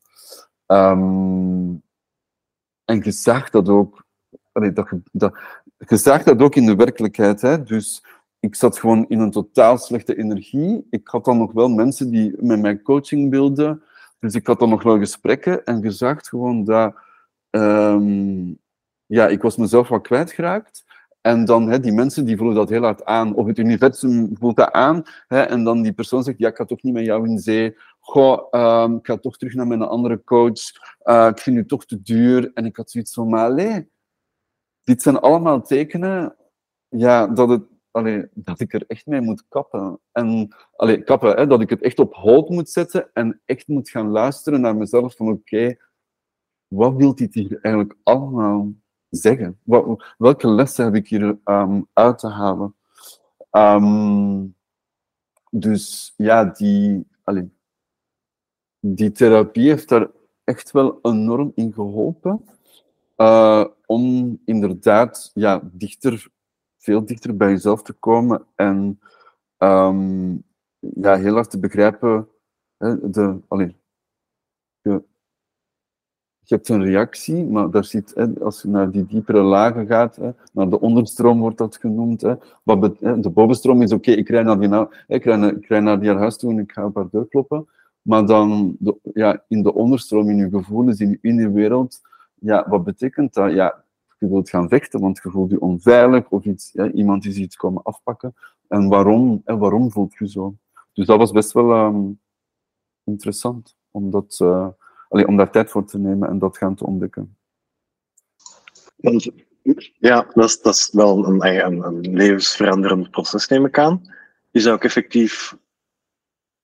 Um, 0.67 1.83
en 2.85 3.01
je 3.03 3.11
zag 3.11 3.51
dat 3.51 3.69
ook 3.69 4.06
allee, 4.57 4.73
dat, 4.73 4.89
dat, 5.13 5.39
je 5.79 5.97
zag 5.97 6.23
dat 6.23 6.43
ook 6.43 6.55
in 6.55 6.67
de 6.67 6.77
werkelijkheid. 6.77 7.41
Hè? 7.41 7.63
Dus 7.63 8.05
ik 8.41 8.55
zat 8.55 8.79
gewoon 8.79 9.05
in 9.09 9.21
een 9.21 9.31
totaal 9.31 9.79
slechte 9.79 10.17
energie. 10.17 10.87
Ik 10.91 11.09
had 11.09 11.25
dan 11.25 11.39
nog 11.39 11.53
wel 11.53 11.69
mensen 11.69 12.11
die 12.11 12.35
met 12.39 12.61
mij 12.61 12.83
coaching 12.83 13.31
wilden. 13.31 13.83
Dus 14.19 14.35
ik 14.35 14.47
had 14.47 14.59
dan 14.59 14.69
nog 14.69 14.83
wel 14.83 14.99
gesprekken 14.99 15.65
en 15.65 15.81
je 15.81 15.91
zag 15.91 16.29
gewoon 16.29 16.65
dat... 16.65 16.95
Um, 17.51 18.59
ja, 19.07 19.29
ik 19.29 19.43
was 19.43 19.57
mezelf 19.57 19.89
wat 19.89 20.03
kwijtgeraakt. 20.03 20.85
En 21.21 21.45
dan, 21.45 21.69
hè, 21.69 21.81
die 21.81 21.93
mensen 21.93 22.25
die 22.25 22.37
voelen 22.37 22.57
dat 22.57 22.69
heel 22.69 22.83
hard 22.83 23.05
aan. 23.05 23.35
Of 23.35 23.47
het 23.47 23.59
universum 23.59 24.31
voelt 24.39 24.57
dat 24.57 24.73
aan. 24.73 25.03
Hè, 25.29 25.41
en 25.41 25.65
dan 25.65 25.83
die 25.83 25.93
persoon 25.93 26.23
zegt, 26.23 26.39
ja, 26.39 26.49
ik 26.49 26.57
ga 26.57 26.65
toch 26.65 26.83
niet 26.83 26.95
met 26.95 27.05
jou 27.05 27.29
in 27.29 27.39
zee. 27.39 27.77
Goh, 28.01 28.53
um, 28.85 28.97
ik 28.97 29.07
ga 29.07 29.17
toch 29.17 29.37
terug 29.37 29.55
naar 29.55 29.67
mijn 29.67 29.83
andere 29.83 30.25
coach. 30.25 30.61
Uh, 31.05 31.27
ik 31.31 31.39
vind 31.39 31.57
u 31.57 31.67
toch 31.67 31.87
te 31.87 32.03
duur. 32.03 32.51
En 32.55 32.65
ik 32.65 32.77
had 32.77 32.91
zoiets 32.91 33.15
van, 33.15 33.29
maar 33.29 33.45
allee, 33.45 33.89
dit 34.87 35.03
zijn 35.03 35.19
allemaal 35.19 35.63
tekenen 35.63 36.37
ja, 36.89 37.27
dat, 37.27 37.49
het, 37.49 37.63
allee, 37.91 38.29
dat 38.35 38.61
ik 38.61 38.73
er 38.73 38.85
echt 38.87 39.07
mee 39.07 39.21
moet 39.21 39.49
kappen. 39.49 40.01
En 40.13 40.55
allee, 40.77 41.03
kappen, 41.03 41.37
hè, 41.37 41.47
dat 41.47 41.61
ik 41.61 41.71
het 41.71 41.83
echt 41.83 41.99
op 41.99 42.15
hold 42.15 42.49
moet 42.49 42.71
zetten 42.71 43.11
en 43.13 43.41
echt 43.45 43.69
moet 43.69 43.91
gaan 43.91 44.09
luisteren 44.09 44.61
naar 44.61 44.77
mezelf 44.77 45.17
van 45.17 45.29
oké, 45.29 45.77
wat 46.67 46.95
wil 46.95 47.15
dit 47.15 47.35
hier 47.35 47.59
eigenlijk 47.61 47.99
allemaal 48.03 48.73
zeggen? 49.09 49.61
Wat, 49.63 50.15
welke 50.19 50.49
lessen 50.49 50.85
heb 50.85 50.95
ik 50.95 51.09
hier 51.09 51.39
um, 51.45 51.87
uit 51.93 52.19
te 52.19 52.29
halen? 52.29 52.75
Um, 53.51 54.57
dus 55.51 56.15
ja, 56.17 56.45
die, 56.45 57.07
allee, 57.23 57.51
die 58.81 59.13
therapie 59.13 59.69
heeft 59.69 59.89
daar 59.89 60.11
echt 60.45 60.71
wel 60.71 60.99
enorm 61.03 61.53
in 61.55 61.73
geholpen. 61.73 62.45
Uh, 63.17 63.65
om 63.87 64.39
inderdaad 64.45 65.31
ja, 65.35 65.61
dichter, 65.73 66.29
veel 66.79 67.05
dichter 67.05 67.37
bij 67.37 67.51
jezelf 67.51 67.83
te 67.83 67.93
komen 67.93 68.47
en 68.55 69.01
um, 69.59 70.45
ja, 70.79 71.17
heel 71.17 71.35
hard 71.35 71.51
te 71.51 71.59
begrijpen. 71.59 72.29
Hè, 72.77 73.11
de, 73.11 73.39
allee, 73.49 73.77
je, 74.81 75.03
je, 76.39 76.55
hebt 76.55 76.69
een 76.69 76.85
reactie, 76.85 77.45
maar 77.45 77.71
daar 77.71 77.85
zit, 77.85 78.13
hè, 78.15 78.41
als 78.41 78.63
je 78.63 78.69
naar 78.69 78.91
die 78.91 79.07
diepere 79.07 79.43
lagen 79.43 79.87
gaat, 79.87 80.17
hè, 80.17 80.31
naar 80.53 80.71
de 80.71 80.81
onderstroom 80.81 81.41
wordt 81.41 81.59
dat 81.59 81.77
genoemd. 81.77 82.21
Hè, 82.21 82.35
wat 82.63 82.99
de 82.99 83.31
bovenstroom 83.31 83.83
is 83.83 83.93
oké, 83.93 84.11
ik 84.11 84.29
rij 84.29 84.43
naar 84.43 84.61
die, 84.61 84.87
ik 85.07 85.25
ik 85.25 85.67
rij 85.67 85.81
naar 85.81 86.01
die 86.01 86.11
huis 86.11 86.37
toe 86.37 86.51
en 86.51 86.59
ik 86.59 86.73
ga 86.73 86.85
op 86.85 86.95
haar 86.95 87.09
deur 87.11 87.27
kloppen. 87.29 87.69
Maar 88.03 88.27
dan 88.27 88.77
ja, 89.15 89.45
in 89.49 89.63
de 89.63 89.75
onderstroom, 89.75 90.31
in 90.31 90.37
je 90.37 90.49
gevoelens, 90.49 91.01
in 91.01 91.37
je 91.37 91.51
wereld, 91.51 92.01
ja, 92.41 92.69
wat 92.69 92.85
betekent 92.85 93.35
dat? 93.35 93.53
Ja, 93.53 93.85
je 94.19 94.29
wilt 94.29 94.49
gaan 94.49 94.69
vechten, 94.69 95.01
want 95.01 95.21
je 95.23 95.31
voelt 95.31 95.51
je 95.51 95.61
onveilig 95.61 96.29
of 96.29 96.45
iets, 96.45 96.73
ja, 96.73 96.91
iemand 96.91 97.25
is 97.25 97.37
iets 97.37 97.57
komen 97.57 97.83
afpakken. 97.83 98.35
En 98.69 98.89
waarom, 98.89 99.43
en 99.45 99.59
waarom 99.59 99.91
voelt 99.91 100.15
je 100.15 100.29
zo? 100.29 100.57
Dus 100.93 101.07
dat 101.07 101.19
was 101.19 101.31
best 101.31 101.53
wel 101.53 101.87
um, 101.87 102.21
interessant 103.05 103.77
om, 103.91 104.11
dat, 104.11 104.41
allee, 105.09 105.27
om 105.27 105.37
daar 105.37 105.51
tijd 105.51 105.71
voor 105.71 105.85
te 105.85 105.99
nemen 105.99 106.29
en 106.29 106.39
dat 106.39 106.59
gaan 106.59 106.75
te 106.75 106.87
ontdekken. 106.87 107.37
Ja, 109.99 110.27
dat 110.35 110.45
is, 110.45 110.61
dat 110.61 110.75
is 110.75 110.91
wel 110.93 111.27
een, 111.27 111.67
een, 111.85 112.15
levensveranderend 112.15 113.11
proces, 113.11 113.49
neem 113.49 113.65
ik 113.65 113.79
aan. 113.79 114.03
Is 114.51 114.63
dat 114.63 114.73
ook 114.73 114.85
effectief, 114.85 115.57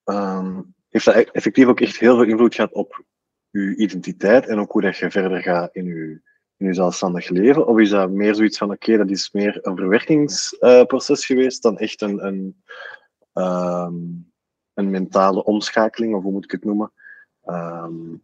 um, 0.04 0.74
heeft 0.88 1.04
dat 1.04 1.14
effectief 1.14 1.66
ook 1.66 1.80
echt 1.80 1.96
heel 1.96 2.16
veel 2.16 2.24
invloed 2.24 2.54
gehad 2.54 2.72
op 2.72 3.04
je 3.52 3.76
identiteit 3.76 4.46
en 4.46 4.58
ook 4.58 4.72
hoe 4.72 4.82
dat 4.82 4.96
je 4.96 5.10
verder 5.10 5.42
gaat 5.42 5.74
in 5.74 5.84
je, 5.84 6.20
in 6.56 6.66
je 6.66 6.74
zelfstandig 6.74 7.28
leven? 7.28 7.66
Of 7.66 7.78
is 7.78 7.90
dat 7.90 8.10
meer 8.10 8.34
zoiets 8.34 8.58
van, 8.58 8.70
oké, 8.70 8.96
dat 8.96 9.10
is 9.10 9.30
meer 9.32 9.58
een 9.62 9.76
verwerkingsproces 9.76 11.26
geweest 11.26 11.62
dan 11.62 11.78
echt 11.78 12.02
een, 12.02 12.26
een, 12.26 12.62
um, 13.32 14.32
een 14.74 14.90
mentale 14.90 15.44
omschakeling, 15.44 16.14
of 16.14 16.22
hoe 16.22 16.32
moet 16.32 16.44
ik 16.44 16.50
het 16.50 16.64
noemen? 16.64 16.92
Um, 17.46 18.22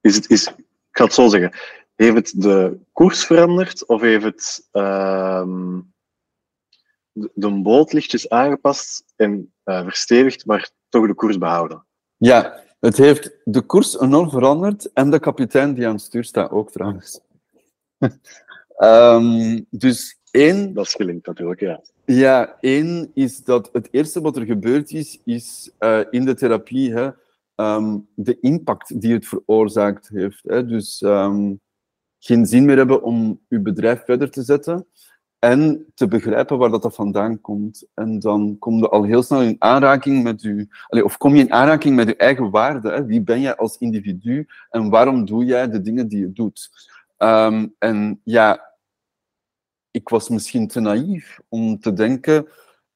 is 0.00 0.16
het, 0.16 0.30
is, 0.30 0.46
ik 0.48 0.64
ga 0.90 1.04
het 1.04 1.12
zo 1.12 1.28
zeggen, 1.28 1.52
heeft 1.94 2.14
het 2.14 2.32
de 2.42 2.78
koers 2.92 3.24
veranderd 3.24 3.86
of 3.86 4.00
heeft 4.00 4.24
het 4.24 4.68
um, 4.72 5.92
de, 7.12 7.30
de 7.34 7.60
boot 7.62 7.92
lichtjes 7.92 8.28
aangepast 8.28 9.04
en 9.16 9.52
uh, 9.64 9.82
verstevigd, 9.82 10.46
maar 10.46 10.70
toch 10.88 11.06
de 11.06 11.14
koers 11.14 11.38
behouden? 11.38 11.84
Ja, 12.16 12.62
het 12.80 12.96
heeft 12.96 13.30
de 13.44 13.60
koers 13.60 14.00
enorm 14.00 14.30
veranderd 14.30 14.92
en 14.92 15.10
de 15.10 15.18
kapitein 15.18 15.74
die 15.74 15.86
aan 15.86 15.92
het 15.92 16.02
stuur 16.02 16.24
staat 16.24 16.50
ook 16.50 16.70
trouwens. 16.70 17.20
um, 18.78 19.66
dus 19.84 20.20
één... 20.30 20.74
Dat 20.74 20.86
is 20.86 20.94
gelinkt 20.94 21.26
natuurlijk, 21.26 21.60
ja. 21.60 21.80
Ja, 22.04 22.56
één 22.60 23.10
is 23.14 23.44
dat 23.44 23.68
het 23.72 23.88
eerste 23.90 24.20
wat 24.20 24.36
er 24.36 24.44
gebeurd 24.44 24.92
is, 24.92 25.20
is 25.24 25.70
uh, 25.78 26.00
in 26.10 26.24
de 26.24 26.34
therapie 26.34 26.92
hè, 26.92 27.10
um, 27.56 28.08
de 28.14 28.40
impact 28.40 29.00
die 29.00 29.12
het 29.12 29.26
veroorzaakt 29.26 30.08
heeft. 30.08 30.40
Hè. 30.42 30.66
Dus 30.66 31.00
um, 31.00 31.60
geen 32.18 32.46
zin 32.46 32.64
meer 32.64 32.76
hebben 32.76 33.02
om 33.02 33.40
uw 33.48 33.62
bedrijf 33.62 34.04
verder 34.04 34.30
te 34.30 34.42
zetten 34.42 34.86
en 35.40 35.86
te 35.94 36.08
begrijpen 36.08 36.58
waar 36.58 36.70
dat, 36.70 36.94
vandaan 36.94 37.40
komt. 37.40 37.86
En 37.94 38.18
dan 38.18 38.56
kom 38.58 38.78
je 38.78 38.88
al 38.88 39.02
heel 39.02 39.22
snel 39.22 39.42
in 39.42 39.56
aanraking 39.58 40.22
met 40.22 40.42
je, 40.42 40.68
of 41.04 41.16
kom 41.16 41.34
je 41.34 41.42
in 41.42 41.52
aanraking 41.52 41.96
met 41.96 42.08
je 42.08 42.16
eigen 42.16 42.50
waarde. 42.50 42.90
Hè? 42.90 43.04
Wie 43.04 43.22
ben 43.22 43.40
jij 43.40 43.56
als 43.56 43.78
individu 43.78 44.46
en 44.70 44.90
waarom 44.90 45.24
doe 45.24 45.44
jij 45.44 45.70
de 45.70 45.80
dingen 45.80 46.08
die 46.08 46.20
je 46.20 46.32
doet? 46.32 46.70
Um, 47.18 47.74
en 47.78 48.20
ja, 48.24 48.74
ik 49.90 50.08
was 50.08 50.28
misschien 50.28 50.68
te 50.68 50.80
naïef 50.80 51.40
om 51.48 51.80
te 51.80 51.92
denken 51.92 52.48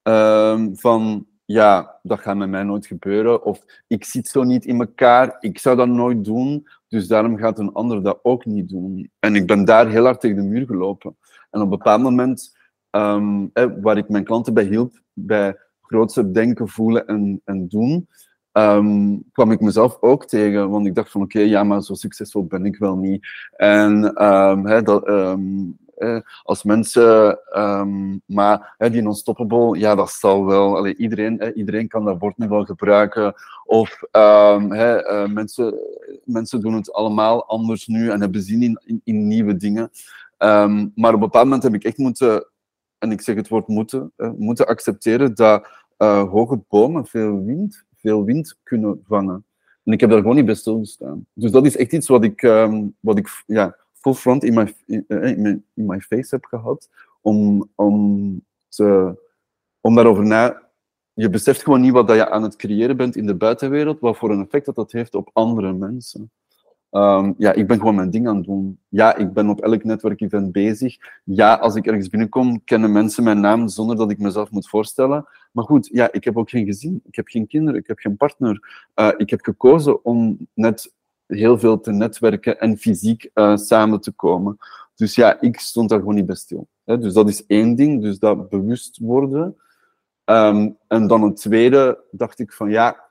um, 0.02 0.76
van, 0.76 1.26
ja, 1.44 1.98
dat 2.02 2.20
gaat 2.20 2.36
met 2.36 2.48
mij 2.48 2.62
nooit 2.62 2.86
gebeuren. 2.86 3.44
Of 3.44 3.64
ik 3.86 4.04
zit 4.04 4.28
zo 4.28 4.42
niet 4.42 4.64
in 4.64 4.80
elkaar, 4.80 5.36
ik 5.40 5.58
zou 5.58 5.76
dat 5.76 5.88
nooit 5.88 6.24
doen, 6.24 6.68
dus 6.88 7.06
daarom 7.06 7.36
gaat 7.36 7.58
een 7.58 7.72
ander 7.72 8.02
dat 8.02 8.18
ook 8.22 8.44
niet 8.44 8.68
doen. 8.68 9.10
En 9.18 9.34
ik 9.34 9.46
ben 9.46 9.64
daar 9.64 9.88
heel 9.88 10.04
hard 10.04 10.20
tegen 10.20 10.36
de 10.36 10.42
muur 10.42 10.66
gelopen. 10.66 11.16
En 11.54 11.60
op 11.60 11.72
een 11.72 11.78
bepaald 11.78 12.02
moment, 12.02 12.56
um, 12.90 13.50
waar 13.80 13.96
ik 13.96 14.08
mijn 14.08 14.24
klanten 14.24 14.54
bij 14.54 14.64
hielp, 14.64 15.00
bij 15.12 15.56
grootste 15.82 16.30
denken, 16.30 16.68
voelen 16.68 17.06
en, 17.06 17.40
en 17.44 17.68
doen, 17.68 18.08
um, 18.52 19.24
kwam 19.32 19.50
ik 19.50 19.60
mezelf 19.60 19.96
ook 20.00 20.26
tegen. 20.26 20.70
Want 20.70 20.86
ik 20.86 20.94
dacht 20.94 21.10
van, 21.10 21.22
oké, 21.22 21.38
ja, 21.40 21.64
maar 21.64 21.82
zo 21.82 21.94
succesvol 21.94 22.46
ben 22.46 22.64
ik 22.64 22.76
wel 22.76 22.96
niet. 22.96 23.26
En 23.56 24.24
um, 24.24 24.84
dat, 24.84 25.06
eh, 25.96 26.20
als 26.42 26.62
mensen, 26.62 27.38
ehm, 27.50 28.18
maar 28.26 28.74
die 28.78 29.02
non-stoppable, 29.02 29.78
ja, 29.78 29.94
dat 29.94 30.10
zal 30.10 30.46
wel. 30.46 30.76
Allee, 30.76 30.96
iedereen, 30.96 31.52
iedereen 31.54 31.88
kan 31.88 32.04
dat 32.04 32.18
woord 32.18 32.38
nu 32.38 32.48
wel 32.48 32.64
gebruiken. 32.64 33.34
Of 33.64 34.02
ehm, 34.10 34.72
eh, 34.72 35.26
mensen, 35.26 35.74
mensen 36.24 36.60
doen 36.60 36.74
het 36.74 36.92
allemaal 36.92 37.46
anders 37.46 37.86
nu 37.86 38.10
en 38.10 38.20
hebben 38.20 38.42
zin 38.42 38.62
in, 38.62 38.80
in, 38.84 39.00
in 39.04 39.26
nieuwe 39.26 39.56
dingen. 39.56 39.90
Ehm, 40.44 40.88
maar 40.94 41.14
op 41.14 41.14
een 41.14 41.28
bepaald 41.28 41.44
moment 41.44 41.62
heb 41.62 41.74
ik 41.74 41.84
echt 41.84 41.98
moeten, 41.98 42.48
en 42.98 43.10
ik 43.10 43.20
zeg 43.20 43.36
het 43.36 43.48
woord 43.48 43.68
moeten, 43.68 44.12
moeten 44.36 44.66
accepteren 44.66 45.34
dat 45.34 45.68
eh, 45.96 46.30
hoge 46.30 46.64
bomen 46.68 47.06
veel 47.06 47.44
wind, 47.44 47.84
veel 47.96 48.24
wind 48.24 48.58
kunnen 48.62 49.02
vangen. 49.06 49.44
En 49.84 49.92
ik 49.92 50.00
heb 50.00 50.10
daar 50.10 50.18
gewoon 50.18 50.36
niet 50.36 50.44
bij 50.44 50.54
stilgestaan. 50.54 51.26
Dus 51.32 51.50
dat 51.50 51.66
is 51.66 51.76
echt 51.76 51.92
iets 51.92 52.08
wat 52.08 52.24
ik, 52.24 52.42
ehm, 52.42 52.86
wat 53.00 53.18
ik 53.18 53.42
ja, 53.46 53.76
full 53.92 54.12
front 54.12 54.44
in 54.44 54.74
in, 54.86 55.04
eh, 55.08 55.30
in, 55.30 55.42
my, 55.42 55.62
in 55.74 55.86
my 55.86 56.00
face 56.00 56.34
heb 56.34 56.44
gehad. 56.44 56.90
Om, 57.20 57.70
om, 57.74 58.42
te, 58.68 59.18
om 59.80 59.94
daarover 59.94 60.24
na... 60.24 60.62
Je 61.12 61.30
beseft 61.30 61.62
gewoon 61.62 61.80
niet 61.80 61.92
wat 61.92 62.08
dat 62.08 62.16
je 62.16 62.30
aan 62.30 62.42
het 62.42 62.56
creëren 62.56 62.96
bent 62.96 63.16
in 63.16 63.26
de 63.26 63.34
buitenwereld, 63.34 64.00
wat 64.00 64.16
voor 64.16 64.30
een 64.30 64.44
effect 64.44 64.66
dat 64.66 64.74
dat 64.74 64.92
heeft 64.92 65.14
op 65.14 65.30
andere 65.32 65.72
mensen. 65.72 66.30
Ehm, 66.94 67.32
ja, 67.38 67.52
ik 67.52 67.66
ben 67.66 67.78
gewoon 67.78 67.94
mijn 67.94 68.10
ding 68.10 68.28
aan 68.28 68.36
het 68.36 68.44
doen. 68.44 68.78
Ja, 68.88 69.16
ik 69.16 69.32
ben 69.32 69.48
op 69.48 69.60
elk 69.60 69.84
netwerkevent 69.84 70.52
bezig. 70.52 70.96
Ja, 71.24 71.54
als 71.54 71.74
ik 71.74 71.86
ergens 71.86 72.08
binnenkom, 72.08 72.64
kennen 72.64 72.92
mensen 72.92 73.24
mijn 73.24 73.40
naam 73.40 73.68
zonder 73.68 73.96
dat 73.96 74.10
ik 74.10 74.18
mezelf 74.18 74.50
moet 74.50 74.68
voorstellen. 74.68 75.26
Maar 75.52 75.64
goed, 75.64 75.88
ja, 75.92 76.12
ik 76.12 76.24
heb 76.24 76.36
ook 76.36 76.50
geen 76.50 76.64
gezin. 76.64 77.00
Ik 77.04 77.14
heb 77.14 77.28
geen 77.28 77.46
kinderen. 77.46 77.80
Ik 77.80 77.86
heb 77.86 77.98
geen 77.98 78.16
partner. 78.16 78.86
Uh, 78.94 79.10
ik 79.16 79.30
heb 79.30 79.40
gekozen 79.40 80.04
om 80.04 80.48
net 80.52 80.92
heel 81.26 81.58
veel 81.58 81.80
te 81.80 81.92
netwerken 81.92 82.60
en 82.60 82.76
fysiek 82.76 83.30
uh, 83.34 83.56
samen 83.56 84.00
te 84.00 84.12
komen. 84.12 84.56
Dus 84.94 85.14
ja, 85.14 85.40
ik 85.40 85.58
stond 85.58 85.88
daar 85.88 85.98
gewoon 85.98 86.14
niet 86.14 86.26
bij 86.26 86.36
stil. 86.36 86.68
Dus 86.84 87.12
dat 87.12 87.28
is 87.28 87.46
één 87.46 87.74
ding. 87.74 88.02
Dus 88.02 88.18
dat 88.18 88.48
bewust 88.48 88.98
worden. 88.98 89.56
Um, 90.24 90.76
en 90.88 91.06
dan 91.06 91.22
een 91.22 91.34
tweede 91.34 92.04
dacht 92.10 92.38
ik 92.38 92.52
van 92.52 92.70
ja, 92.70 93.03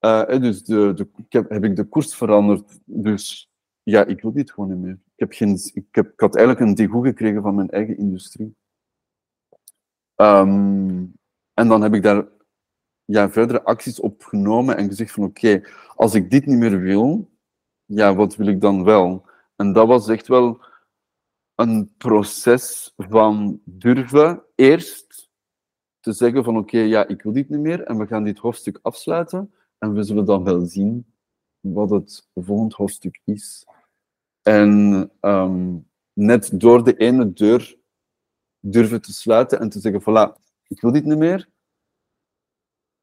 uh, 0.00 0.40
dus 0.40 0.64
de, 0.64 1.08
ik 1.16 1.32
heb, 1.32 1.52
ik 1.52 1.76
de 1.76 1.84
koers 1.84 2.14
veranderd. 2.14 2.78
Dus 2.84 3.50
ja, 3.82 4.04
ik 4.04 4.22
wil 4.22 4.32
dit 4.32 4.50
gewoon 4.50 4.70
niet 4.70 4.78
meer. 4.78 4.92
Ik, 4.92 5.20
heb 5.20 5.32
geen, 5.32 5.58
ik, 5.72 5.86
heb, 5.90 6.12
ik 6.12 6.20
had 6.20 6.36
eigenlijk 6.36 6.66
een 6.66 6.74
degoe 6.74 7.06
gekregen 7.06 7.42
van 7.42 7.54
mijn 7.54 7.70
eigen 7.70 7.98
industrie. 7.98 8.56
Um, 10.16 11.14
en 11.54 11.68
dan 11.68 11.82
heb 11.82 11.94
ik 11.94 12.02
daar 12.02 12.26
ja, 13.04 13.30
verdere 13.30 13.62
acties 13.62 14.00
op 14.00 14.22
genomen 14.22 14.76
en 14.76 14.88
gezegd 14.88 15.12
van 15.12 15.24
oké, 15.24 15.62
als 15.94 16.14
ik 16.14 16.30
dit 16.30 16.46
niet 16.46 16.58
meer 16.58 16.80
wil, 16.80 17.30
ja, 17.84 18.14
wat 18.14 18.36
wil 18.36 18.46
ik 18.46 18.60
dan 18.60 18.84
wel? 18.84 19.26
En 19.56 19.72
dat 19.72 19.86
was 19.86 20.08
echt 20.08 20.26
wel 20.26 20.64
een 21.54 21.94
proces 21.96 22.92
van 22.96 23.60
durven 23.64 24.42
eerst 24.54 25.30
te 26.00 26.12
zeggen 26.12 26.44
van 26.44 26.56
oké, 26.56 26.78
ja, 26.78 27.06
ik 27.06 27.22
wil 27.22 27.32
dit 27.32 27.48
niet 27.48 27.60
meer 27.60 27.82
en 27.82 27.98
we 27.98 28.06
gaan 28.06 28.24
dit 28.24 28.38
hoofdstuk 28.38 28.78
afsluiten. 28.82 29.54
En 29.78 29.92
we 29.92 30.02
zullen 30.02 30.24
dan 30.24 30.44
wel 30.44 30.60
zien 30.60 31.06
wat 31.60 31.90
het 31.90 32.28
volgende 32.34 32.74
hoofdstuk 32.76 33.20
is. 33.24 33.66
En 34.42 35.10
um, 35.20 35.88
net 36.12 36.60
door 36.60 36.84
de 36.84 36.96
ene 36.96 37.32
deur 37.32 37.78
durven 38.60 39.02
te 39.02 39.12
sluiten 39.12 39.60
en 39.60 39.68
te 39.68 39.80
zeggen, 39.80 40.00
voilà, 40.00 40.40
ik 40.68 40.80
wil 40.80 40.92
dit 40.92 41.04
niet 41.04 41.18
meer. 41.18 41.48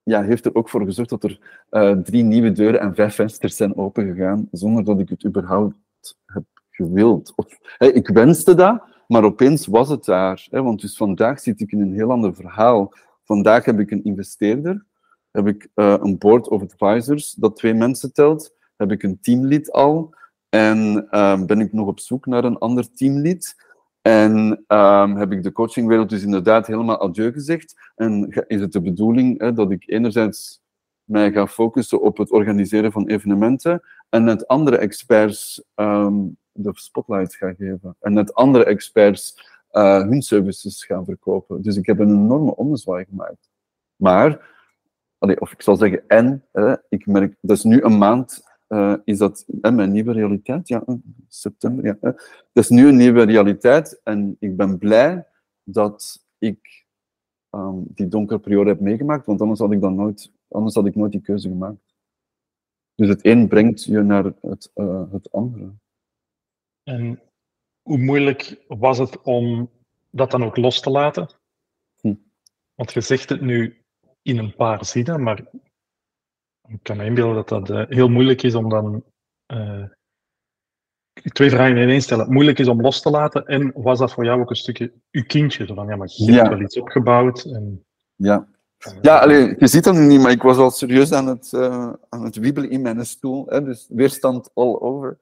Ja, 0.04 0.24
heeft 0.24 0.46
er 0.46 0.56
ook 0.56 0.70
voor 0.70 0.86
gezorgd 0.86 1.10
dat 1.10 1.24
er 1.24 1.64
uh, 1.72 1.98
drie 1.98 2.24
nieuwe 2.24 2.52
deuren 2.52 2.80
en 2.80 2.96
vijf 2.96 3.16
vensters 3.16 3.56
zijn 3.56 3.76
opengegaan, 3.76 4.48
zonder 4.52 4.84
dat 4.84 5.00
ik 5.00 5.10
het 5.10 5.26
überhaupt 5.26 5.78
heb 6.26 6.44
gewild. 6.70 7.34
Of, 7.36 7.60
ik 7.78 8.08
wenste 8.08 8.54
dat, 8.54 8.84
maar 9.08 9.24
opeens 9.24 9.68
was 9.68 9.90
het 9.90 10.06
daar. 10.06 10.48
Hè, 10.50 10.62
want 10.62 10.82
dus 10.82 10.98
vandaag 10.98 11.40
zit 11.40 11.62
ik 11.62 11.72
in 11.72 11.82
een 11.82 11.94
heel 11.94 12.12
ander 12.12 12.36
verhaal. 12.36 12.94
Vandaag 13.24 13.66
heb 13.66 13.80
ik 13.80 13.92
een 13.92 14.04
investeerder 14.04 14.86
heb 15.34 15.48
ik 15.48 15.68
uh, 15.76 15.96
een 16.00 16.18
board 16.18 16.48
of 16.48 16.62
advisors 16.62 17.32
dat 17.32 17.56
twee 17.56 17.74
mensen 17.74 18.14
telt. 18.14 18.56
Heb 18.76 18.92
ik 18.92 19.04
een 19.04 19.20
teamlead 19.22 19.72
al. 19.72 20.16
En 20.50 21.08
uh, 21.12 21.44
ben 21.44 21.60
ik 21.60 21.74
nog 21.74 21.88
op 21.88 22.00
zoek 22.00 22.26
naar 22.26 22.44
een 22.44 22.58
ander 22.58 22.94
teamlead. 22.94 23.56
En 24.02 24.64
uh, 24.68 25.16
heb 25.16 25.32
ik 25.32 25.44
de 25.44 25.52
coachingwereld 25.52 26.10
dus 26.10 26.24
inderdaad 26.24 26.68
helemaal 26.68 27.02
adieu 27.02 27.32
gezegd. 27.32 27.92
En 27.96 28.44
is 28.48 28.62
het 28.62 28.72
de 28.72 28.82
bedoeling 28.82 29.40
hè, 29.40 29.54
dat 29.54 29.72
ik 29.72 29.84
enerzijds 29.90 30.62
mij 31.04 31.32
ga 31.32 31.48
focussen 31.48 32.02
op 32.02 32.18
het 32.18 32.32
organiseren 32.32 32.92
van 32.92 33.08
evenementen 33.08 33.82
en 34.10 34.24
net 34.24 34.48
andere 34.48 34.78
experts 34.78 35.64
um, 35.76 36.38
de 36.52 36.72
spotlight 36.74 37.36
ga 37.36 37.54
geven. 37.54 37.96
En 38.00 38.14
net 38.14 38.34
andere 38.34 38.66
experts 38.66 39.52
uh, 39.72 40.02
hun 40.02 40.22
services 40.22 40.86
gaan 40.86 41.06
verkopen. 41.06 41.62
Dus 41.62 41.78
ik 41.78 41.86
heb 41.86 42.00
een 42.00 42.10
enorme 42.10 42.56
ommezwaai 42.56 43.06
gemaakt. 43.06 43.50
Maar 43.96 44.52
Allee, 45.24 45.42
of 45.42 45.52
ik 45.52 45.62
zal 45.62 45.76
zeggen 45.76 46.08
en, 46.08 46.46
eh, 46.52 46.76
ik 46.90 47.06
merk, 47.06 47.36
dat 47.42 47.58
is 47.58 47.64
nu 47.64 47.82
een 47.82 47.98
maand, 47.98 48.44
uh, 48.70 48.96
is 49.04 49.18
dat 49.18 49.46
eh, 49.62 49.72
mijn 49.72 49.92
nieuwe 49.92 50.12
realiteit, 50.12 50.68
ja, 50.68 50.84
september, 51.28 51.86
ja. 51.86 51.98
dat 52.52 52.64
is 52.64 52.70
nu 52.70 52.88
een 52.88 52.96
nieuwe 52.96 53.24
realiteit 53.24 54.02
en 54.04 54.36
ik 54.40 54.58
ben 54.58 54.78
blij 54.78 55.28
dat 55.64 56.26
ik 56.38 56.86
um, 57.52 57.86
die 57.88 58.08
donkere 58.08 58.40
periode 58.40 58.70
heb 58.70 58.80
meegemaakt, 58.80 59.26
want 59.26 59.42
anders 59.42 59.60
had 59.60 59.72
ik 59.72 59.82
dan 59.82 59.96
nooit, 59.96 60.32
anders 60.48 60.76
had 60.76 60.86
ik 60.86 60.96
nooit 60.96 61.12
die 61.12 61.22
keuze 61.22 61.48
gemaakt. 61.48 61.96
Dus 62.96 63.08
het 63.08 63.26
een 63.26 63.48
brengt 63.48 63.84
je 63.84 64.02
naar 64.02 64.24
het, 64.42 64.72
uh, 64.76 65.12
het 65.12 65.32
andere. 65.32 65.74
En 66.84 67.22
hoe 67.82 67.98
moeilijk 67.98 68.64
was 68.68 68.98
het 68.98 69.22
om 69.22 69.70
dat 70.10 70.32
dan 70.32 70.44
ook 70.44 70.58
los 70.58 70.82
te 70.82 70.90
laten? 70.90 71.28
Hm. 72.00 72.14
Want 72.76 72.94
je 72.94 73.02
zegt 73.02 73.30
het 73.30 73.42
nu 73.42 73.83
in 74.24 74.38
een 74.38 74.56
paar 74.56 74.86
zinnen, 74.86 75.24
maar 75.24 75.44
ik 76.68 76.80
kan 76.82 76.98
me 76.98 77.06
inbeelden 77.06 77.36
dat 77.36 77.50
dat 77.50 77.70
uh, 77.70 77.84
heel 77.88 78.10
moeilijk 78.10 78.44
is 78.44 78.56
om 78.56 78.70
dan 78.70 79.04
uh, 79.54 79.84
twee 81.24 81.50
vragen 81.50 81.78
in 81.78 81.90
één 81.90 82.02
stellen. 82.02 82.32
Moeilijk 82.32 82.60
is 82.60 82.68
om 82.68 82.82
los 82.82 83.02
te 83.02 83.10
laten 83.10 83.46
en 83.46 83.72
was 83.76 84.00
dat 84.00 84.14
voor 84.14 84.26
jou 84.26 84.42
ook 84.42 84.50
een 84.50 84.56
stukje 84.56 84.92
uw 85.12 85.24
kindje? 85.24 85.66
Zo 85.66 85.74
van, 85.74 85.88
ja, 85.88 85.96
maar 85.96 86.10
je 86.12 86.32
hebt 86.32 86.50
wel 86.50 86.62
iets 86.62 86.80
opgebouwd. 86.80 87.44
En, 87.44 87.86
ja. 88.16 88.48
Ja, 89.02 89.20
alleen, 89.20 89.56
je 89.60 89.68
ziet 89.68 89.84
dat 89.84 89.96
niet, 89.96 90.22
maar 90.22 90.32
ik 90.32 90.42
was 90.42 90.58
al 90.58 90.72
serieus 90.72 91.12
aan 91.12 91.28
het, 91.28 91.54
aan 92.10 92.24
het 92.24 92.36
wiebelen 92.36 92.70
in 92.70 92.82
mijn 92.82 93.06
stoel. 93.06 93.46
Hè, 93.48 93.64
dus 93.64 93.88
weerstand 93.90 94.50
all 94.54 94.76
over. 94.80 95.18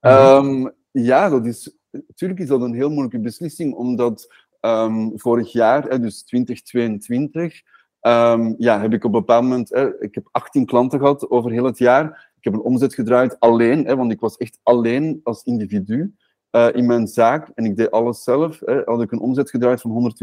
-hmm. 0.00 0.64
um, 0.64 0.72
ja, 0.90 1.28
dat 1.28 1.46
is, 1.46 1.76
natuurlijk 1.90 2.40
is 2.40 2.48
dat 2.48 2.60
een 2.60 2.74
heel 2.74 2.90
moeilijke 2.90 3.18
beslissing, 3.18 3.74
omdat 3.74 4.34
um, 4.60 5.12
vorig 5.14 5.52
jaar, 5.52 5.82
hè, 5.82 6.00
dus 6.00 6.22
2022, 6.22 7.62
Um, 8.06 8.54
ja, 8.58 8.80
heb 8.80 8.92
ik 8.92 9.04
op 9.04 9.14
een 9.14 9.20
bepaald 9.20 9.42
moment, 9.42 9.68
hè, 9.70 10.02
ik 10.02 10.14
heb 10.14 10.28
18 10.30 10.66
klanten 10.66 10.98
gehad 10.98 11.30
over 11.30 11.50
heel 11.50 11.64
het 11.64 11.78
jaar. 11.78 12.32
Ik 12.36 12.44
heb 12.44 12.52
een 12.52 12.60
omzet 12.60 12.94
gedraaid 12.94 13.40
alleen, 13.40 13.86
hè, 13.86 13.96
want 13.96 14.12
ik 14.12 14.20
was 14.20 14.36
echt 14.36 14.58
alleen 14.62 15.20
als 15.22 15.42
individu 15.42 16.14
uh, 16.50 16.68
in 16.72 16.86
mijn 16.86 17.06
zaak 17.06 17.50
en 17.54 17.64
ik 17.64 17.76
deed 17.76 17.90
alles 17.90 18.22
zelf. 18.22 18.60
Hè, 18.60 18.82
had 18.84 19.02
ik 19.02 19.12
een 19.12 19.20
omzet 19.20 19.50
gedraaid 19.50 19.80
van 19.80 20.14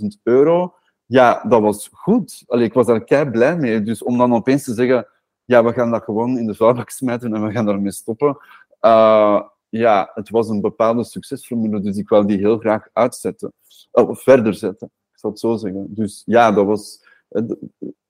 120.000 0.00 0.06
euro. 0.22 0.74
Ja, 1.06 1.44
dat 1.48 1.60
was 1.60 1.88
goed. 1.92 2.44
Allee, 2.46 2.64
ik 2.64 2.72
was 2.72 2.86
daar 2.86 3.04
kei 3.04 3.30
blij 3.30 3.56
mee. 3.56 3.82
Dus 3.82 4.02
om 4.02 4.18
dan 4.18 4.34
opeens 4.34 4.64
te 4.64 4.74
zeggen, 4.74 5.06
ja, 5.44 5.64
we 5.64 5.72
gaan 5.72 5.90
dat 5.90 6.02
gewoon 6.02 6.38
in 6.38 6.46
de 6.46 6.54
vuilbak 6.54 6.90
smijten 7.00 7.34
en 7.34 7.46
we 7.46 7.52
gaan 7.52 7.66
daarmee 7.66 7.92
stoppen. 7.92 8.36
Uh, 8.80 9.42
ja, 9.68 10.10
het 10.14 10.30
was 10.30 10.48
een 10.48 10.60
bepaalde 10.60 11.04
succesformule, 11.04 11.80
dus 11.80 11.96
ik 11.96 12.08
wil 12.08 12.26
die 12.26 12.38
heel 12.38 12.58
graag 12.58 12.88
uitzetten. 12.92 13.52
Of 13.90 14.22
verder 14.22 14.54
zetten, 14.54 14.86
ik 15.12 15.18
zal 15.18 15.30
het 15.30 15.38
zo 15.38 15.56
zeggen. 15.56 15.86
Dus 15.88 16.22
ja, 16.24 16.52
dat 16.52 16.66
was 16.66 17.05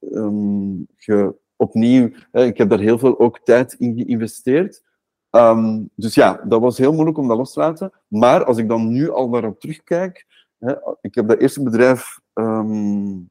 um, 0.01 0.87
ge, 0.97 1.35
opnieuw, 1.57 2.11
ik 2.33 2.59
heb 2.59 2.69
daar 2.69 2.79
heel 2.79 2.99
veel 2.99 3.19
ook 3.19 3.41
tijd 3.41 3.73
in 3.73 3.95
geïnvesteerd. 3.97 4.85
Um, 5.31 5.91
dus 5.95 6.15
ja, 6.15 6.41
dat 6.49 6.61
was 6.61 6.79
heel 6.79 6.93
moeilijk 6.93 7.19
om 7.19 7.29
dat 7.29 7.37
los 7.37 7.53
te 7.53 7.61
laten. 7.61 7.93
Maar 8.09 8.45
als 8.45 8.59
ik 8.59 8.69
dan 8.69 8.89
nu 8.89 9.11
al 9.11 9.31
daarop 9.31 9.61
terugkijk, 9.61 10.27
hè, 10.59 10.75
ik 11.01 11.15
heb 11.15 11.29
dat 11.29 11.39
eerste 11.39 11.63
bedrijf 11.63 12.21
um, 12.35 13.31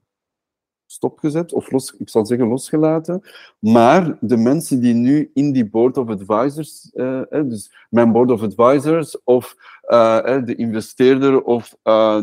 stopgezet, 0.86 1.54
of 1.54 1.72
los, 1.72 1.96
ik 1.98 2.10
zal 2.10 2.26
zeggen 2.26 2.48
losgelaten. 2.48 3.22
Maar 3.60 4.18
de 4.22 4.38
mensen 4.38 4.80
die 4.80 4.94
nu 4.94 5.32
in 5.34 5.52
die 5.52 5.70
board 5.70 5.98
of 5.98 6.10
advisors, 6.10 6.92
uh, 6.94 7.22
dus 7.30 7.86
mijn 7.90 8.12
board 8.12 8.32
of 8.32 8.42
advisors, 8.42 9.24
of 9.24 9.56
uh, 9.88 10.46
de 10.46 10.56
investeerder, 10.56 11.44
of 11.44 11.78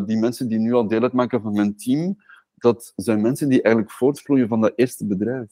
die 0.07 0.17
mensen 0.17 0.49
die 0.49 0.59
nu 0.59 0.73
al 0.73 0.89
deel 0.89 1.03
uitmaken 1.03 1.41
van 1.43 1.53
mijn 1.53 1.77
team, 1.77 2.17
dat 2.63 2.93
zijn 2.97 3.21
mensen 3.21 3.49
die 3.49 3.63
eigenlijk 3.63 3.95
voortvloeien 3.95 4.49
van 4.49 4.61
dat 4.61 4.73
eerste 4.77 5.07
bedrijf. 5.07 5.51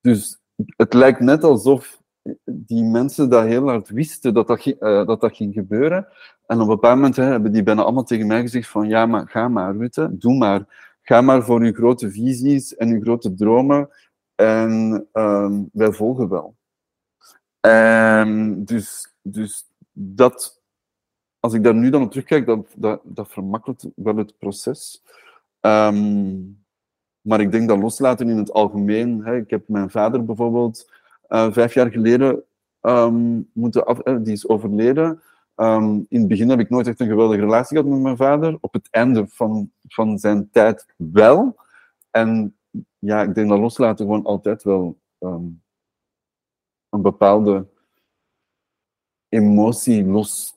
Dus 0.00 0.38
het 0.76 0.94
lijkt 0.94 1.20
net 1.20 1.44
alsof 1.44 2.02
die 2.44 2.84
mensen 2.84 3.30
dat 3.30 3.44
heel 3.44 3.68
hard 3.68 3.88
wisten 3.88 4.34
dat 4.34 4.46
dat, 4.46 4.66
uh, 4.66 5.06
dat, 5.06 5.20
dat 5.20 5.36
ging 5.36 5.54
gebeuren. 5.54 6.08
En 6.46 6.56
op 6.56 6.62
een 6.62 6.74
bepaald 6.74 6.96
moment 6.96 7.16
hè, 7.16 7.24
hebben 7.24 7.52
die 7.52 7.62
bijna 7.62 7.82
allemaal 7.82 8.04
tegen 8.04 8.26
mij 8.26 8.40
gezegd 8.40 8.68
van 8.68 8.88
ja, 8.88 9.06
maar 9.06 9.28
ga 9.28 9.48
maar, 9.48 9.88
doe 10.10 10.36
maar. 10.36 10.90
Ga 11.02 11.20
maar 11.20 11.42
voor 11.42 11.64
je 11.64 11.72
grote 11.72 12.10
visies 12.10 12.76
en 12.76 12.88
je 12.88 13.00
grote 13.00 13.34
dromen. 13.34 13.88
En 14.34 15.06
um, 15.12 15.68
wij 15.72 15.92
volgen 15.92 16.28
wel. 16.28 16.56
En 17.60 18.64
dus, 18.64 19.14
dus 19.22 19.66
dat 19.92 20.62
als 21.42 21.54
ik 21.54 21.62
daar 21.62 21.74
nu 21.74 21.90
dan 21.90 22.02
op 22.02 22.10
terugkijk, 22.10 22.46
dat, 22.46 22.66
dat, 22.76 23.00
dat 23.04 23.34
wel 23.94 24.16
het 24.16 24.38
proces. 24.38 25.02
Ehm, 25.62 26.40
maar 27.20 27.40
ik 27.40 27.52
denk 27.52 27.68
dat 27.68 27.78
loslaten 27.78 28.28
in 28.28 28.36
het 28.36 28.52
algemeen. 28.52 29.24
Hè, 29.24 29.36
ik 29.36 29.50
heb 29.50 29.68
mijn 29.68 29.90
vader 29.90 30.24
bijvoorbeeld 30.24 30.90
uh, 31.28 31.52
vijf 31.52 31.74
jaar 31.74 31.90
geleden 31.90 32.44
um, 32.80 33.50
moeten 33.52 33.86
af, 33.86 34.06
uh, 34.06 34.16
die 34.22 34.32
is 34.32 34.48
overleden. 34.48 35.22
Um, 35.56 36.06
in 36.08 36.18
het 36.18 36.28
begin 36.28 36.48
heb 36.48 36.58
ik 36.58 36.70
nooit 36.70 36.86
echt 36.86 37.00
een 37.00 37.08
geweldige 37.08 37.40
relatie 37.40 37.76
gehad 37.76 37.92
met 37.92 38.02
mijn 38.02 38.16
vader. 38.16 38.58
Op 38.60 38.72
het 38.72 38.88
einde 38.90 39.26
van, 39.28 39.70
van 39.88 40.18
zijn 40.18 40.50
tijd 40.50 40.86
wel. 40.96 41.56
En 42.10 42.56
ja, 42.98 43.22
ik 43.22 43.34
denk 43.34 43.48
dat 43.48 43.58
loslaten 43.58 44.04
gewoon 44.04 44.24
altijd 44.24 44.62
wel 44.62 45.00
een 46.88 47.02
bepaalde 47.02 47.66
emotie 49.28 50.04
los 50.04 50.56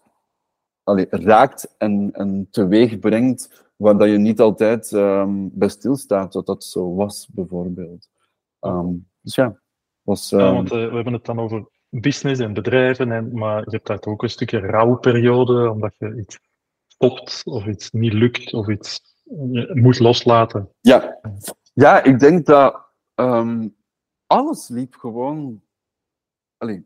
allee, 0.84 1.08
raakt 1.10 1.76
en, 1.78 2.10
en 2.14 2.48
teweeg 2.52 3.00
brengt, 3.00 3.65
waar 3.76 3.98
dat 3.98 4.10
je 4.10 4.18
niet 4.18 4.40
altijd 4.40 4.92
um, 4.92 5.50
bij 5.54 5.70
stilstaat 5.70 6.32
dat 6.32 6.46
dat 6.46 6.64
zo 6.64 6.96
was, 6.96 7.28
bijvoorbeeld. 7.32 8.10
Um, 8.62 9.10
dus 9.22 9.36
ja, 9.36 9.62
was... 10.02 10.30
Ja, 10.30 10.54
want 10.54 10.72
uh, 10.72 10.90
we 10.90 10.96
hebben 10.96 11.14
het 11.14 11.26
dan 11.26 11.40
over 11.40 11.70
business 11.90 12.42
en 12.42 12.54
bedrijven, 12.54 13.12
en, 13.12 13.38
maar 13.38 13.60
je 13.60 13.72
hebt 13.72 13.88
daar 13.88 14.06
ook 14.06 14.24
een 14.24 14.30
stukje 14.30 14.60
rouwperiode, 14.60 15.72
omdat 15.72 15.96
je 15.98 16.18
iets 16.18 16.40
stopt 16.88 17.42
of 17.46 17.66
iets 17.66 17.92
niet 17.92 18.14
lukt 18.14 18.54
of 18.54 18.70
iets 18.70 19.14
je 19.24 19.72
moet 19.74 20.00
loslaten. 20.00 20.70
Ja, 20.82 21.20
ja 21.74 22.04
ik 22.04 22.20
denk 22.20 22.46
dat 22.46 22.84
alles 24.28 24.68
liep 24.68 24.96
gewoon. 24.96 25.62
Allee, 26.58 26.86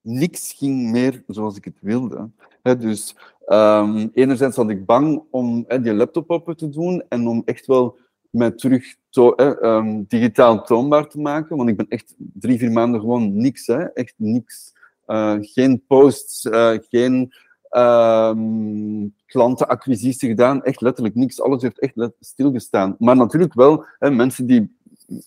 niks 0.00 0.52
ging 0.52 0.90
meer 0.90 1.24
zoals 1.26 1.56
ik 1.56 1.64
het 1.64 1.80
wilde. 1.80 2.30
He, 2.62 2.76
dus 2.76 3.16
um, 3.46 4.10
enerzijds 4.14 4.56
had 4.56 4.70
ik 4.70 4.86
bang 4.86 5.22
om 5.30 5.66
die 5.82 5.94
laptop 5.94 6.30
open 6.30 6.56
te 6.56 6.68
doen 6.68 7.04
en 7.08 7.26
om 7.26 7.42
echt 7.44 7.66
wel 7.66 7.98
mij 8.30 8.50
terug 8.50 8.94
um, 9.36 10.04
digitaal 10.08 10.64
toonbaar 10.64 11.08
te 11.08 11.20
maken. 11.20 11.56
Want 11.56 11.68
ik 11.68 11.76
ben 11.76 11.88
echt 11.88 12.14
drie, 12.16 12.58
vier 12.58 12.72
maanden 12.72 13.00
gewoon 13.00 13.36
niks. 13.36 13.66
Hè? 13.66 13.84
Echt 13.84 14.14
niks. 14.16 14.74
Uh, 15.06 15.34
geen 15.40 15.82
posts, 15.86 16.44
uh, 16.44 16.78
geen 16.90 17.32
um, 17.70 19.14
klantenacquisitie 19.26 20.28
gedaan. 20.28 20.62
Echt 20.62 20.80
letterlijk 20.80 21.14
niks. 21.14 21.40
Alles 21.40 21.62
heeft 21.62 21.80
echt 21.80 22.10
stilgestaan. 22.20 22.96
Maar 22.98 23.16
natuurlijk 23.16 23.54
wel 23.54 23.84
hè, 23.98 24.10
mensen, 24.10 24.46
die, 24.46 24.76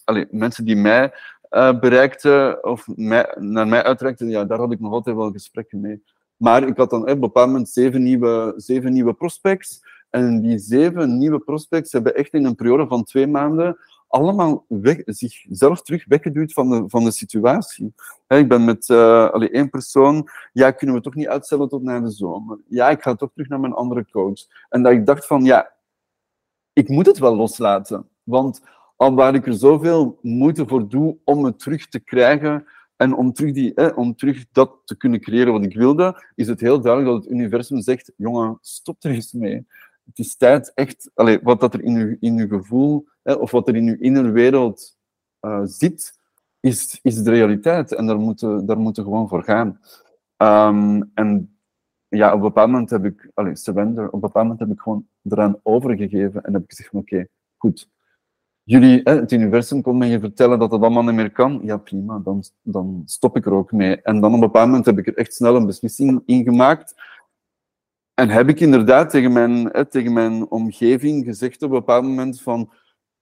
allez, 0.03 0.25
mensen 0.31 0.65
die 0.65 0.75
mij 0.75 1.11
uh, 1.51 1.79
bereikten 1.79 2.63
of 2.63 2.87
mij, 2.95 3.35
naar 3.39 3.67
mij 3.67 3.83
uitreikten, 3.83 4.29
ja, 4.29 4.45
daar 4.45 4.59
had 4.59 4.71
ik 4.71 4.79
nog 4.79 4.91
altijd 4.91 5.15
wel 5.15 5.31
gesprekken 5.31 5.79
mee. 5.79 6.03
Maar 6.39 6.67
ik 6.67 6.77
had 6.77 6.89
dan 6.89 7.01
op 7.01 7.07
een 7.07 7.19
bepaald 7.19 7.47
moment 7.47 7.69
zeven 7.69 8.03
nieuwe, 8.03 8.53
zeven 8.55 8.93
nieuwe 8.93 9.13
prospects. 9.13 9.81
En 10.09 10.41
die 10.41 10.57
zeven 10.57 11.17
nieuwe 11.17 11.39
prospects 11.39 11.91
hebben 11.91 12.15
echt 12.15 12.33
in 12.33 12.45
een 12.45 12.55
periode 12.55 12.87
van 12.87 13.03
twee 13.03 13.27
maanden 13.27 13.77
allemaal 14.09 14.65
weg, 14.67 15.01
zichzelf 15.05 15.81
terug 15.81 16.05
weggeduwd 16.05 16.53
van 16.53 16.69
de, 16.69 16.83
van 16.87 17.03
de 17.03 17.11
situatie. 17.11 17.93
ik 18.27 18.47
ben 18.47 18.65
met 18.65 18.89
uh, 18.89 19.29
allee, 19.29 19.49
één 19.49 19.69
persoon, 19.69 20.29
ja, 20.51 20.71
kunnen 20.71 20.95
we 20.95 21.01
toch 21.01 21.15
niet 21.15 21.27
uitstellen 21.27 21.69
tot 21.69 21.83
na 21.83 21.99
de 21.99 22.11
zomer? 22.11 22.57
Ja, 22.67 22.89
ik 22.89 23.01
ga 23.01 23.15
toch 23.15 23.31
terug 23.33 23.49
naar 23.49 23.59
mijn 23.59 23.73
andere 23.73 24.05
coach. 24.11 24.39
En 24.69 24.83
dat 24.83 24.91
ik 24.91 25.05
dacht 25.05 25.25
van, 25.25 25.43
ja, 25.43 25.71
ik 26.73 26.89
moet 26.89 27.05
het 27.05 27.17
wel 27.17 27.35
loslaten. 27.35 28.09
Want 28.23 28.61
al 28.95 29.15
waar 29.15 29.35
ik 29.35 29.47
er 29.47 29.53
zoveel 29.53 30.19
moeite 30.21 30.67
voor 30.67 30.87
doe 30.87 31.17
om 31.23 31.45
het 31.45 31.59
terug 31.59 31.87
te 31.87 31.99
krijgen 31.99 32.65
en 32.99 33.15
om 33.15 33.33
terug, 33.33 33.53
die, 33.53 33.73
eh, 33.73 33.97
om 33.97 34.15
terug 34.15 34.45
dat 34.51 34.81
te 34.85 34.97
kunnen 34.97 35.19
creëren 35.19 35.53
wat 35.53 35.63
ik 35.63 35.75
wilde, 35.75 36.23
is 36.35 36.47
het 36.47 36.59
heel 36.59 36.81
duidelijk 36.81 37.13
dat 37.13 37.23
het 37.23 37.33
universum 37.33 37.81
zegt, 37.81 38.11
jongen, 38.15 38.57
stop 38.61 39.03
er 39.03 39.11
eens 39.11 39.33
mee 39.33 39.65
het 40.09 40.19
is 40.19 40.35
tijd 40.35 40.71
echt, 40.73 41.11
allez, 41.13 41.39
wat 41.43 41.59
dat 41.59 41.73
er 41.73 41.83
in 41.83 41.95
uw, 41.95 42.17
in 42.19 42.39
uw 42.39 42.47
gevoel, 42.47 43.07
hè, 43.23 43.33
of 43.33 43.51
wat 43.51 43.67
er 43.67 43.75
in 43.75 43.87
uw 43.87 43.97
innerwereld 43.99 44.97
uh, 45.41 45.61
zit, 45.63 46.19
is, 46.59 46.99
is 47.01 47.23
de 47.23 47.29
realiteit. 47.29 47.93
En 47.93 48.05
daar 48.05 48.19
moeten 48.19 48.65
daar 48.65 48.79
moeten 48.79 49.03
gewoon 49.03 49.27
voor 49.27 49.43
gaan. 49.43 49.79
Um, 50.37 51.11
en 51.13 51.57
ja, 52.07 52.27
op 52.27 52.35
een 52.35 52.41
bepaald 52.41 52.69
moment 52.69 52.89
heb 52.89 53.05
ik, 53.05 53.31
allez, 53.33 53.63
surrender, 53.63 54.07
op 54.07 54.13
een 54.13 54.19
bepaald 54.19 54.43
moment 54.43 54.59
heb 54.59 54.71
ik 54.71 54.79
gewoon 54.79 55.07
eraan 55.23 55.59
overgegeven 55.63 56.43
en 56.43 56.53
heb 56.53 56.63
ik 56.63 56.69
gezegd, 56.69 56.93
oké, 56.93 57.27
goed. 57.57 57.89
Jullie, 58.69 59.01
hè, 59.03 59.15
het 59.19 59.31
universum 59.31 59.97
me 59.97 60.05
je 60.05 60.19
vertellen 60.19 60.59
dat 60.59 60.71
het 60.71 60.81
allemaal 60.81 61.03
niet 61.03 61.13
meer 61.13 61.31
kan. 61.31 61.59
Ja, 61.63 61.77
prima, 61.77 62.19
dan, 62.19 62.43
dan 62.61 63.01
stop 63.05 63.37
ik 63.37 63.45
er 63.45 63.51
ook 63.51 63.71
mee. 63.71 64.01
En 64.01 64.21
dan 64.21 64.29
op 64.29 64.33
een 64.33 64.39
bepaald 64.39 64.67
moment 64.67 64.85
heb 64.85 64.97
ik 64.97 65.07
er 65.07 65.17
echt 65.17 65.33
snel 65.33 65.55
een 65.55 65.65
beslissing 65.65 66.21
in 66.25 66.43
gemaakt 66.43 66.93
en 68.13 68.29
heb 68.29 68.49
ik 68.49 68.59
inderdaad 68.59 69.09
tegen 69.09 69.33
mijn, 69.33 69.69
hè, 69.71 69.85
tegen 69.85 70.13
mijn 70.13 70.49
omgeving 70.49 71.25
gezegd 71.25 71.63
op 71.63 71.71
een 71.71 71.77
bepaald 71.77 72.03
moment 72.03 72.41
van 72.41 72.71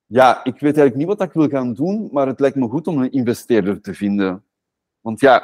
ja, 0.05 0.43
ik 0.43 0.59
weet 0.59 0.77
eigenlijk 0.77 0.95
niet 0.95 1.17
wat 1.17 1.21
ik 1.21 1.33
wil 1.33 1.47
gaan 1.47 1.73
doen, 1.73 2.09
maar 2.11 2.27
het 2.27 2.39
lijkt 2.39 2.55
me 2.55 2.67
goed 2.67 2.87
om 2.87 3.01
een 3.01 3.11
investeerder 3.11 3.81
te 3.81 3.93
vinden. 3.93 4.43
Want 5.01 5.19
ja, 5.19 5.43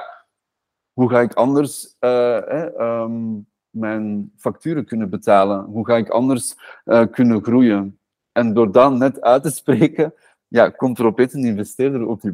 hoe 0.94 1.10
ga 1.10 1.22
ik 1.22 1.34
anders 1.34 1.96
uh, 2.00 2.66
um, 2.80 3.48
mijn 3.70 4.32
facturen 4.38 4.86
kunnen 4.86 5.10
betalen? 5.10 5.66
Hoe 5.66 5.86
ga 5.86 5.96
ik 5.96 6.10
anders 6.10 6.56
uh, 6.86 7.06
kunnen 7.12 7.44
groeien? 7.44 7.98
En 8.34 8.54
door 8.54 8.72
dat 8.72 8.94
net 8.94 9.22
uit 9.22 9.44
te 9.44 9.50
spreken, 9.50 10.14
ja, 10.48 10.70
komt 10.70 11.00
er 11.00 11.06
opeens 11.06 11.34
een 11.34 11.46
investeerder 11.46 12.08
op 12.08 12.22
je... 12.22 12.34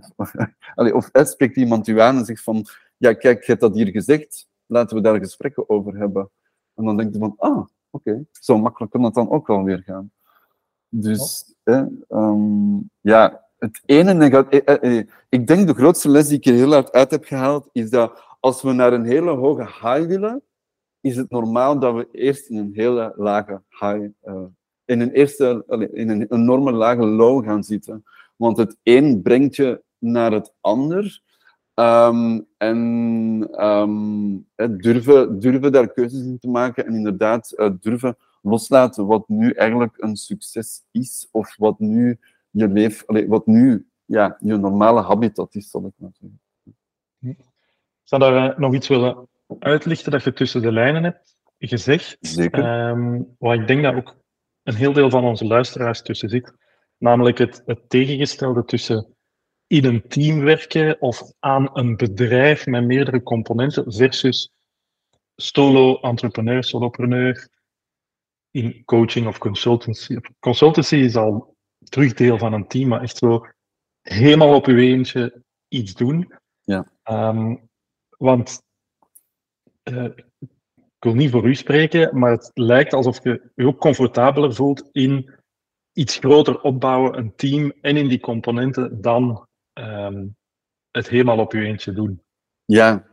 Of 0.94 1.10
spreekt 1.14 1.56
iemand 1.56 1.88
u 1.88 2.00
aan 2.00 2.18
en 2.18 2.26
zegt 2.26 2.44
van, 2.44 2.66
ja, 2.98 3.14
kijk, 3.14 3.40
je 3.40 3.46
hebt 3.46 3.62
dat 3.62 3.76
hier 3.76 3.88
gezegd, 3.88 4.48
laten 4.66 4.96
we 4.96 5.02
daar 5.02 5.20
gesprekken 5.20 5.70
over 5.70 5.98
hebben. 5.98 6.30
En 6.76 6.86
dan 6.86 6.98
denk 6.98 7.14
je 7.14 7.20
van, 7.20 7.34
ah, 7.38 7.66
oké, 7.90 8.26
zo 8.32 8.58
makkelijk 8.58 8.92
kan 8.92 9.02
dat 9.02 9.14
dan 9.14 9.30
ook 9.30 9.48
wel 9.48 9.64
weer 9.64 9.82
gaan. 9.86 10.12
Dus, 10.90 11.56
um, 12.10 12.90
ja, 13.02 13.46
het 13.58 13.82
ene 13.86 14.30
eh, 14.30 14.62
eh, 14.66 14.98
eh, 14.98 15.08
ik 15.30 15.48
denk 15.48 15.68
de 15.68 15.74
grootste 15.74 16.10
les 16.10 16.28
die 16.28 16.38
ik 16.38 16.46
er 16.46 16.54
heel 16.54 16.74
hard 16.74 16.92
uit 16.92 17.12
heb 17.12 17.26
gehaald, 17.26 17.70
is 17.72 17.90
dat 17.90 18.24
als 18.40 18.62
we 18.62 18.72
naar 18.72 18.94
een 18.94 19.06
hele 19.06 19.32
hoge 19.32 19.64
high 19.64 20.06
willen, 20.06 20.44
is 21.02 21.16
het 21.16 21.30
normaal 21.30 21.80
dat 21.80 21.96
we 21.96 22.08
eerst 22.12 22.50
in 22.50 22.58
een 22.58 22.72
hele 22.74 23.14
lage 23.16 23.62
high, 23.70 24.08
in 24.90 25.00
een 25.00 25.12
eerste, 25.12 25.64
in 25.94 26.10
een 26.10 26.26
enorme 26.30 26.72
lage 26.72 27.06
low 27.06 27.46
gaan 27.46 27.64
zitten. 27.64 28.04
Want 28.36 28.58
het 28.58 28.78
een 28.84 29.22
brengt 29.22 29.56
je 29.56 29.82
naar 29.98 30.32
het 30.32 30.54
ander. 30.62 31.22
Um, 31.76 32.48
en 32.58 32.78
um, 33.66 34.48
durven, 34.78 35.40
durven 35.40 35.72
daar 35.72 35.94
keuzes 35.94 36.22
in 36.22 36.40
te 36.40 36.48
maken 36.48 36.86
en 36.86 36.94
inderdaad 36.94 37.54
uh, 37.56 37.70
durven 37.80 38.18
loslaten 38.42 39.06
wat 39.06 39.28
nu 39.28 39.52
eigenlijk 39.52 39.96
een 39.98 40.16
succes 40.16 40.84
is 40.92 41.28
of 41.32 41.56
wat 41.58 41.80
nu 41.80 42.20
je 42.50 42.68
leef, 42.68 43.04
allee, 43.06 43.28
wat 43.28 43.48
nu 43.48 43.88
ja, 44.06 44.38
je 44.40 44.58
normale 44.58 45.02
habitat 45.02 45.56
is, 45.56 45.70
zal 45.70 45.86
ik 45.86 45.94
maar 45.96 46.12
zeggen. 46.14 46.40
Zou 48.04 48.22
daar 48.22 48.52
uh, 48.52 48.58
nog 48.58 48.74
iets 48.74 48.88
willen 48.88 49.28
uitlichten 49.60 50.12
dat 50.12 50.24
je 50.24 50.34
tussen 50.34 50.62
de 50.62 50.72
lijnen 50.72 51.04
hebt 51.04 51.38
gezegd. 51.58 52.18
Zeker. 52.20 52.90
Um, 52.90 53.36
waar 53.40 53.56
ik 53.56 53.68
denk 53.68 53.84
dat 53.84 53.96
ook 53.96 54.16
een 54.70 54.76
heel 54.76 54.94
deel 54.94 55.10
van 55.10 55.24
onze 55.24 55.46
luisteraars 55.46 56.02
tussen 56.02 56.30
zit. 56.30 56.54
Namelijk 56.98 57.38
het, 57.38 57.62
het 57.66 57.90
tegengestelde 57.90 58.66
tussen 58.66 59.16
in 59.68 59.86
een 59.86 60.08
team 60.08 60.40
werken 60.40 61.02
of 61.02 61.34
aan 61.40 61.70
een 61.74 61.96
bedrijf 61.98 62.66
met 62.66 62.86
meerdere 62.86 63.24
componenten 63.24 63.94
versus 63.94 64.52
solo-entrepreneur, 65.36 66.64
solopreneur 66.64 67.50
in 68.52 68.84
coaching 68.86 69.28
of 69.28 69.38
consultancy. 69.38 70.18
Consultancy 70.40 70.96
is 70.96 71.16
al 71.16 71.56
terug 71.84 72.14
deel 72.14 72.38
van 72.38 72.54
een 72.54 72.68
team, 72.68 72.88
maar 72.88 73.02
echt 73.02 73.18
zo 73.18 73.48
helemaal 74.02 74.56
op 74.56 74.66
uw 74.66 74.78
eentje 74.78 75.44
iets 75.68 75.94
doen. 75.94 76.34
Ja. 76.62 76.92
Um, 77.04 77.70
want 78.18 78.62
uh, 79.84 80.10
ik 81.00 81.06
wil 81.06 81.14
niet 81.14 81.32
voor 81.32 81.48
u 81.48 81.56
spreken, 81.56 82.20
maar 82.20 82.32
het 82.32 82.52
lijkt 82.54 82.94
alsof 82.94 83.24
je 83.24 83.52
je 83.56 83.66
ook 83.66 83.80
comfortabeler 83.80 84.54
voelt 84.54 84.90
in 84.92 85.34
iets 85.94 86.18
groter 86.18 86.62
opbouwen, 86.62 87.18
een 87.18 87.36
team 87.36 87.74
en 87.82 87.98
in 87.98 88.08
die 88.08 88.20
componenten 88.20 89.02
dan 89.02 89.48
um, 89.74 90.36
het 90.92 91.10
helemaal 91.10 91.40
op 91.40 91.52
je 91.52 91.62
eentje 91.62 91.92
doen. 91.92 92.24
Ja. 92.66 93.08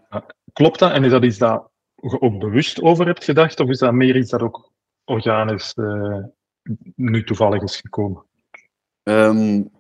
Klopt 0.53 0.79
dat? 0.79 0.93
En 0.93 1.05
is 1.05 1.11
dat 1.11 1.25
iets 1.25 1.39
dat 1.39 1.71
je 1.95 2.21
ook 2.21 2.39
bewust 2.39 2.83
over 2.83 3.07
hebt 3.07 3.25
gedacht? 3.25 3.61
Of 3.61 3.69
is 3.69 3.79
dat 3.79 3.93
meer 3.93 4.17
iets 4.17 4.31
dat 4.31 4.43
ook 4.43 4.73
organisch 5.05 5.77
uh, 5.77 6.25
nu 6.95 7.25
toevallig 7.25 7.63
is 7.63 7.81
gekomen? 7.81 8.25
Um, 9.03 9.71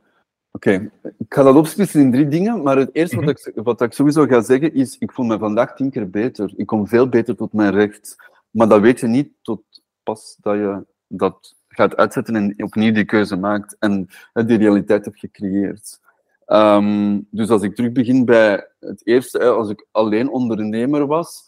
Oké, 0.56 0.68
okay. 0.68 1.12
ik 1.18 1.34
ga 1.34 1.42
dat 1.42 1.56
opsplitsen 1.56 2.00
in 2.00 2.12
drie 2.12 2.28
dingen. 2.28 2.62
Maar 2.62 2.76
het 2.76 2.90
eerste 2.92 3.20
wat, 3.20 3.46
ik, 3.46 3.52
wat 3.54 3.80
ik 3.80 3.92
sowieso 3.92 4.26
ga 4.26 4.40
zeggen 4.40 4.74
is: 4.74 4.98
ik 4.98 5.12
voel 5.12 5.26
me 5.26 5.38
vandaag 5.38 5.74
tien 5.74 5.90
keer 5.90 6.10
beter. 6.10 6.52
Ik 6.56 6.66
kom 6.66 6.88
veel 6.88 7.08
beter 7.08 7.36
tot 7.36 7.52
mijn 7.52 7.72
recht. 7.72 8.16
Maar 8.50 8.68
dat 8.68 8.80
weet 8.80 9.00
je 9.00 9.06
niet 9.06 9.32
tot 9.42 9.62
pas 10.02 10.36
dat 10.40 10.54
je 10.54 10.86
dat 11.06 11.54
gaat 11.68 11.96
uitzetten 11.96 12.36
en 12.36 12.62
opnieuw 12.62 12.92
die 12.92 13.04
keuze 13.04 13.36
maakt 13.36 13.76
en 13.78 14.08
die 14.32 14.58
realiteit 14.58 15.04
hebt 15.04 15.18
gecreëerd. 15.18 16.00
Um, 16.46 17.26
dus 17.30 17.48
als 17.48 17.62
ik 17.62 17.74
terug 17.74 17.92
begin 17.92 18.24
bij 18.24 18.68
het 18.80 19.06
eerste, 19.06 19.44
als 19.44 19.70
ik 19.70 19.86
alleen 19.90 20.30
ondernemer 20.30 21.06
was, 21.06 21.44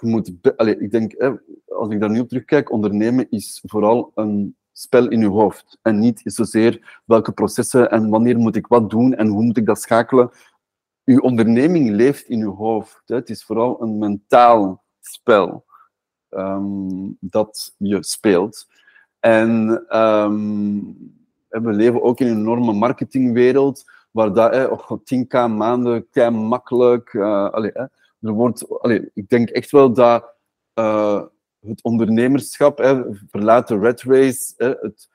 je 0.00 0.06
moet, 0.06 0.32
allee, 0.56 0.78
ik 0.78 0.90
denk, 0.90 1.14
als 1.66 1.90
ik 1.90 2.00
daar 2.00 2.10
nu 2.10 2.20
op 2.20 2.28
terugkijk, 2.28 2.72
ondernemen 2.72 3.26
is 3.30 3.62
vooral 3.66 4.12
een 4.14 4.56
spel 4.78 5.08
in 5.08 5.20
je 5.20 5.28
hoofd. 5.28 5.78
En 5.82 5.98
niet 5.98 6.20
zozeer 6.24 7.00
welke 7.04 7.32
processen 7.32 7.90
en 7.90 8.08
wanneer 8.08 8.38
moet 8.38 8.56
ik 8.56 8.66
wat 8.66 8.90
doen 8.90 9.14
en 9.14 9.26
hoe 9.26 9.44
moet 9.44 9.56
ik 9.56 9.66
dat 9.66 9.80
schakelen. 9.80 10.30
Uw 11.04 11.18
onderneming 11.18 11.90
leeft 11.90 12.28
in 12.28 12.38
je 12.38 12.46
hoofd. 12.46 13.02
Het 13.06 13.30
is 13.30 13.44
vooral 13.44 13.82
een 13.82 13.98
mentaal 13.98 14.84
spel 15.00 15.64
ehm, 16.28 17.10
dat 17.20 17.74
je 17.76 18.02
speelt. 18.02 18.66
En 19.20 19.84
ehm, 19.88 20.78
we 21.48 21.72
leven 21.72 22.02
ook 22.02 22.20
in 22.20 22.26
een 22.26 22.38
enorme 22.38 22.72
marketingwereld, 22.72 23.84
waar 24.10 24.32
dat, 24.32 24.70
oh, 24.70 24.90
10k 24.90 25.56
maanden, 25.56 26.08
kei 26.10 26.30
makkelijk. 26.30 27.14
eh, 27.14 27.52
hè, 27.52 27.86
er 28.20 28.32
wordt, 28.32 28.80
allee, 28.80 29.10
ik 29.14 29.28
denk 29.28 29.48
echt 29.48 29.70
wel 29.70 29.92
dat 29.92 30.34
eh, 30.74 31.22
het 31.66 31.82
ondernemerschap, 31.82 32.78
hè, 32.78 33.02
verlaat 33.28 33.68
de 33.68 33.78
red 33.78 34.02
race, 34.02 34.52
hè, 34.56 34.68
het, 34.68 35.08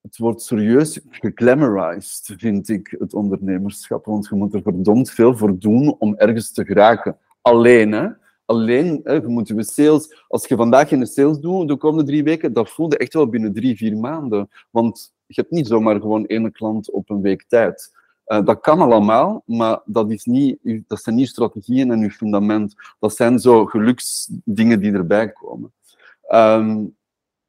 het 0.00 0.18
wordt 0.18 0.42
serieus 0.42 1.00
geglamorized, 1.10 2.34
vind 2.36 2.68
ik, 2.68 2.96
het 2.98 3.14
ondernemerschap. 3.14 4.04
Want 4.04 4.28
je 4.28 4.34
moet 4.34 4.54
er 4.54 4.62
verdomd 4.62 5.10
veel 5.10 5.36
voor 5.36 5.58
doen 5.58 5.96
om 5.98 6.16
ergens 6.16 6.52
te 6.52 6.64
geraken. 6.64 7.16
Alleen, 7.40 7.92
hè. 7.92 8.08
Alleen, 8.44 9.00
je 9.04 9.22
moet 9.26 9.48
je 9.48 9.62
sales... 9.62 10.24
Als 10.28 10.46
je 10.46 10.56
vandaag 10.56 10.88
geen 10.88 11.06
sales 11.06 11.38
doet 11.38 11.68
de 11.68 11.76
komende 11.76 12.04
drie 12.04 12.22
weken, 12.22 12.52
dat 12.52 12.70
voel 12.70 12.90
je 12.90 12.96
echt 12.96 13.14
wel 13.14 13.28
binnen 13.28 13.52
drie, 13.52 13.76
vier 13.76 13.96
maanden. 13.96 14.48
Want 14.70 15.14
je 15.26 15.40
hebt 15.40 15.52
niet 15.52 15.66
zomaar 15.66 16.00
gewoon 16.00 16.26
één 16.26 16.52
klant 16.52 16.90
op 16.90 17.10
een 17.10 17.20
week 17.20 17.44
tijd. 17.48 17.92
Eh, 18.32 18.44
dat 18.44 18.60
kan 18.60 18.80
allemaal, 18.80 19.42
maar 19.46 19.80
dat, 19.84 20.10
is 20.10 20.24
niet, 20.24 20.58
dat 20.86 21.02
zijn 21.02 21.16
niet 21.16 21.28
strategieën 21.28 21.90
en 21.90 22.00
uw 22.00 22.10
fundament. 22.10 22.74
Dat 23.00 23.16
zijn 23.16 23.38
zo 23.38 23.66
geluksdingen 23.66 24.80
die 24.80 24.92
erbij 24.92 25.32
komen. 25.32 25.72
Ehm, 26.22 26.84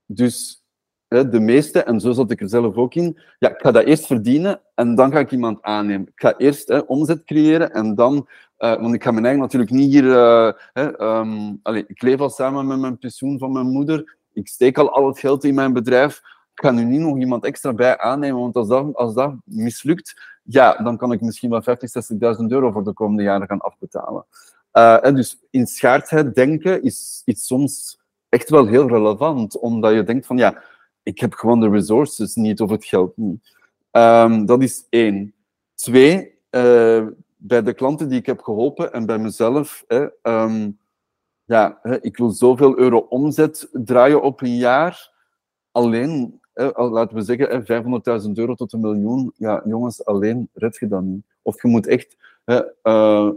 dus 0.05 0.63
hè, 1.07 1.29
de 1.29 1.39
meeste, 1.39 1.83
en 1.83 1.99
zo 1.99 2.11
zat 2.11 2.31
ik 2.31 2.41
er 2.41 2.49
zelf 2.49 2.75
ook 2.75 2.95
in, 2.95 3.19
ja, 3.39 3.49
ik 3.49 3.61
ga 3.61 3.71
dat 3.71 3.83
eerst 3.83 4.05
verdienen 4.05 4.61
en 4.75 4.95
dan 4.95 5.11
ga 5.11 5.19
ik 5.19 5.31
iemand 5.31 5.61
aannemen. 5.61 6.07
Ik 6.07 6.21
ga 6.21 6.37
eerst 6.37 6.67
hè, 6.67 6.77
omzet 6.77 7.23
creëren 7.23 7.71
en 7.71 7.95
dan, 7.95 8.27
eh, 8.57 8.81
want 8.81 8.93
ik 8.93 9.03
ga 9.03 9.11
mijn 9.11 9.25
eigen 9.25 9.41
natuurlijk 9.41 9.71
niet 9.71 9.91
hier, 9.91 10.11
eh, 10.11 10.53
ehm, 10.73 11.53
allee, 11.61 11.83
ik 11.87 12.01
leef 12.01 12.19
al 12.19 12.29
samen 12.29 12.67
met 12.67 12.79
mijn 12.79 12.97
pensioen 12.97 13.39
van 13.39 13.51
mijn 13.51 13.67
moeder, 13.67 14.17
ik 14.33 14.47
steek 14.47 14.77
al 14.77 14.91
al 14.91 15.07
het 15.07 15.19
geld 15.19 15.43
in 15.43 15.55
mijn 15.55 15.73
bedrijf, 15.73 16.17
ik 16.53 16.63
ga 16.65 16.71
nu 16.71 16.83
niet 16.83 16.99
nog 16.99 17.17
iemand 17.17 17.45
extra 17.45 17.73
bij 17.73 17.97
aannemen, 17.97 18.41
want 18.41 18.55
als 18.55 18.67
dat, 18.67 18.95
als 18.95 19.13
dat 19.13 19.33
mislukt, 19.43 20.32
ja, 20.43 20.75
dan 20.75 20.97
kan 20.97 21.11
ik 21.11 21.21
misschien 21.21 21.49
wel 21.49 21.61
50.000, 21.61 21.67
60.000 22.39 22.45
euro 22.47 22.71
voor 22.71 22.83
de 22.83 22.93
komende 22.93 23.23
jaren 23.23 23.47
gaan 23.47 23.61
afbetalen. 23.61 24.25
Eh, 24.71 25.05
en 25.05 25.15
dus 25.15 25.39
in 25.49 25.67
schaartheid 25.67 26.35
denken 26.35 26.83
is, 26.83 27.21
is 27.25 27.45
soms 27.45 27.99
echt 28.29 28.49
wel 28.49 28.67
heel 28.67 28.87
relevant, 28.87 29.59
omdat 29.59 29.93
je 29.93 30.03
denkt 30.03 30.25
van 30.25 30.37
ja, 30.37 30.63
ik 31.03 31.19
heb 31.19 31.33
gewoon 31.33 31.59
de 31.59 31.69
resources 31.69 32.35
niet 32.35 32.61
of 32.61 32.69
het 32.69 32.85
geld 32.85 33.17
niet. 33.17 33.57
Ehm, 33.91 34.45
dat 34.45 34.61
is 34.61 34.87
één. 34.89 35.33
Twee, 35.75 36.39
eh, 36.49 37.07
bij 37.37 37.63
de 37.63 37.73
klanten 37.73 38.09
die 38.09 38.19
ik 38.19 38.25
heb 38.25 38.41
geholpen 38.41 38.93
en 38.93 39.05
bij 39.05 39.17
mezelf, 39.17 39.83
hè, 39.87 40.07
ehm, 40.21 40.71
ja, 41.45 41.79
hè, 41.81 42.01
ik 42.01 42.17
wil 42.17 42.29
zoveel 42.29 42.77
euro 42.77 42.97
omzet 42.97 43.69
draaien 43.71 44.21
op 44.21 44.41
een 44.41 44.55
jaar. 44.55 45.11
Alleen, 45.71 46.41
laten 46.75 47.15
we 47.15 47.21
zeggen, 47.21 47.49
hè, 47.49 47.63
500.000 48.23 48.31
euro 48.37 48.55
tot 48.55 48.73
een 48.73 48.79
miljoen. 48.79 49.33
Ja, 49.35 49.61
jongens, 49.65 50.05
alleen 50.05 50.49
red 50.53 50.77
je 50.77 50.87
dat 50.87 51.01
niet. 51.01 51.25
Of 51.41 51.61
je 51.61 51.67
moet 51.67 51.87
echt 51.87 52.17
eh, 52.45 53.29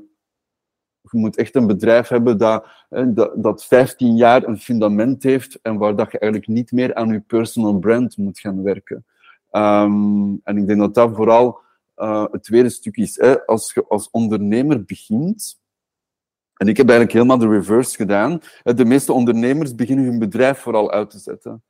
je 1.11 1.19
moet 1.19 1.37
echt 1.37 1.55
een 1.55 1.67
bedrijf 1.67 2.09
hebben 2.09 2.39
dat, 2.39 2.67
dat, 3.07 3.33
dat 3.43 3.65
15 3.65 4.17
jaar 4.17 4.45
een 4.45 4.59
fundament 4.59 5.23
heeft 5.23 5.59
en 5.63 5.77
waar 5.77 5.97
dat 5.97 6.13
je 6.13 6.19
eigenlijk 6.19 6.53
niet 6.53 6.73
meer 6.73 6.95
aan 6.95 7.09
je 7.09 7.21
personal 7.21 7.79
brand 7.79 8.17
moet 8.17 8.39
gaan 8.39 8.63
werken. 8.63 9.05
Ehm, 9.51 10.35
en 10.43 10.57
ik 10.57 10.67
denk 10.67 10.79
dat 10.79 10.95
dat 10.95 11.15
vooral 11.15 11.59
eh, 11.95 12.25
het 12.31 12.43
tweede 12.43 12.69
stuk 12.69 12.97
is. 12.97 13.21
Als 13.47 13.73
je 13.75 13.85
als 13.89 14.11
ondernemer 14.11 14.85
begint, 14.85 15.61
en 16.57 16.69
ik 16.69 16.77
heb 16.77 16.89
eigenlijk 16.89 17.19
helemaal 17.19 17.49
de 17.49 17.57
reverse 17.57 17.97
gedaan, 17.97 18.41
de 18.63 18.85
meeste 18.85 19.13
ondernemers 19.13 19.75
beginnen 19.75 20.05
hun 20.05 20.19
bedrijf 20.19 20.59
vooral 20.59 20.91
uit 20.91 21.11
te 21.11 21.19
zetten. 21.19 21.63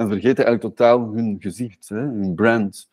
En 0.00 0.08
vergeten 0.08 0.44
eigenlijk 0.44 0.76
totaal 0.76 1.12
hun 1.14 1.36
gezicht, 1.40 1.88
hè, 1.88 1.98
hun 1.98 2.34
brand. 2.34 2.90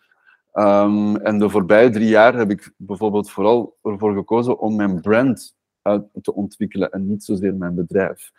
Ehm, 0.52 1.16
en 1.16 1.40
de 1.40 1.50
voorbije 1.50 1.90
drie 1.90 2.08
jaar 2.08 2.36
heb 2.36 2.50
ik 2.50 2.74
bijvoorbeeld 2.78 3.32
vooral 3.32 3.78
ervoor 3.82 4.14
gekozen 4.14 4.60
om 4.60 4.76
mijn 4.76 5.02
brand 5.02 5.56
uit 5.82 6.04
te 6.22 6.34
ontwikkelen 6.34 6.92
en 6.92 7.08
niet 7.08 7.24
zozeer 7.24 7.56
mijn 7.56 7.76
bedrijf. 7.76 8.32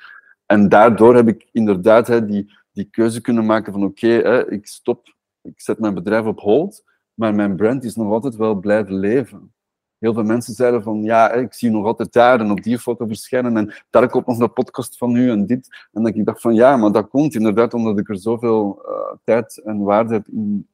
En 0.47 0.69
daardoor 0.69 1.15
heb 1.15 1.29
ik 1.29 1.49
inderdaad 1.53 2.07
hè, 2.07 2.27
die, 2.27 2.53
die 2.73 2.85
keuze 2.91 3.21
kunnen 3.21 3.47
maken 3.47 3.73
van 3.73 3.85
oké, 3.85 4.45
ik 4.49 4.67
stop, 4.67 5.15
ik 5.43 5.61
zet 5.61 5.79
mijn 5.79 5.95
bedrijf 5.95 6.25
op 6.25 6.41
hold, 6.41 6.85
maar 7.15 7.35
mijn 7.35 7.57
brand 7.57 7.85
is 7.85 7.97
nog 7.97 8.13
altijd 8.13 8.37
wel 8.37 8.55
blijven 8.55 8.95
leven. 8.95 9.53
Heel 9.99 10.15
veel 10.15 10.23
mensen 10.23 10.55
zeiden 10.55 10.83
van 10.83 11.03
ja, 11.03 11.33
ik 11.33 11.55
zie 11.55 11.71
nog 11.71 11.85
altijd 11.85 12.13
daar 12.13 12.41
en 12.41 12.51
op 12.51 12.63
die 12.63 12.79
foto 12.79 13.07
verschijnen 13.07 13.57
en 13.57 13.75
daar 13.91 14.09
komt 14.09 14.27
nog 14.27 14.39
de 14.39 14.49
podcast 14.49 14.99
van 14.99 15.17
u 15.17 15.31
en 15.31 15.47
dit. 15.47 15.89
En 15.93 16.03
dat 16.03 16.15
ik 16.15 16.25
dacht 16.25 16.41
van 16.41 16.55
ja, 16.55 16.77
maar 16.77 16.93
dat 16.93 17.09
komt 17.09 17.35
inderdaad 17.35 17.75
omdat 17.75 17.99
ik 17.99 18.09
er 18.09 18.19
zoveel 18.19 18.83
eh, 18.87 19.17
tijd 19.25 19.63
en 19.65 19.79
waarde 19.79 20.15
heb 20.15 20.27
in, 20.29 20.67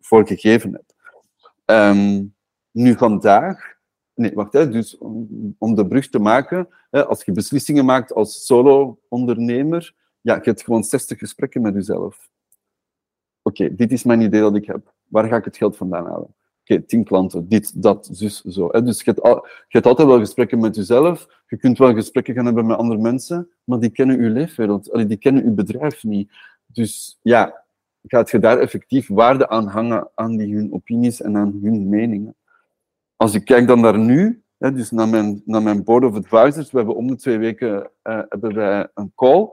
voor 0.00 0.26
gegeven 0.26 0.72
heb. 0.72 0.84
Ehm, 1.64 2.24
nu 2.70 2.94
vandaag, 2.94 3.74
nee, 4.14 4.34
wacht, 4.34 4.52
hè, 4.52 4.68
dus 4.68 4.98
om, 4.98 5.28
om 5.58 5.74
de 5.74 5.86
brug 5.86 6.08
te 6.08 6.18
maken, 6.18 6.68
hè, 6.90 7.06
als 7.06 7.24
je 7.24 7.32
beslissingen 7.32 7.84
maakt 7.84 8.12
als 8.12 8.46
solo-ondernemer, 8.46 9.94
ja, 10.20 10.34
je 10.34 10.40
hebt 10.42 10.62
gewoon 10.62 10.84
60 10.84 11.18
gesprekken 11.18 11.62
met 11.62 11.74
jezelf. 11.74 12.28
Oké, 13.42 13.74
dit 13.74 13.92
is 13.92 14.04
mijn 14.04 14.20
idee 14.20 14.40
dat 14.40 14.56
ik 14.56 14.66
heb. 14.66 14.94
Waar 15.04 15.28
ga 15.28 15.36
ik 15.36 15.44
het 15.44 15.56
geld 15.56 15.76
vandaan 15.76 16.06
halen? 16.06 16.34
Oké, 16.70 16.82
tien 16.82 17.04
klanten, 17.04 17.48
dit, 17.48 17.82
dat, 17.82 18.08
zus, 18.12 18.40
zo. 18.40 18.68
Hè. 18.70 18.82
Dus 18.82 18.98
je 18.98 19.04
hebt, 19.04 19.22
al, 19.22 19.34
je 19.46 19.66
hebt 19.68 19.86
altijd 19.86 20.08
wel 20.08 20.18
gesprekken 20.18 20.60
met 20.60 20.76
jezelf. 20.76 21.42
Je 21.46 21.56
kunt 21.56 21.78
wel 21.78 21.94
gesprekken 21.94 22.34
gaan 22.34 22.44
hebben 22.44 22.66
met 22.66 22.76
andere 22.76 23.00
mensen, 23.00 23.48
maar 23.64 23.78
die 23.78 23.90
kennen 23.90 24.18
uw 24.18 24.32
leefwereld. 24.32 24.92
Allee, 24.92 25.06
die 25.06 25.16
kennen 25.16 25.44
uw 25.44 25.54
bedrijf 25.54 26.04
niet. 26.04 26.32
Dus 26.66 27.18
ja, 27.22 27.64
gaat 28.06 28.30
je 28.30 28.38
daar 28.38 28.58
effectief 28.58 29.08
waarde 29.08 29.48
aan 29.48 29.66
hangen 29.66 30.10
aan 30.14 30.36
die 30.36 30.54
hun 30.54 30.72
opinies 30.72 31.22
en 31.22 31.36
aan 31.36 31.58
hun 31.62 31.88
meningen? 31.88 32.34
Als 33.16 33.34
ik 33.34 33.44
kijk 33.44 33.66
dan 33.66 33.80
naar 33.80 33.98
nu, 33.98 34.42
hè, 34.58 34.72
dus 34.72 34.90
naar 34.90 35.08
mijn, 35.08 35.42
naar 35.44 35.62
mijn 35.62 35.84
board 35.84 36.04
of 36.04 36.14
advisors, 36.14 36.70
we 36.70 36.76
hebben 36.76 36.96
om 36.96 37.06
de 37.06 37.16
twee 37.16 37.38
weken 37.38 37.90
eh, 38.02 38.20
hebben 38.28 38.54
wij 38.54 38.88
een 38.94 39.12
call. 39.14 39.48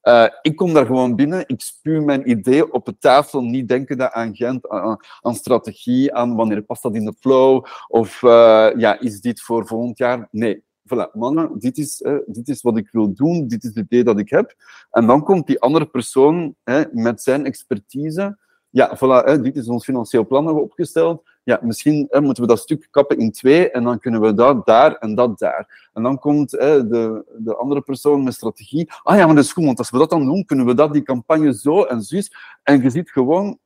Eh, 0.00 0.26
ik 0.42 0.56
kom 0.56 0.72
daar 0.72 0.86
gewoon 0.86 1.16
binnen, 1.16 1.44
ik 1.46 1.60
spuw 1.60 2.04
mijn 2.04 2.30
idee 2.30 2.72
op 2.72 2.84
de 2.84 2.98
tafel, 2.98 3.42
niet 3.42 3.68
denken 3.68 4.14
aan 4.14 4.36
Gent, 4.36 4.68
aan, 4.68 4.96
aan 5.20 5.34
strategie, 5.34 6.14
aan 6.14 6.36
wanneer 6.36 6.62
past 6.62 6.82
dat 6.82 6.94
in 6.94 7.04
de 7.04 7.14
flow, 7.20 7.64
of 7.88 8.22
eh, 8.22 8.70
ja, 8.76 9.00
is 9.00 9.20
dit 9.20 9.40
voor 9.40 9.66
volgend 9.66 9.98
jaar? 9.98 10.28
Nee. 10.30 10.62
Voilà, 10.94 11.12
mannen, 11.12 11.58
dit 11.58 11.78
is, 11.78 12.02
eh, 12.02 12.16
dit 12.26 12.48
is 12.48 12.62
wat 12.62 12.76
ik 12.76 12.88
wil 12.90 13.14
doen, 13.14 13.46
dit 13.46 13.64
is 13.64 13.74
het 13.74 13.84
idee 13.84 14.04
dat 14.04 14.18
ik 14.18 14.30
heb. 14.30 14.54
En 14.90 15.06
dan 15.06 15.22
komt 15.22 15.46
die 15.46 15.60
andere 15.60 15.86
persoon 15.86 16.54
met 16.92 17.22
zijn 17.22 17.46
expertise. 17.46 18.38
Ja, 18.70 18.96
voilà, 18.96 19.24
hè, 19.24 19.40
dit 19.40 19.56
is 19.56 19.68
ons 19.68 19.84
financieel 19.84 20.26
plan 20.26 20.44
dat 20.44 20.54
we 20.54 20.60
opgesteld. 20.60 21.28
Ja, 21.42 21.60
misschien 21.62 22.06
hè, 22.10 22.20
moeten 22.20 22.42
we 22.42 22.48
dat 22.48 22.58
stuk 22.58 22.88
kappen 22.90 23.18
in 23.18 23.32
twee 23.32 23.70
en 23.70 23.84
dan 23.84 23.98
kunnen 23.98 24.20
we 24.20 24.34
dat 24.34 24.66
daar 24.66 24.94
en 24.94 25.14
dat 25.14 25.38
daar. 25.38 25.90
En 25.92 26.02
dan 26.02 26.18
komt 26.18 26.50
hè, 26.50 26.88
de, 26.88 27.24
de 27.38 27.56
andere 27.56 27.80
persoon 27.80 28.24
met 28.24 28.34
strategie. 28.34 28.90
Ah 29.02 29.16
ja, 29.16 29.26
maar 29.26 29.34
dat 29.34 29.44
is 29.44 29.52
goed, 29.52 29.64
want 29.64 29.78
als 29.78 29.90
we 29.90 29.98
dat 29.98 30.10
dan 30.10 30.24
doen, 30.24 30.44
kunnen 30.44 30.66
we 30.66 30.74
dat, 30.74 30.92
die 30.92 31.02
campagne 31.02 31.54
zo 31.54 31.82
en 31.82 32.02
zus. 32.02 32.32
En 32.62 32.82
je 32.82 32.90
ziet 32.90 33.10
gewoon, 33.10 33.58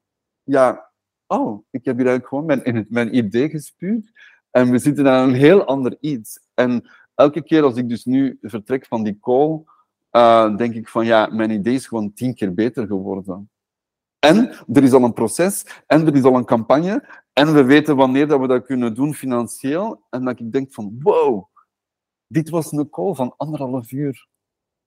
ja, 0.43 0.91
oh, 1.27 1.65
ik 1.71 1.85
heb 1.85 1.97
hier 1.97 2.07
eigenlijk 2.07 2.29
gewoon 2.29 2.45
mijn, 2.45 2.87
mijn 2.89 3.17
idee 3.17 3.49
gespuurd. 3.49 4.11
En 4.51 4.71
we 4.71 4.79
zitten 4.79 5.09
aan 5.09 5.29
een 5.29 5.35
heel 5.35 5.65
ander 5.65 5.97
iets. 6.01 6.41
En 6.55 6.91
elke 7.15 7.43
keer 7.43 7.63
als 7.63 7.77
ik 7.77 7.89
dus 7.89 8.05
nu 8.05 8.39
vertrek 8.41 8.87
van 8.87 9.03
die 9.03 9.19
call, 9.21 9.63
uh, 10.13 10.57
denk 10.57 10.75
ik 10.75 10.89
van 10.89 11.07
ja, 11.07 11.29
mijn 11.33 11.51
idee 11.51 11.75
is 11.75 11.87
gewoon 11.87 12.13
tien 12.13 12.35
keer 12.35 12.55
beter 12.55 12.87
geworden. 12.87 13.49
En 14.25 14.51
er 14.73 14.83
is 14.83 14.93
al 14.93 15.05
een 15.05 15.13
proces, 15.13 15.83
en 15.87 16.07
er 16.07 16.15
is 16.15 16.23
al 16.23 16.37
een 16.37 16.45
campagne, 16.45 17.23
en 17.33 17.55
we 17.55 17.65
weten 17.65 17.97
wanneer 17.97 18.29
dat 18.29 18.41
we 18.41 18.47
dat 18.47 18.65
kunnen 18.65 18.95
doen 18.95 19.15
financieel. 19.15 20.03
En 20.11 20.25
dat 20.25 20.41
ik 20.41 20.53
denk 20.53 20.73
van 20.73 20.99
wow, 21.03 21.45
dit 22.27 22.49
was 22.51 22.73
een 22.73 22.91
call 22.91 23.15
van 23.15 23.35
anderhalf 23.37 23.93
uur. 23.93 24.27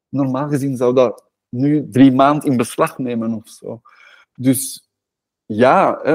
Normaal 0.10 0.48
gezien 0.48 0.78
zou 0.78 0.94
dat 0.94 1.30
nu 1.50 1.88
drie 1.90 2.12
maanden 2.12 2.50
in 2.50 2.58
beslag 2.58 2.98
nemen 2.98 3.34
of 3.34 3.48
zo. 3.48 3.82
Dus 4.34 4.90
ja, 5.46 6.06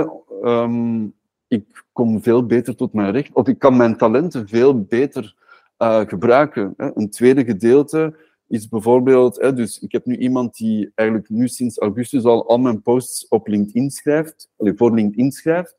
um, 0.43 1.15
ik 1.49 1.85
kom 1.93 2.23
veel 2.23 2.47
beter 2.47 2.77
tot 2.77 2.93
mijn 2.93 3.13
recht, 3.13 3.33
of 3.33 3.49
ik 3.49 3.59
kan 3.59 3.77
mijn 3.77 3.97
talenten 3.97 4.49
veel 4.49 4.83
beter 4.83 5.35
uh, 5.79 6.01
gebruiken. 6.01 6.75
Hè. 6.77 6.97
Een 6.97 7.11
tweede 7.11 7.45
gedeelte 7.45 8.17
is 8.53 8.69
bijvoorbeeld, 8.69 9.41
hè, 9.41 9.53
dus 9.53 9.79
ik 9.79 9.93
heb 9.93 10.07
nu 10.07 10.17
iemand 10.17 10.57
die 10.57 10.93
eigenlijk 10.95 11.29
nu 11.29 11.49
sinds 11.49 11.79
augustus 11.79 12.25
al 12.25 12.49
al 12.49 12.59
mijn 12.59 12.83
posts 12.83 13.29
op 13.29 13.47
LinkedIn 13.47 13.91
schrijft, 13.91 14.51
voor 14.57 14.95
LinkedIn 14.95 15.33
schrijft. 15.33 15.77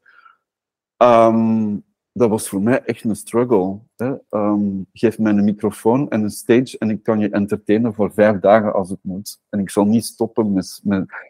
Um, 0.98 1.84
dat 2.14 2.30
was 2.30 2.50
voor 2.50 2.62
mij 2.62 2.84
echt 2.84 3.04
een 3.04 3.16
struggle. 3.16 3.80
Hè. 3.96 4.16
Ehm, 4.30 4.82
geef 4.94 5.20
mij 5.20 5.32
een 5.32 5.44
microfoon 5.44 6.10
en 6.10 6.24
een 6.24 6.30
stage 6.30 6.78
en 6.78 6.90
ik 6.90 7.04
kan 7.04 7.20
je 7.20 7.30
entertainen 7.30 7.94
voor 7.94 8.14
vijf 8.14 8.40
dagen 8.40 8.74
als 8.74 8.90
het 8.90 9.00
moet. 9.02 9.42
En 9.50 9.60
ik 9.60 9.70
zal 9.70 9.86
niet 9.86 10.06
stoppen 10.06 10.54
met, 10.54 10.82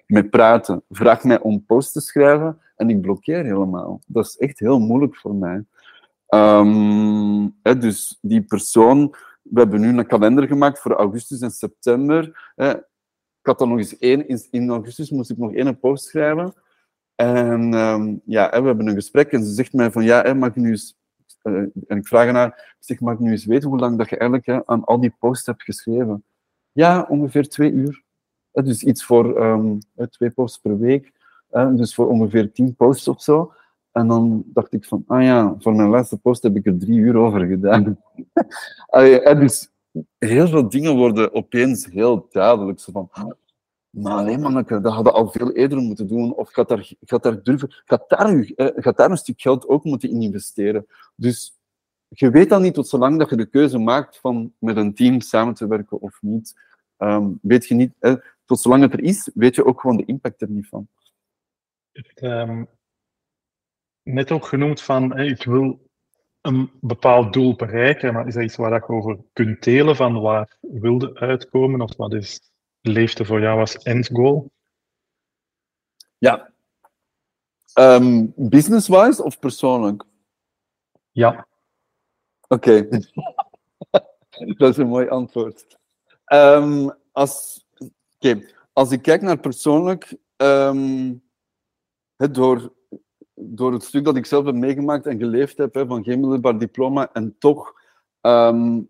met, 0.08 0.30
praten. 0.30 0.84
Vraag 0.89 1.24
mij 1.24 1.39
om 1.39 1.66
post 1.66 1.94
te 1.94 2.02
schrijven 2.02 2.58
en 2.76 2.89
ik 2.89 3.02
blokkeer 3.02 3.44
helemaal. 3.44 4.02
Dat 4.08 4.26
is 4.26 4.38
echt 4.38 4.60
heel 4.60 4.80
moeilijk 4.80 5.16
voor 5.16 5.36
mij. 5.36 5.66
Ehm, 6.28 7.48
hè, 7.62 7.78
dus 7.78 8.18
die 8.22 8.41
persoon, 8.41 9.16
we 9.44 9.60
hebben 9.60 9.82
nu 9.82 9.98
een 9.98 10.08
kalender 10.08 10.48
gemaakt 10.48 10.80
voor 10.80 10.91
augustus 10.91 11.41
en 11.41 11.52
september. 11.52 12.54
Ik 12.56 13.50
had 13.50 13.60
dan 13.60 13.70
nog 13.70 13.78
eens 13.78 13.98
één, 13.98 14.28
in, 14.52 14.70
augustus 14.70 15.10
moest 15.10 15.32
ik 15.32 15.38
nog 15.38 15.54
één 15.54 15.80
post 15.80 16.06
schrijven. 16.06 16.54
En 17.16 17.74
um, 17.74 18.22
ja, 18.26 18.50
we 18.50 18.68
hebben 18.68 18.88
een 18.88 18.94
gesprek 18.94 19.32
en 19.32 19.44
ze 19.44 19.52
zegt 19.52 19.74
mij 19.74 19.91
van 19.91 20.04
ja, 20.04 20.34
mag 20.34 20.50
ik 20.50 20.56
nu 20.56 20.70
eens... 20.70 21.02
Uh, 21.44 21.58
en 21.88 21.98
ik 21.98 22.08
vraag 22.08 22.32
haar, 22.32 22.76
zeg, 22.80 23.00
mag 23.00 23.14
ik 23.14 23.20
nu 23.20 23.32
eens 23.32 23.46
weten 23.46 23.70
hoe 23.70 23.80
lang 23.80 23.98
dat 23.98 24.10
je 24.10 24.18
eigenlijk 24.18 24.46
hè, 24.50 24.66
aan 24.66 24.84
al 24.84 25.00
die 25.00 25.16
posts 25.20 25.46
hebt 25.46 25.64
geschreven? 25.64 26.24
Ja, 26.72 27.06
ongeveer 27.10 27.50
twee 27.50 27.72
uur. 27.72 28.04
Dus 28.52 28.84
iets 28.84 29.04
voor 29.04 29.44
um, 29.44 29.80
twee 30.10 30.30
posts 30.30 30.58
per 30.58 30.80
week. 30.80 31.12
Dus 31.50 31.96
voor 31.96 32.08
ongeveer 32.08 32.52
tien 32.52 32.76
posts 32.76 33.08
of 33.08 33.22
zo. 33.22 33.54
En 33.94 34.08
dan 34.08 34.44
dacht 34.46 34.74
ik 34.74 34.86
van, 34.86 35.04
ah 35.08 35.24
ja, 35.24 35.56
voor 35.60 35.76
mijn 35.76 35.89
laatste 35.89 36.18
post 36.18 36.44
heb 36.44 36.56
ik 36.56 36.66
er 36.66 36.78
drie 36.78 36.98
uur 36.98 37.16
over 37.16 37.46
gedaan. 37.46 38.00
Allee, 38.88 39.36
dus 39.36 39.70
heel 40.18 40.48
veel 40.48 40.70
dingen 40.70 40.96
worden 40.96 41.34
opeens 41.34 41.86
heel 41.86 42.28
duidelijk. 42.32 42.80
Van, 42.82 43.10
maar 43.89 44.14
alleen 44.14 44.41
manneke, 44.41 44.80
dat 44.80 44.94
hadden 44.94 45.14
al 45.14 45.28
veel 45.28 45.52
eerder 45.52 45.78
moeten 45.78 46.08
doen. 46.08 46.34
Of 46.34 46.52
gaat 46.52 46.68
daar, 46.68 46.91
gaat 47.02 47.24
daar 47.24 47.44
durven, 47.44 47.82
gaat 47.86 48.10
daar, 48.10 48.52
eh, 48.56 48.68
gaat 48.76 48.98
daar 48.98 49.12
een 49.12 49.18
stuk 49.18 49.41
geld 49.41 49.68
ook 49.68 49.84
moeten 49.84 50.10
in 50.10 50.22
investeren. 50.22 50.86
Dus 51.16 51.58
je 52.08 52.30
weet 52.30 52.50
dan 52.50 52.62
niet 52.62 52.74
tot 52.74 52.88
zolang 52.88 53.20
dat 53.20 53.30
je 53.30 53.36
de 53.36 53.46
keuze 53.46 53.78
maakt 53.78 54.20
van 54.20 54.54
met 54.58 54.78
een 54.78 54.94
team 54.94 55.22
samen 55.22 55.54
te 55.54 55.68
werken 55.68 56.02
of 56.02 56.18
niet. 56.22 56.62
Um, 56.98 57.39
weet 57.41 57.66
je 57.68 57.76
niet, 57.76 57.94
tot 58.46 58.60
zolang 58.60 58.82
het 58.82 58.94
er 58.94 59.04
is, 59.04 59.30
weet 59.34 59.56
je 59.56 59.66
ook 59.66 59.82
gewoon 59.82 59.98
de 59.98 60.06
impact 60.06 60.41
er 60.41 60.50
niet 60.50 60.68
van. 60.68 60.88
Um, 62.22 62.68
net 64.04 64.32
ook 64.32 64.45
genoemd 64.45 64.82
van, 64.82 65.14
hey, 65.14 65.28
ik 65.28 65.43
wil 65.43 65.89
een 66.41 66.72
bepaald 66.82 67.34
doel 67.34 67.56
bereiken, 67.56 68.14
maar 68.14 68.28
is 68.28 68.34
dat 68.34 68.43
iets 68.43 68.56
waar 68.56 68.74
je 68.74 68.88
over 68.88 69.18
kunt 69.34 69.64
delen 69.64 69.95
van 69.95 70.22
waar 70.22 70.58
wilde 70.62 71.16
uitkomen 71.16 71.82
of 71.82 71.95
wat 71.95 72.14
is 72.14 72.51
leefde 72.82 73.26
voor 73.26 73.41
jou 73.41 73.60
als 73.60 73.78
endgoal? 73.78 74.51
Ja. 76.18 76.54
Um, 77.74 78.34
Business-wise 78.36 79.24
of 79.24 79.39
persoonlijk? 79.39 80.04
Ja. 81.12 81.47
Oké. 82.47 82.88
Okay. 82.88 83.04
Dat 84.58 84.70
is 84.70 84.78
een 84.78 84.88
mooi 84.88 85.08
antwoord. 85.08 85.78
Um, 86.26 86.91
als, 87.12 87.66
okay. 88.20 88.54
als 88.74 88.91
ik 88.91 89.01
kijk 89.01 89.22
naar 89.22 89.39
persoonlijk, 89.39 90.18
um, 90.38 91.24
het 92.16 92.34
door, 92.34 92.74
door 93.34 93.74
het 93.74 93.84
stuk 93.84 94.06
dat 94.06 94.16
ik 94.16 94.26
zelf 94.26 94.46
heb 94.46 94.56
meegemaakt 94.56 95.06
en 95.06 95.18
geleefd 95.18 95.58
heb, 95.58 95.84
van 95.88 96.04
geen 96.04 96.20
middelbaar 96.20 96.58
diploma, 96.58 97.14
en 97.14 97.36
toch 97.40 97.82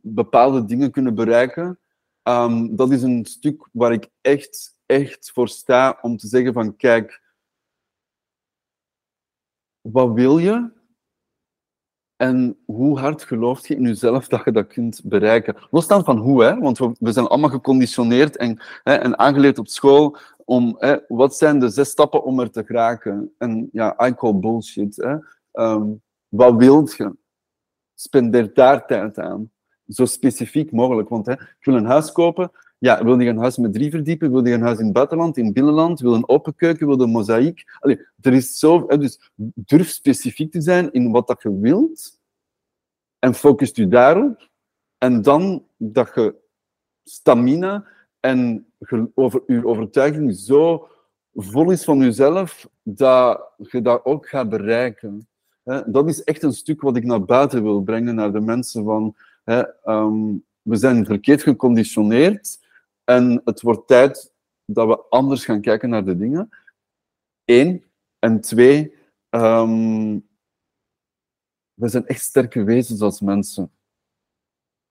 bepaalde 0.02 0.66
dingen 0.66 0.92
kunnen 0.92 1.16
bereiken, 1.16 1.78
Um, 2.30 2.76
dat 2.76 2.92
is 2.92 3.02
een 3.02 3.26
stuk 3.26 3.68
waar 3.72 3.92
ik 3.92 4.10
echt, 4.22 4.80
echt 4.86 5.32
voor 5.32 5.48
sta 5.48 6.00
om 6.02 6.18
te 6.18 6.28
zeggen 6.28 6.54
van 6.54 6.76
kijk, 6.76 7.22
wat 9.82 10.14
wil 10.14 10.38
je? 10.38 10.72
En 12.24 12.58
hoe 12.66 13.00
hard 13.00 13.24
geloof 13.24 13.68
je 13.68 13.76
in 13.76 13.84
jezelf 13.84 14.28
dat 14.28 14.44
je 14.46 14.52
dat 14.52 14.68
kunt 14.68 15.02
bereiken? 15.04 15.56
Losstaan 15.72 16.04
van 16.04 16.18
hoe, 16.18 16.44
hè? 16.44 16.60
want 16.60 16.78
we, 16.78 17.12
zijn 17.12 17.28
allemaal 17.28 17.50
geconditioneerd 17.50 18.38
en, 18.38 18.62
hè, 18.84 18.94
en 18.94 19.20
aangeleerd 19.20 19.60
op 19.60 19.68
school 19.68 20.18
om 20.46 20.76
hè, 20.78 20.98
wat 21.08 21.36
zijn 21.36 21.60
de 21.60 21.70
zes 21.70 21.90
stappen 21.90 22.24
om 22.24 22.40
er 22.40 22.52
te 22.52 22.64
geraken? 22.66 23.34
En 23.38 23.70
ja, 23.72 24.08
I 24.08 24.14
call 24.14 24.34
bullshit. 24.34 24.96
Hè? 24.96 25.16
Um, 25.66 26.02
wat 26.28 26.56
wilt 26.56 26.96
je? 26.96 27.16
Spendeer 27.94 28.54
daar 28.54 28.86
tijd 28.86 29.20
aan 29.20 29.52
zo 29.88 30.06
specifiek 30.06 30.72
mogelijk. 30.72 31.10
Want 31.10 31.26
hè, 31.26 31.34
ik 31.34 31.58
wil 31.60 31.76
een 31.76 31.86
huis 31.86 32.12
kopen. 32.12 32.52
Ja, 32.84 33.04
wil 33.04 33.20
je 33.20 33.30
een 33.30 33.38
huis 33.38 33.58
met 33.58 33.74
drie 33.74 33.92
verdiepen? 33.92 34.32
Wil 34.32 34.48
je 34.48 34.54
een 34.54 34.62
huis 34.62 34.78
in 34.78 34.84
het 34.84 34.94
buitenland, 34.94 35.38
in 35.38 35.46
het 35.46 35.54
binnenland? 35.54 36.00
Wil 36.00 36.14
een 36.14 36.30
open 36.30 36.56
keuken? 36.56 36.88
Wil 36.88 36.98
je 36.98 37.04
een 37.04 37.10
mozaïek? 37.10 37.64
Allee, 37.80 38.08
er 38.22 38.34
is 38.34 38.60
zo... 38.60 38.86
Dus 38.88 39.32
durf 39.54 39.90
specifiek 39.90 40.52
te 40.52 40.62
zijn 40.62 40.92
in 40.92 41.12
wat 41.12 41.28
dat 41.28 41.42
je 41.42 41.60
wilt. 41.60 42.20
En 43.20 43.34
focus 43.34 43.72
je 43.74 43.88
daarop. 43.88 44.50
En 44.98 45.22
dan 45.22 45.66
dat 45.78 46.12
je 46.16 46.36
stamina 47.04 47.86
en 48.20 48.66
over, 49.14 49.44
je 49.48 49.66
overtuiging 49.66 50.36
zo 50.36 50.88
vol 51.34 51.72
is 51.72 51.84
van 51.84 52.00
jezelf, 52.00 52.70
dat 52.82 53.54
je 53.58 53.82
dat 53.82 54.06
ook 54.06 54.28
gaat 54.28 54.50
bereiken. 54.50 55.28
Dat 55.86 56.10
is 56.10 56.24
echt 56.24 56.44
een 56.44 56.54
stuk 56.54 56.82
wat 56.82 56.96
ik 56.96 57.04
naar 57.04 57.26
buiten 57.26 57.64
wil 57.64 57.82
brengen, 57.82 58.16
naar 58.16 58.32
de 58.32 58.42
mensen 58.42 58.84
van 58.84 59.16
Hè, 59.44 59.64
um, 59.86 60.44
we 60.62 60.76
zijn 60.76 61.06
verkeerd 61.06 61.44
geconditioneerd 61.44 62.62
en 63.04 63.42
het 63.46 63.62
wordt 63.62 63.88
tijd 63.88 64.34
dat 64.66 64.88
we 64.88 65.04
anders 65.10 65.46
gaan 65.46 65.62
kijken 65.62 65.90
naar 65.90 66.06
de 66.06 66.18
dingen. 66.18 66.50
Eén. 67.46 67.84
En 68.20 68.42
twee, 68.42 68.96
um, 69.30 70.28
we 71.74 71.88
zijn 71.88 72.08
echt 72.08 72.22
sterke 72.22 72.64
wezens 72.64 73.02
als 73.02 73.22
mensen. 73.22 73.72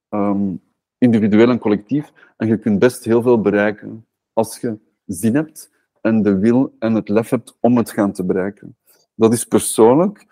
Um, 0.09 0.63
individueel 0.99 1.51
en 1.51 1.59
collectief. 1.59 2.13
En 2.37 2.47
je 2.47 2.59
kunt 2.59 2.79
best 2.79 3.05
heel 3.05 3.23
veel 3.23 3.41
bereiken 3.41 4.07
als 4.33 4.61
je 4.61 4.79
zin 5.07 5.35
hebt 5.35 5.71
en 6.01 6.23
de 6.23 6.39
wil 6.39 6.77
en 6.79 6.95
het 6.95 7.09
lef 7.09 7.29
hebt 7.29 7.57
om 7.61 7.77
het 7.77 7.91
gaan 7.91 8.13
te 8.13 8.25
bereiken. 8.25 8.77
Dat 9.15 9.33
is 9.33 9.45
persoonlijk. 9.45 10.27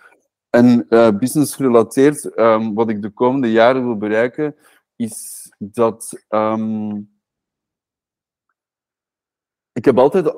En 0.51 0.87
uh, 0.89 1.19
business 1.19 1.55
gerelateerd, 1.55 2.39
um, 2.39 2.75
wat 2.75 2.89
ik 2.89 3.03
de 3.03 3.11
komende 3.11 3.51
jaren 3.51 3.85
wil 3.85 3.97
bereiken, 3.97 4.57
is 4.97 5.49
dat 5.59 6.25
ik 9.81 9.87
heb 9.87 9.99
altijd, 9.99 10.35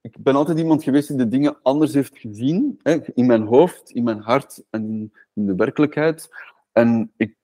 ik 0.00 0.16
ben 0.18 0.34
altijd 0.34 0.58
iemand 0.58 0.82
geweest 0.82 1.08
die 1.08 1.16
de 1.16 1.28
dingen 1.28 1.56
anders 1.62 1.94
heeft 1.94 2.18
gezien, 2.18 2.80
hè, 2.82 2.98
in 3.14 3.26
mijn 3.26 3.46
hoofd, 3.46 3.90
in 3.90 4.04
mijn 4.04 4.20
hart 4.20 4.64
en 4.70 5.12
in 5.34 5.46
de 5.46 5.54
werkelijkheid. 5.54 6.28
En 6.72 7.12
ik 7.16 7.36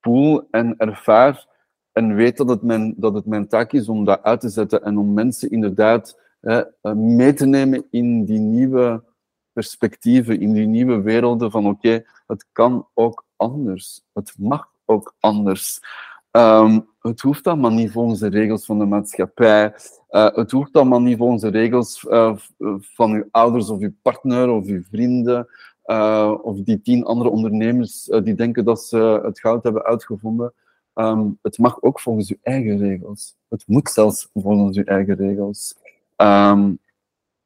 voel 0.00 0.48
en 0.50 0.76
ervaar 0.76 1.46
en 1.92 2.14
weet 2.14 2.36
dat 2.36 2.48
het 2.48 2.62
mijn, 2.62 2.94
dat 2.96 3.14
het 3.14 3.26
mijn 3.26 3.48
taak 3.48 3.72
is 3.72 3.88
om 3.88 4.04
dat 4.04 4.22
uit 4.22 4.40
te 4.40 4.48
zetten 4.48 4.82
en 4.82 4.98
om 4.98 5.12
mensen 5.12 5.50
inderdaad 5.50 6.20
hè, 6.40 6.62
mee 6.94 7.32
te 7.32 7.46
nemen 7.46 7.86
in 7.90 8.24
die 8.24 8.38
nieuwe 8.38 9.02
perspectieven, 9.52 10.40
in 10.40 10.52
die 10.52 10.66
nieuwe 10.66 11.00
werelden 11.00 11.50
van 11.50 11.66
oké, 11.66 12.04
het 12.26 12.46
kan 12.52 12.86
ook 12.94 13.24
anders. 13.36 14.02
Het 14.12 14.34
mag 14.38 14.68
ook 14.84 15.14
anders. 15.20 15.80
Um, 16.36 16.88
het 17.00 17.20
hoeft 17.20 17.46
allemaal 17.46 17.70
niet 17.70 17.90
volgens 17.92 18.20
de 18.20 18.28
regels 18.28 18.64
van 18.64 18.78
de 18.78 18.84
maatschappij. 18.84 19.74
Uh, 20.10 20.34
het 20.34 20.50
hoeft 20.50 20.74
allemaal 20.74 21.00
niet 21.00 21.18
volgens 21.18 21.42
de 21.42 21.48
regels 21.48 22.04
uh, 22.08 22.36
van 22.80 23.12
uw 23.12 23.28
ouders 23.30 23.70
of 23.70 23.80
uw 23.80 23.92
partner 24.02 24.50
of 24.50 24.66
uw 24.66 24.82
vrienden. 24.90 25.48
Uh, 25.86 26.34
of 26.42 26.56
die 26.58 26.80
tien 26.80 27.04
andere 27.04 27.30
ondernemers 27.30 28.04
die 28.04 28.34
denken 28.34 28.64
dat 28.64 28.82
ze 28.82 29.20
het 29.24 29.40
goud 29.40 29.62
hebben 29.62 29.84
uitgevonden. 29.84 30.52
Um, 30.94 31.38
het 31.42 31.58
mag 31.58 31.82
ook 31.82 32.00
volgens 32.00 32.30
uw 32.30 32.36
eigen 32.42 32.78
regels. 32.78 33.36
Het 33.48 33.64
moet 33.66 33.90
zelfs 33.90 34.28
volgens 34.32 34.76
uw 34.76 34.84
eigen 34.84 35.14
regels. 35.14 35.74
Um, 36.16 36.78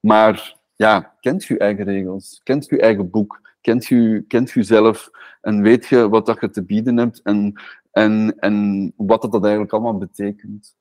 maar 0.00 0.56
ja, 0.76 1.14
kent 1.20 1.44
je 1.44 1.58
eigen 1.58 1.84
regels, 1.84 2.40
kent 2.42 2.66
je 2.66 2.80
eigen 2.80 3.10
boek, 3.10 3.40
kent 3.68 3.86
je, 3.86 4.24
kent 4.28 4.50
je 4.50 4.62
zelf 4.62 5.10
en 5.40 5.62
weet 5.62 5.86
je 5.86 6.08
wat 6.08 6.26
dat 6.26 6.40
je 6.40 6.50
te 6.50 6.64
bieden 6.64 6.96
hebt 6.96 7.22
en, 7.22 7.60
en, 7.90 8.38
en 8.38 8.92
wat 8.96 9.22
dat, 9.22 9.32
dat 9.32 9.42
eigenlijk 9.42 9.72
allemaal 9.72 9.98
betekent. 9.98 10.76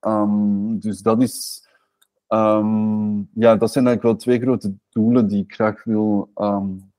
Um, 0.00 0.78
dus 0.80 1.00
dat 1.00 1.22
is, 1.22 1.66
um, 2.28 3.28
ja, 3.34 3.56
dat 3.56 3.72
zijn 3.72 3.86
eigenlijk 3.86 4.02
wel 4.02 4.16
twee 4.16 4.40
grote 4.40 4.74
doelen 4.88 5.28
die 5.28 5.42
ik 5.42 5.54
graag 5.54 5.84
wil, 5.84 6.30
um, 6.36 6.92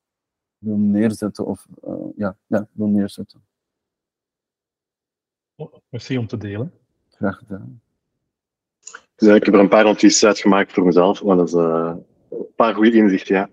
wil 0.57 0.77
neerzetten 0.77 1.45
of 1.45 1.67
uh, 1.87 1.93
ja, 2.15 2.37
ja, 2.47 2.67
wil 2.71 2.87
neerzetten. 2.87 3.41
Oh, 5.55 5.73
merci 5.89 6.17
om 6.17 6.27
te 6.27 6.37
delen. 6.37 6.73
Graag 7.09 7.37
gedaan. 7.37 7.81
Dus 9.15 9.35
ik 9.35 9.45
heb 9.45 9.53
er 9.53 9.59
een 9.59 9.69
paar 9.69 9.83
notities 9.83 10.25
uitgemaakt 10.25 10.73
voor 10.73 10.85
mezelf, 10.85 11.23
maar 11.23 11.35
dat 11.35 11.47
is 11.47 11.53
uh, 11.53 11.95
een 12.29 12.53
paar 12.55 12.73
goede 12.73 12.93
inzichten, 12.93 13.35
ja. 13.35 13.49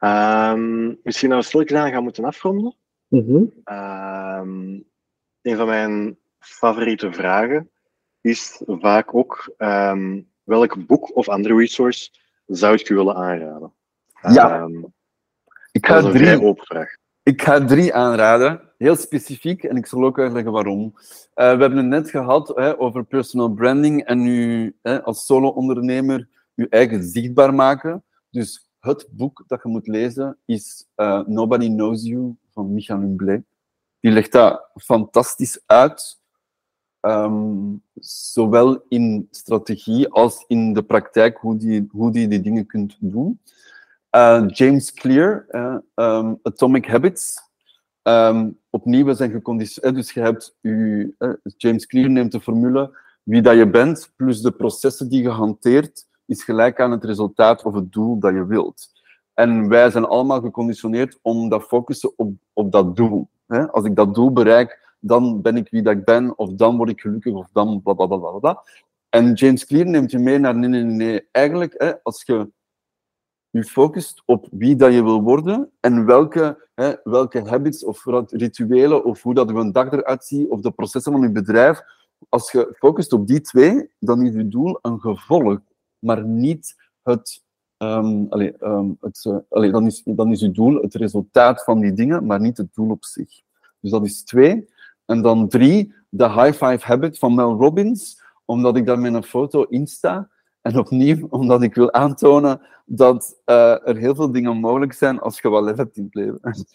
Um, 0.00 0.98
misschien 1.02 1.30
dat 1.30 1.38
we 1.38 1.64
stil 1.64 1.78
aan 1.78 1.90
gaan 1.90 2.02
moeten 2.02 2.24
afronden. 2.24 2.76
Mm 3.08 3.24
-hmm. 3.26 3.76
um, 3.76 4.84
een 5.42 5.56
van 5.56 5.66
mijn 5.66 6.18
favoriete 6.38 7.12
vragen 7.12 7.70
is 8.20 8.62
vaak 8.66 9.14
ook 9.14 9.54
um, 9.58 10.28
welk 10.42 10.86
boek 10.86 11.16
of 11.16 11.28
andere 11.28 11.56
resource 11.56 12.10
zou 12.46 12.74
ik 12.74 12.88
u 12.88 12.94
willen 12.94 13.14
aanraden? 13.14 13.72
Ja. 14.22 14.68
Ik 15.72 15.86
Dat 15.86 15.96
is 15.96 16.02
ga 16.02 16.28
een 16.28 16.38
drie, 16.38 16.54
vraag. 16.56 16.96
ik 17.22 17.42
ga 17.42 17.64
drie 17.64 17.94
aanraden, 17.94 18.72
heel 18.78 18.96
specifiek, 18.96 19.64
en 19.64 19.76
ik 19.76 19.86
zal 19.86 20.04
ook 20.04 20.18
uitleggen 20.18 20.52
waarom. 20.52 20.92
Eh, 21.34 21.54
we 21.54 21.60
hebben 21.60 21.76
het 21.76 21.86
net 21.86 22.10
gehad 22.10 22.48
hè, 22.54 22.78
over 22.80 23.04
personal 23.04 23.48
branding 23.52 24.04
en 24.04 24.26
u 24.26 24.76
hè, 24.82 25.02
als 25.02 25.26
solo-ondernemer 25.26 26.28
je 26.54 26.68
eigen 26.68 27.04
zichtbaar 27.04 27.54
maken. 27.54 28.04
Dus 28.30 28.67
het 28.88 29.08
boek 29.10 29.44
dat 29.46 29.62
je 29.62 29.68
moet 29.68 29.86
lezen 29.86 30.38
is 30.44 30.86
eh, 30.94 31.26
Nobody 31.26 31.66
Knows 31.68 32.02
You 32.02 32.36
van 32.52 32.72
Michael 32.72 33.00
Humblé. 33.00 33.44
Die 34.00 34.10
legt 34.10 34.32
dat 34.32 34.70
fantastisch 34.74 35.60
uit, 35.66 36.20
ehm, 37.00 37.74
zowel 38.00 38.84
in 38.88 39.28
strategie 39.30 40.08
als 40.08 40.44
in 40.46 40.72
de 40.72 40.82
praktijk, 40.82 41.38
hoe 41.38 41.56
die, 41.56 41.88
hoe 41.90 42.10
die 42.10 42.28
die 42.28 42.40
dingen 42.40 42.66
kunt 42.66 42.96
doen. 43.00 43.40
Uh, 44.16 44.44
James 44.48 44.92
Clear, 44.92 45.44
eh, 45.48 45.76
ehm, 45.94 46.34
Atomic 46.42 46.86
Habits. 46.86 47.46
Ehm, 48.02 48.50
opnieuw, 48.70 49.14
zijn 49.14 49.30
geconditioneerd. 49.30 49.94
Dus 49.94 50.12
je 50.12 50.20
hebt 50.20 50.56
je, 50.60 51.14
eh, 51.18 51.30
James 51.56 51.86
Clear 51.86 52.10
neemt 52.10 52.32
de 52.32 52.40
formule 52.40 52.98
wie 53.22 53.42
dat 53.42 53.56
je 53.56 53.70
bent, 53.70 54.12
plus 54.16 54.40
de 54.40 54.50
processen 54.50 55.08
die 55.08 55.22
je 55.22 55.28
hanteert, 55.28 56.07
is 56.28 56.44
gelijk 56.44 56.80
aan 56.80 56.90
het 56.90 57.04
resultaat 57.04 57.62
of 57.62 57.74
het 57.74 57.92
doel 57.92 58.18
dat 58.18 58.34
je 58.34 58.46
wilt. 58.46 58.90
En 59.34 59.68
wij 59.68 59.90
zijn 59.90 60.04
allemaal 60.04 60.40
geconditioneerd 60.40 61.18
om 61.22 61.48
dat 61.48 61.62
focussen 61.62 62.12
op, 62.16 62.32
op 62.52 62.72
dat 62.72 62.96
doel. 62.96 63.28
Hè? 63.46 63.70
Als 63.70 63.84
ik 63.84 63.96
dat 63.96 64.14
doel 64.14 64.32
bereik, 64.32 64.96
dan 65.00 65.42
ben 65.42 65.56
ik 65.56 65.70
wie 65.70 65.82
dat 65.82 65.96
ik 65.96 66.04
ben, 66.04 66.38
of 66.38 66.52
dan 66.52 66.76
word 66.76 66.88
ik 66.88 67.00
gelukkig, 67.00 67.34
of 67.34 67.48
dan 67.52 67.82
bla 67.82 67.92
bla 67.92 68.06
bla 68.06 68.30
bla. 68.30 68.62
En 69.08 69.32
James 69.32 69.66
Clear 69.66 69.86
neemt 69.86 70.10
je 70.10 70.18
mee 70.18 70.38
naar 70.38 70.56
nee, 70.56 70.68
nee, 70.68 70.82
nee. 70.82 71.28
Eigenlijk, 71.32 71.74
hè, 71.76 72.02
als 72.02 72.22
je 72.26 72.50
je 73.50 73.64
focust 73.64 74.22
op 74.24 74.46
wie 74.50 74.76
dat 74.76 74.92
je 74.92 75.02
wil 75.02 75.22
worden 75.22 75.70
en 75.80 76.04
welke, 76.04 76.68
hè, 76.74 76.92
welke 77.04 77.48
habits 77.48 77.84
of 77.84 78.04
rituelen 78.30 79.04
of 79.04 79.22
hoe 79.22 79.34
dat 79.34 79.48
een 79.48 79.72
dag 79.72 79.92
eruit 79.92 80.24
ziet 80.24 80.48
of 80.48 80.60
de 80.60 80.70
processen 80.70 81.12
van 81.12 81.20
je 81.20 81.30
bedrijf. 81.30 81.80
Als 82.28 82.52
je 82.52 82.74
focust 82.78 83.12
op 83.12 83.26
die 83.26 83.40
twee, 83.40 83.90
dan 83.98 84.22
is 84.22 84.34
je 84.34 84.48
doel 84.48 84.78
een 84.82 85.00
gevolg, 85.00 85.58
maar 85.98 86.24
niet 86.24 86.90
het. 87.02 87.46
Um, 87.78 88.26
allee, 88.30 88.64
um, 88.64 88.96
het 89.00 89.26
allee, 89.48 89.70
dan, 89.70 89.86
is, 89.86 90.02
dan 90.04 90.30
is 90.30 90.40
je 90.40 90.50
doel 90.50 90.82
het 90.82 90.94
resultaat 90.94 91.64
van 91.64 91.80
die 91.80 91.92
dingen, 91.92 92.26
maar 92.26 92.40
niet 92.40 92.56
het 92.56 92.74
doel 92.74 92.90
op 92.90 93.04
zich. 93.04 93.40
Dus 93.80 93.90
dat 93.90 94.04
is 94.04 94.22
twee. 94.22 94.68
En 95.04 95.22
dan 95.22 95.48
drie, 95.48 95.94
de 96.08 96.30
high 96.30 96.52
five 96.52 96.86
habit 96.86 97.18
van 97.18 97.34
Mel 97.34 97.52
Robbins, 97.52 98.22
omdat 98.44 98.76
ik 98.76 98.86
daar 98.86 98.98
met 98.98 99.14
een 99.14 99.22
foto 99.22 99.62
in 99.62 99.86
sta. 99.86 100.30
En 100.60 100.78
opnieuw, 100.78 101.26
omdat 101.28 101.62
ik 101.62 101.74
wil 101.74 101.92
aantonen 101.92 102.60
dat 102.86 103.40
uh, 103.46 103.88
er 103.88 103.96
heel 103.96 104.14
veel 104.14 104.32
dingen 104.32 104.56
mogelijk 104.56 104.92
zijn 104.92 105.20
als 105.20 105.40
je 105.40 105.48
wat 105.48 105.64
lef 105.64 105.76
hebt 105.76 105.96
in 105.96 106.04
het 106.04 106.14
leven. 106.14 106.40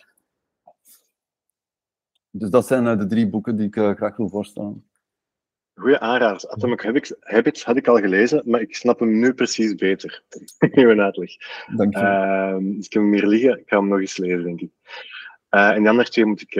Dus 2.36 2.50
dat 2.50 2.68
zijn 2.68 2.86
uh, 2.86 2.98
de 2.98 3.06
drie 3.06 3.30
boeken 3.30 3.56
die 3.56 3.68
ik 3.68 3.74
graag 3.98 4.16
wil 4.16 4.30
voorstellen. 4.30 4.86
Goeie 5.76 6.00
aanraders. 6.00 6.48
Atomic 6.48 6.82
Habits, 6.82 7.14
Habits 7.20 7.64
had 7.64 7.78
ik 7.78 7.88
al 7.88 7.98
gelezen, 7.98 8.42
maar 8.46 8.62
ik 8.62 8.76
snap 8.76 9.00
hem 9.00 9.20
nu 9.20 9.34
precies 9.34 9.76
beter. 9.76 10.24
mijn 10.60 11.02
uitleg. 11.02 11.32
Dank 11.76 11.94
je. 11.96 12.02
Uh, 12.02 12.76
dus 12.76 12.86
ik 12.86 12.94
heb 12.94 13.02
hem 13.02 13.14
hier 13.14 13.28
liggen. 13.28 13.60
Ik 13.60 13.70
ga 13.70 13.78
hem 13.78 13.88
nog 13.88 14.00
eens 14.00 14.18
lezen, 14.18 14.44
denk 14.44 14.62
ik. 14.62 14.72
en 15.50 15.80
die 15.80 15.90
andere 15.90 16.10
twee 16.10 16.26
moet 16.26 16.42
ik, 16.42 16.56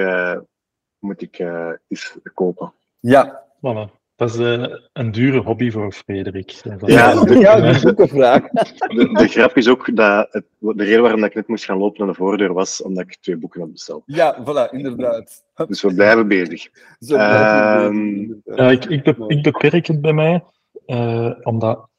moet 1.00 1.22
ik 1.22 1.40
eens 1.88 2.18
kopen. 2.34 2.74
Ja. 3.00 3.46
Voilà. 3.58 4.03
Dat 4.16 4.30
is 4.30 4.40
uh, 4.40 4.76
een 4.94 5.12
dure 5.12 5.42
hobby 5.42 5.72
voor 5.72 5.92
Frederik. 5.92 6.50
Ja, 6.86 7.24
de, 7.24 7.38
ja, 7.48 7.60
dat 7.60 7.76
is 7.76 7.86
ook 7.86 8.00
een 8.00 8.08
vraag. 8.08 8.48
De, 8.48 9.10
de, 9.14 9.28
grap 9.28 9.58
is 9.58 9.68
ook 9.68 9.96
dat 9.96 10.28
het, 10.32 10.46
de 10.60 10.84
reden 10.84 11.02
waarom 11.02 11.24
ik 11.24 11.34
net 11.34 11.48
moest 11.48 11.66
gaan 11.66 11.78
lopen 11.78 12.00
naar 12.00 12.14
de 12.14 12.20
voordeur 12.20 12.54
was 12.54 12.82
omdat 12.82 13.04
ik 13.04 13.16
twee 13.16 13.38
boeken 13.38 13.62
had 13.62 13.72
besteld. 13.72 14.04
Ja, 14.06 14.44
voilà, 14.44 14.72
inderdaad. 14.72 15.44
Dus 15.68 15.82
we 15.82 15.94
blijven 15.94 16.28
bezig. 16.28 16.70
Zo 17.00 17.16
blijven 17.16 17.86
um, 17.86 18.42
bezig, 18.44 18.60
ja, 18.60 18.70
ik, 18.70 18.86
ik, 18.86 19.04
be, 19.04 19.16
ik, 19.28 19.44
beperk 19.44 19.88
het 19.88 20.02
bij 20.02 20.14
mij, 20.14 20.44
uh, 20.86 21.32
omdat 21.42 21.90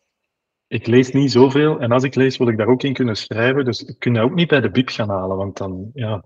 ik 0.66 0.86
lees 0.86 1.12
niet 1.12 1.32
zoveel. 1.32 1.80
En 1.80 1.92
als 1.92 2.02
ik 2.02 2.14
lees, 2.14 2.36
wil 2.36 2.48
ik 2.48 2.58
daar 2.58 2.68
ook 2.68 2.82
in 2.82 2.92
kunnen 2.92 3.16
schrijven. 3.16 3.64
Dus 3.64 3.82
ik 3.82 3.98
kun 3.98 4.14
je 4.14 4.20
ook 4.20 4.34
niet 4.34 4.48
bij 4.48 4.60
de 4.60 4.70
bib 4.70 4.88
gaan 4.88 5.10
halen, 5.10 5.36
want 5.36 5.56
dan, 5.56 5.90
ja, 5.94 6.24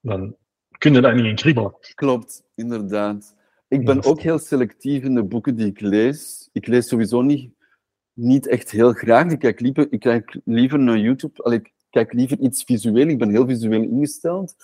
dan 0.00 0.36
kun 0.78 0.92
je 0.92 1.00
daar 1.00 1.14
niet 1.14 1.24
in 1.24 1.34
kriebelen. 1.34 1.76
Klopt, 1.94 2.42
inderdaad. 2.54 3.36
Ik 3.68 3.84
ben 3.84 4.04
ook 4.04 4.20
heel 4.20 4.38
selectief 4.38 5.02
in 5.02 5.14
de 5.14 5.24
boeken 5.24 5.56
die 5.56 5.66
ik 5.66 5.80
lees. 5.80 6.48
Ik 6.52 6.66
lees 6.66 6.88
sowieso 6.88 7.22
niet, 7.22 7.50
niet 8.12 8.46
echt 8.46 8.70
heel 8.70 8.92
graag. 8.92 9.30
Ik 9.30 9.38
kijk 9.38 9.60
liever, 9.60 9.86
ik 9.90 10.00
kijk 10.00 10.40
liever 10.44 10.78
naar 10.78 10.98
YouTube. 10.98 11.42
Allee, 11.42 11.58
ik 11.58 11.72
kijk 11.90 12.12
liever 12.12 12.38
iets 12.38 12.64
visueel. 12.64 13.08
Ik 13.08 13.18
ben 13.18 13.30
heel 13.30 13.46
visueel 13.46 13.82
ingesteld. 13.82 14.54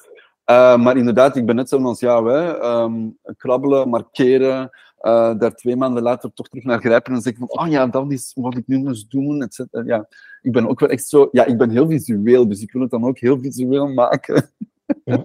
Uh, 0.51 0.77
maar 0.77 0.97
inderdaad, 0.97 1.37
ik 1.37 1.47
ben 1.47 1.57
net 1.57 1.69
zoals 1.69 2.01
jou. 2.01 2.33
Hè. 2.33 2.63
Um, 2.83 3.19
krabbelen, 3.37 3.89
markeren. 3.89 4.71
Uh, 5.01 5.39
daar 5.39 5.55
twee 5.55 5.77
maanden 5.77 6.03
later 6.03 6.33
toch 6.33 6.49
terug 6.49 6.65
naar 6.65 6.81
grijpen 6.81 7.13
en 7.13 7.21
zeggen 7.21 7.47
van, 7.47 7.59
oh 7.61 7.71
ja, 7.71 7.87
dat 7.87 8.13
is 8.13 8.33
wat 8.35 8.57
ik 8.57 8.67
nu 8.67 8.79
moest 8.79 9.11
doen, 9.11 9.43
et 9.43 9.55
cetera. 9.55 9.83
Ja, 9.87 10.09
ik 10.43 10.53
ben 10.53 10.69
ook 10.69 10.81
wel 10.81 10.89
echt 10.89 11.07
zo... 11.07 11.29
Ja, 11.33 11.45
ik 11.45 11.59
ben 11.59 11.71
heel 11.71 11.89
visueel, 11.89 12.49
dus 12.49 12.61
ik 12.61 12.73
wil 12.73 12.83
het 12.83 12.91
dan 12.91 13.05
ook 13.05 13.19
heel 13.19 13.41
visueel 13.41 13.87
maken. 13.87 14.51
Ja. 15.05 15.25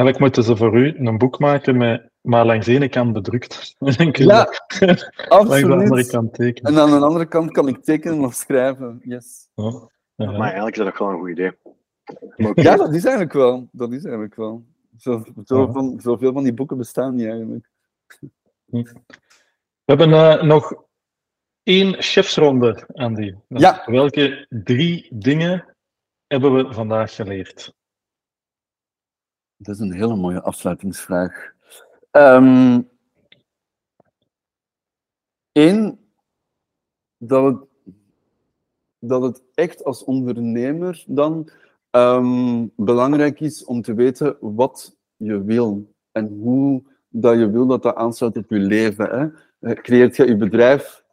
Eigenlijk 0.00 0.18
moeten 0.18 0.42
ze 0.42 0.56
voor 0.56 0.78
u 0.78 0.94
een 0.98 1.18
boek 1.18 1.38
maken 1.38 1.76
met 1.76 2.10
maar 2.20 2.46
langs 2.46 2.66
de 2.66 2.72
ene 2.72 2.88
kant 2.88 3.12
bedrukt. 3.12 3.74
En 3.78 4.12
kun 4.12 4.24
je 4.24 4.24
Ja, 4.24 4.48
langs 5.28 5.60
de 5.60 5.72
andere 5.72 6.06
kant 6.06 6.34
tekenen. 6.34 6.72
En 6.72 6.78
aan 6.78 6.90
de 6.90 7.06
andere 7.06 7.26
kant 7.26 7.50
kan 7.50 7.68
ik 7.68 7.84
tekenen 7.84 8.24
of 8.24 8.34
schrijven. 8.34 9.00
Yes. 9.04 9.48
Ja. 9.54 9.88
Maar 10.16 10.40
eigenlijk 10.40 10.76
is 10.76 10.84
dat 10.84 10.98
wel 10.98 11.08
een 11.08 11.18
goed 11.18 11.28
idee. 11.30 11.52
Ja, 12.64 12.76
dat 12.76 12.94
is 12.94 13.04
eigenlijk 13.04 13.32
wel. 13.32 13.68
Dat 13.72 13.92
is 13.92 14.02
eigenlijk 14.02 14.34
wel. 14.34 14.64
Zo, 14.96 15.24
zo 15.44 15.60
Ja. 15.60 15.72
van, 15.72 16.00
zoveel 16.00 16.32
van 16.32 16.42
die 16.42 16.54
boeken 16.54 16.76
bestaan 16.76 17.14
niet 17.14 17.28
eigenlijk. 17.28 17.70
We 18.66 18.92
hebben 19.84 20.12
eh, 20.12 20.42
nog 20.42 20.74
één 21.62 22.02
chefsronde, 22.02 22.84
Andy. 22.92 23.34
Ja. 23.48 23.82
Welke 23.86 24.46
drie 24.48 25.08
dingen 25.10 25.76
hebben 26.26 26.54
we 26.54 26.72
vandaag 26.72 27.14
geleerd? 27.14 27.74
Dat 29.62 29.74
is 29.74 29.80
een 29.80 29.92
hele 29.92 30.16
mooie 30.16 30.40
afsluitingsvraag. 30.40 31.52
Ehm 32.10 32.80
Eén, 35.52 35.98
dat 37.16 37.44
het, 37.44 37.68
dat 38.98 39.22
het 39.22 39.42
echt 39.54 39.84
als 39.84 40.04
ondernemer 40.04 41.04
dan 41.06 41.50
ehm, 41.90 42.66
belangrijk 42.76 43.40
is 43.40 43.64
om 43.64 43.82
te 43.82 43.94
weten 43.94 44.36
wat 44.40 44.96
je 45.16 45.44
wil 45.44 45.94
en 46.12 46.28
hoe 46.28 46.82
dat 47.08 47.38
je 47.38 47.50
wil 47.50 47.66
dat 47.66 47.82
dat 47.82 47.94
aansluit 47.94 48.36
op 48.36 48.50
je 48.50 48.58
leven. 48.58 49.34
Hè? 49.60 49.74
Creëert 49.74 50.16
je 50.16 50.26
je 50.26 50.36
bedrijf 50.36 51.04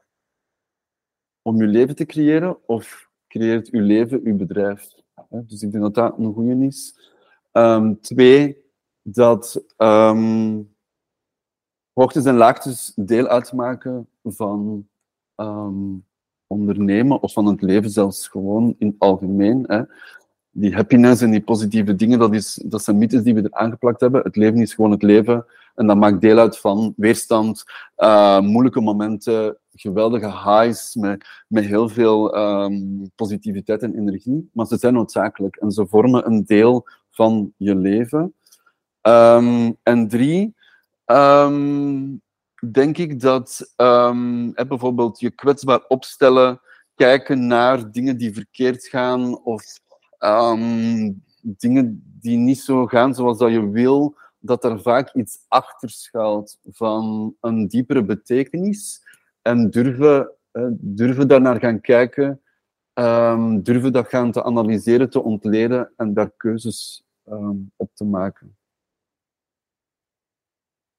om 1.42 1.62
je 1.62 1.68
leven 1.68 1.96
te 1.96 2.06
creëren 2.06 2.68
of 2.68 3.10
creëert 3.28 3.68
je 3.68 3.82
leven 3.82 4.24
je 4.24 4.34
bedrijf? 4.34 4.94
Hè? 5.30 5.46
Dus 5.46 5.62
ik 5.62 5.72
denk 5.72 5.84
dat 5.84 5.94
dat 5.94 6.18
een 6.18 6.34
goede 6.34 6.66
is. 6.66 7.12
Ehm, 7.58 7.94
twee, 8.02 8.58
dat 9.02 9.64
ehm, 9.78 10.62
hoogtes 11.94 12.26
en 12.26 12.36
laagtes 12.36 12.92
deel 12.96 13.28
uitmaken 13.28 14.10
van 14.24 14.88
ehm, 15.36 15.96
ondernemen 16.48 17.22
of 17.22 17.34
van 17.34 17.46
het 17.46 17.62
leven 17.62 17.90
zelfs 17.90 18.28
gewoon 18.28 18.76
in 18.78 18.88
het 18.88 18.96
algemeen. 19.00 19.64
Hè. 19.68 19.82
Die 20.52 20.76
happiness 20.76 21.22
en 21.22 21.32
die 21.32 21.42
positieve 21.42 21.96
dingen, 21.96 22.20
dat, 22.20 22.34
is, 22.34 22.64
dat 22.66 22.84
zijn 22.84 22.98
mythes 22.98 23.24
die 23.24 23.34
we 23.34 23.42
er 23.42 23.54
aangeplakt 23.54 24.02
hebben. 24.02 24.22
Het 24.24 24.36
leven 24.36 24.62
is 24.62 24.74
gewoon 24.74 24.92
het 24.92 25.04
leven 25.04 25.46
en 25.76 25.88
dat 25.88 25.98
maakt 25.98 26.22
deel 26.22 26.38
uit 26.38 26.58
van 26.58 26.94
weerstand, 26.98 27.64
eh, 27.96 28.40
moeilijke 28.40 28.82
momenten, 28.82 29.58
geweldige 29.74 30.28
highs 30.28 30.96
met, 30.96 31.26
met 31.48 31.66
heel 31.66 31.90
veel 31.90 32.30
positiviteit 33.16 33.82
en 33.84 33.98
energie. 33.98 34.50
Maar 34.54 34.66
ze 34.66 34.78
zijn 34.78 34.94
noodzakelijk 34.94 35.56
en 35.56 35.72
ze 35.72 35.88
vormen 35.88 36.26
een 36.26 36.46
deel 36.46 36.86
van 37.18 37.54
je 37.58 37.76
leven. 37.76 38.34
Ehm, 39.02 39.72
en 39.84 40.08
drie, 40.08 40.56
ehm, 41.06 42.16
denk 42.72 42.98
ik 42.98 43.20
dat 43.20 43.74
ehm, 43.76 44.52
bijvoorbeeld 44.52 45.20
je 45.20 45.32
kwetsbaar 45.32 45.84
opstellen, 45.88 46.62
kijken 46.96 47.48
naar 47.48 47.92
dingen 47.92 48.18
die 48.18 48.34
verkeerd 48.34 48.88
gaan 48.88 49.44
of 49.44 49.64
dingen 51.42 52.02
die 52.22 52.38
niet 52.38 52.60
zo 52.60 52.86
gaan 52.86 53.16
zoals 53.16 53.38
dat 53.38 53.52
je 53.52 53.70
wil, 53.70 54.16
dat 54.40 54.64
er 54.64 54.82
vaak 54.82 55.14
iets 55.14 55.38
achter 55.48 55.90
schuilt 55.90 56.60
van 56.72 57.36
een 57.42 57.68
diepere 57.68 58.04
betekenis. 58.04 59.02
En 59.42 59.70
durven, 59.70 60.32
eh, 60.52 60.68
durven 60.72 61.28
daarnaar 61.28 61.60
gaan 61.60 61.82
kijken, 61.82 62.42
durven 63.64 63.92
dat 63.94 64.08
gaan 64.08 64.32
te 64.32 64.44
analyseren, 64.44 65.10
te 65.10 65.24
ontleden 65.24 65.92
en 65.98 66.14
daar 66.14 66.32
keuzes 66.38 67.07
ehm, 67.28 67.58
op 67.76 67.90
te 67.94 68.04
maken. 68.04 68.58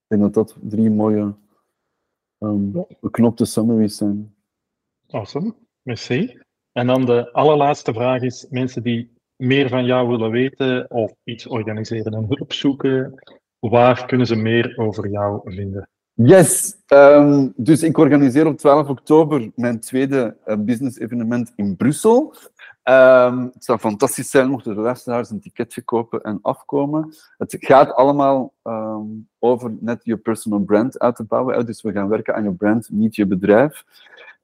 Ik 0.03 0.19
denk 0.19 0.23
dat 0.23 0.35
dat 0.35 0.57
drie 0.71 0.91
mooie 0.91 1.35
ehm, 2.39 2.71
beknopte 3.01 3.45
summaries 3.45 3.97
zijn. 3.97 4.35
Awesome, 5.07 5.55
merci. 5.83 6.41
En 6.73 6.87
dan 6.87 7.05
de 7.05 7.33
allerlaatste 7.33 7.93
vraag 7.93 8.23
is, 8.23 8.47
mensen 8.51 8.83
die 8.83 9.13
meer 9.37 9.69
van 9.69 9.85
jou 9.85 10.09
willen 10.09 10.31
weten 10.31 10.91
of 10.91 11.13
iets 11.25 11.47
organiseren 11.47 12.13
en 12.13 12.27
hulp 12.29 12.53
zoeken, 12.53 13.15
waar 13.59 14.07
kunnen 14.07 14.27
ze 14.27 14.37
meer 14.37 14.77
over 14.77 15.09
jou 15.09 15.41
vinden? 15.55 15.89
Yes, 16.13 16.77
um, 16.87 17.53
dus 17.57 17.83
ik 17.83 17.99
organiseer 17.99 18.47
op 18.47 18.59
12 18.59 18.89
oktober 18.89 19.51
mijn 19.55 19.81
tweede 19.81 20.37
uh, 20.47 20.57
business 20.59 20.99
evenement 20.99 21.53
in 21.57 21.77
Brussel. 21.77 22.35
Um, 22.89 23.51
het 23.55 23.65
zou 23.65 23.79
fantastisch 23.79 24.31
zijn 24.31 24.49
mochten 24.49 24.75
de 24.75 24.81
luisteraars 24.81 25.31
een 25.31 25.41
ticketje 25.41 25.83
kopen 25.83 26.21
en 26.21 26.39
afkomen. 26.43 27.15
Het 27.39 27.57
gaat 27.59 27.93
allemaal 27.93 28.53
um, 28.63 29.29
over 29.39 29.77
net 29.81 30.01
je 30.05 30.17
personal 30.17 30.61
brand 30.61 30.99
uit 30.99 31.17
te 31.17 31.25
bouwen. 31.25 31.67
Dus 31.67 31.83
we 31.83 31.93
gaan 31.93 32.09
werken 32.09 32.35
aan 32.35 32.43
je 32.43 32.53
brand, 32.53 32.89
niet 32.91 33.17
je 33.17 33.27
bedrijf. 33.27 33.85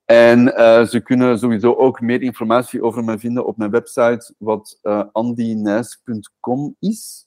En 0.05 0.47
uh, 0.47 0.83
ze 0.83 1.01
kunnen 1.01 1.39
sowieso 1.39 1.75
ook 1.75 2.01
meer 2.01 2.23
informatie 2.23 2.83
over 2.83 3.05
mij 3.05 3.19
vinden 3.19 3.47
op 3.47 3.57
mijn 3.57 3.71
website, 3.71 4.35
wat 4.39 4.79
uh, 4.83 5.03
is. 6.79 7.27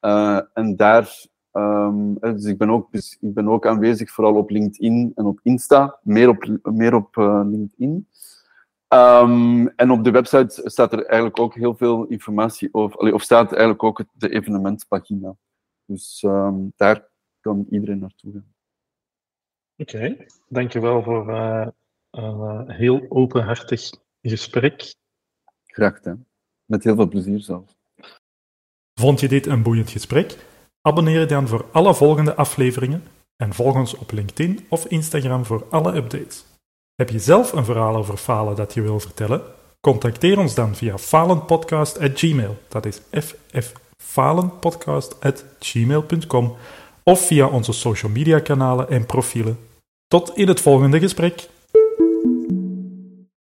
Uh, 0.00 0.40
en 0.52 0.76
daar, 0.76 1.26
um, 1.52 2.18
dus 2.18 2.44
ik 2.44 2.58
ben, 2.58 2.70
ook, 2.70 2.92
dus 2.92 3.16
ik 3.20 3.34
ben 3.34 3.48
ook 3.48 3.66
aanwezig 3.66 4.10
vooral 4.10 4.34
op 4.34 4.50
LinkedIn 4.50 5.12
en 5.14 5.24
op 5.24 5.40
Insta, 5.42 5.98
meer 6.02 6.28
op, 6.28 6.58
meer 6.62 6.94
op 6.94 7.16
LinkedIn. 7.46 8.06
Um, 8.94 9.68
en 9.68 9.90
op 9.90 10.04
de 10.04 10.10
website 10.10 10.60
staat 10.64 10.92
er 10.92 11.04
eigenlijk 11.04 11.38
ook 11.38 11.54
heel 11.54 11.74
veel 11.74 12.04
informatie 12.04 12.68
over, 12.72 13.14
of 13.14 13.22
staat 13.22 13.50
eigenlijk 13.50 13.82
ook 13.82 14.04
de 14.12 14.28
evenementpagina. 14.28 15.36
Dus 15.84 16.22
um, 16.22 16.72
daar 16.76 17.08
kan 17.40 17.66
iedereen 17.70 17.98
naartoe 17.98 18.32
gaan. 18.32 18.54
Oké, 19.76 19.96
okay. 19.96 20.26
dankjewel 20.48 21.02
voor 21.02 21.30
uh, 21.30 21.66
een 22.10 22.68
uh, 22.68 22.76
heel 22.76 23.06
openhartig 23.08 23.90
gesprek. 24.22 24.94
Graag 25.66 25.96
gedaan. 25.96 26.26
Met 26.64 26.84
heel 26.84 26.94
veel 26.94 27.08
plezier 27.08 27.40
zelfs. 27.40 27.76
Vond 29.00 29.20
je 29.20 29.28
dit 29.28 29.46
een 29.46 29.62
boeiend 29.62 29.90
gesprek? 29.90 30.46
Abonneer 30.80 31.20
je 31.20 31.26
dan 31.26 31.48
voor 31.48 31.68
alle 31.72 31.94
volgende 31.94 32.34
afleveringen 32.34 33.02
en 33.36 33.52
volg 33.52 33.74
ons 33.74 33.94
op 33.94 34.10
LinkedIn 34.10 34.66
of 34.68 34.86
Instagram 34.86 35.44
voor 35.44 35.66
alle 35.70 35.94
updates. 35.96 36.53
Heb 36.94 37.10
je 37.10 37.18
zelf 37.18 37.52
een 37.52 37.64
verhaal 37.64 37.96
over 37.96 38.16
falen 38.16 38.56
dat 38.56 38.74
je 38.74 38.82
wil 38.82 39.00
vertellen? 39.00 39.42
Contacteer 39.80 40.38
ons 40.38 40.54
dan 40.54 40.74
via 40.74 40.98
falenpodcast.gmail. 40.98 42.56
Dat 42.68 42.86
is 42.86 43.00
fffalenpodcast.gmail.com 43.98 46.56
of 47.02 47.26
via 47.26 47.46
onze 47.46 47.72
social 47.72 48.10
media 48.10 48.38
kanalen 48.38 48.88
en 48.88 49.06
profielen. 49.06 49.58
Tot 50.06 50.36
in 50.36 50.48
het 50.48 50.60
volgende 50.60 50.98
gesprek. 50.98 51.48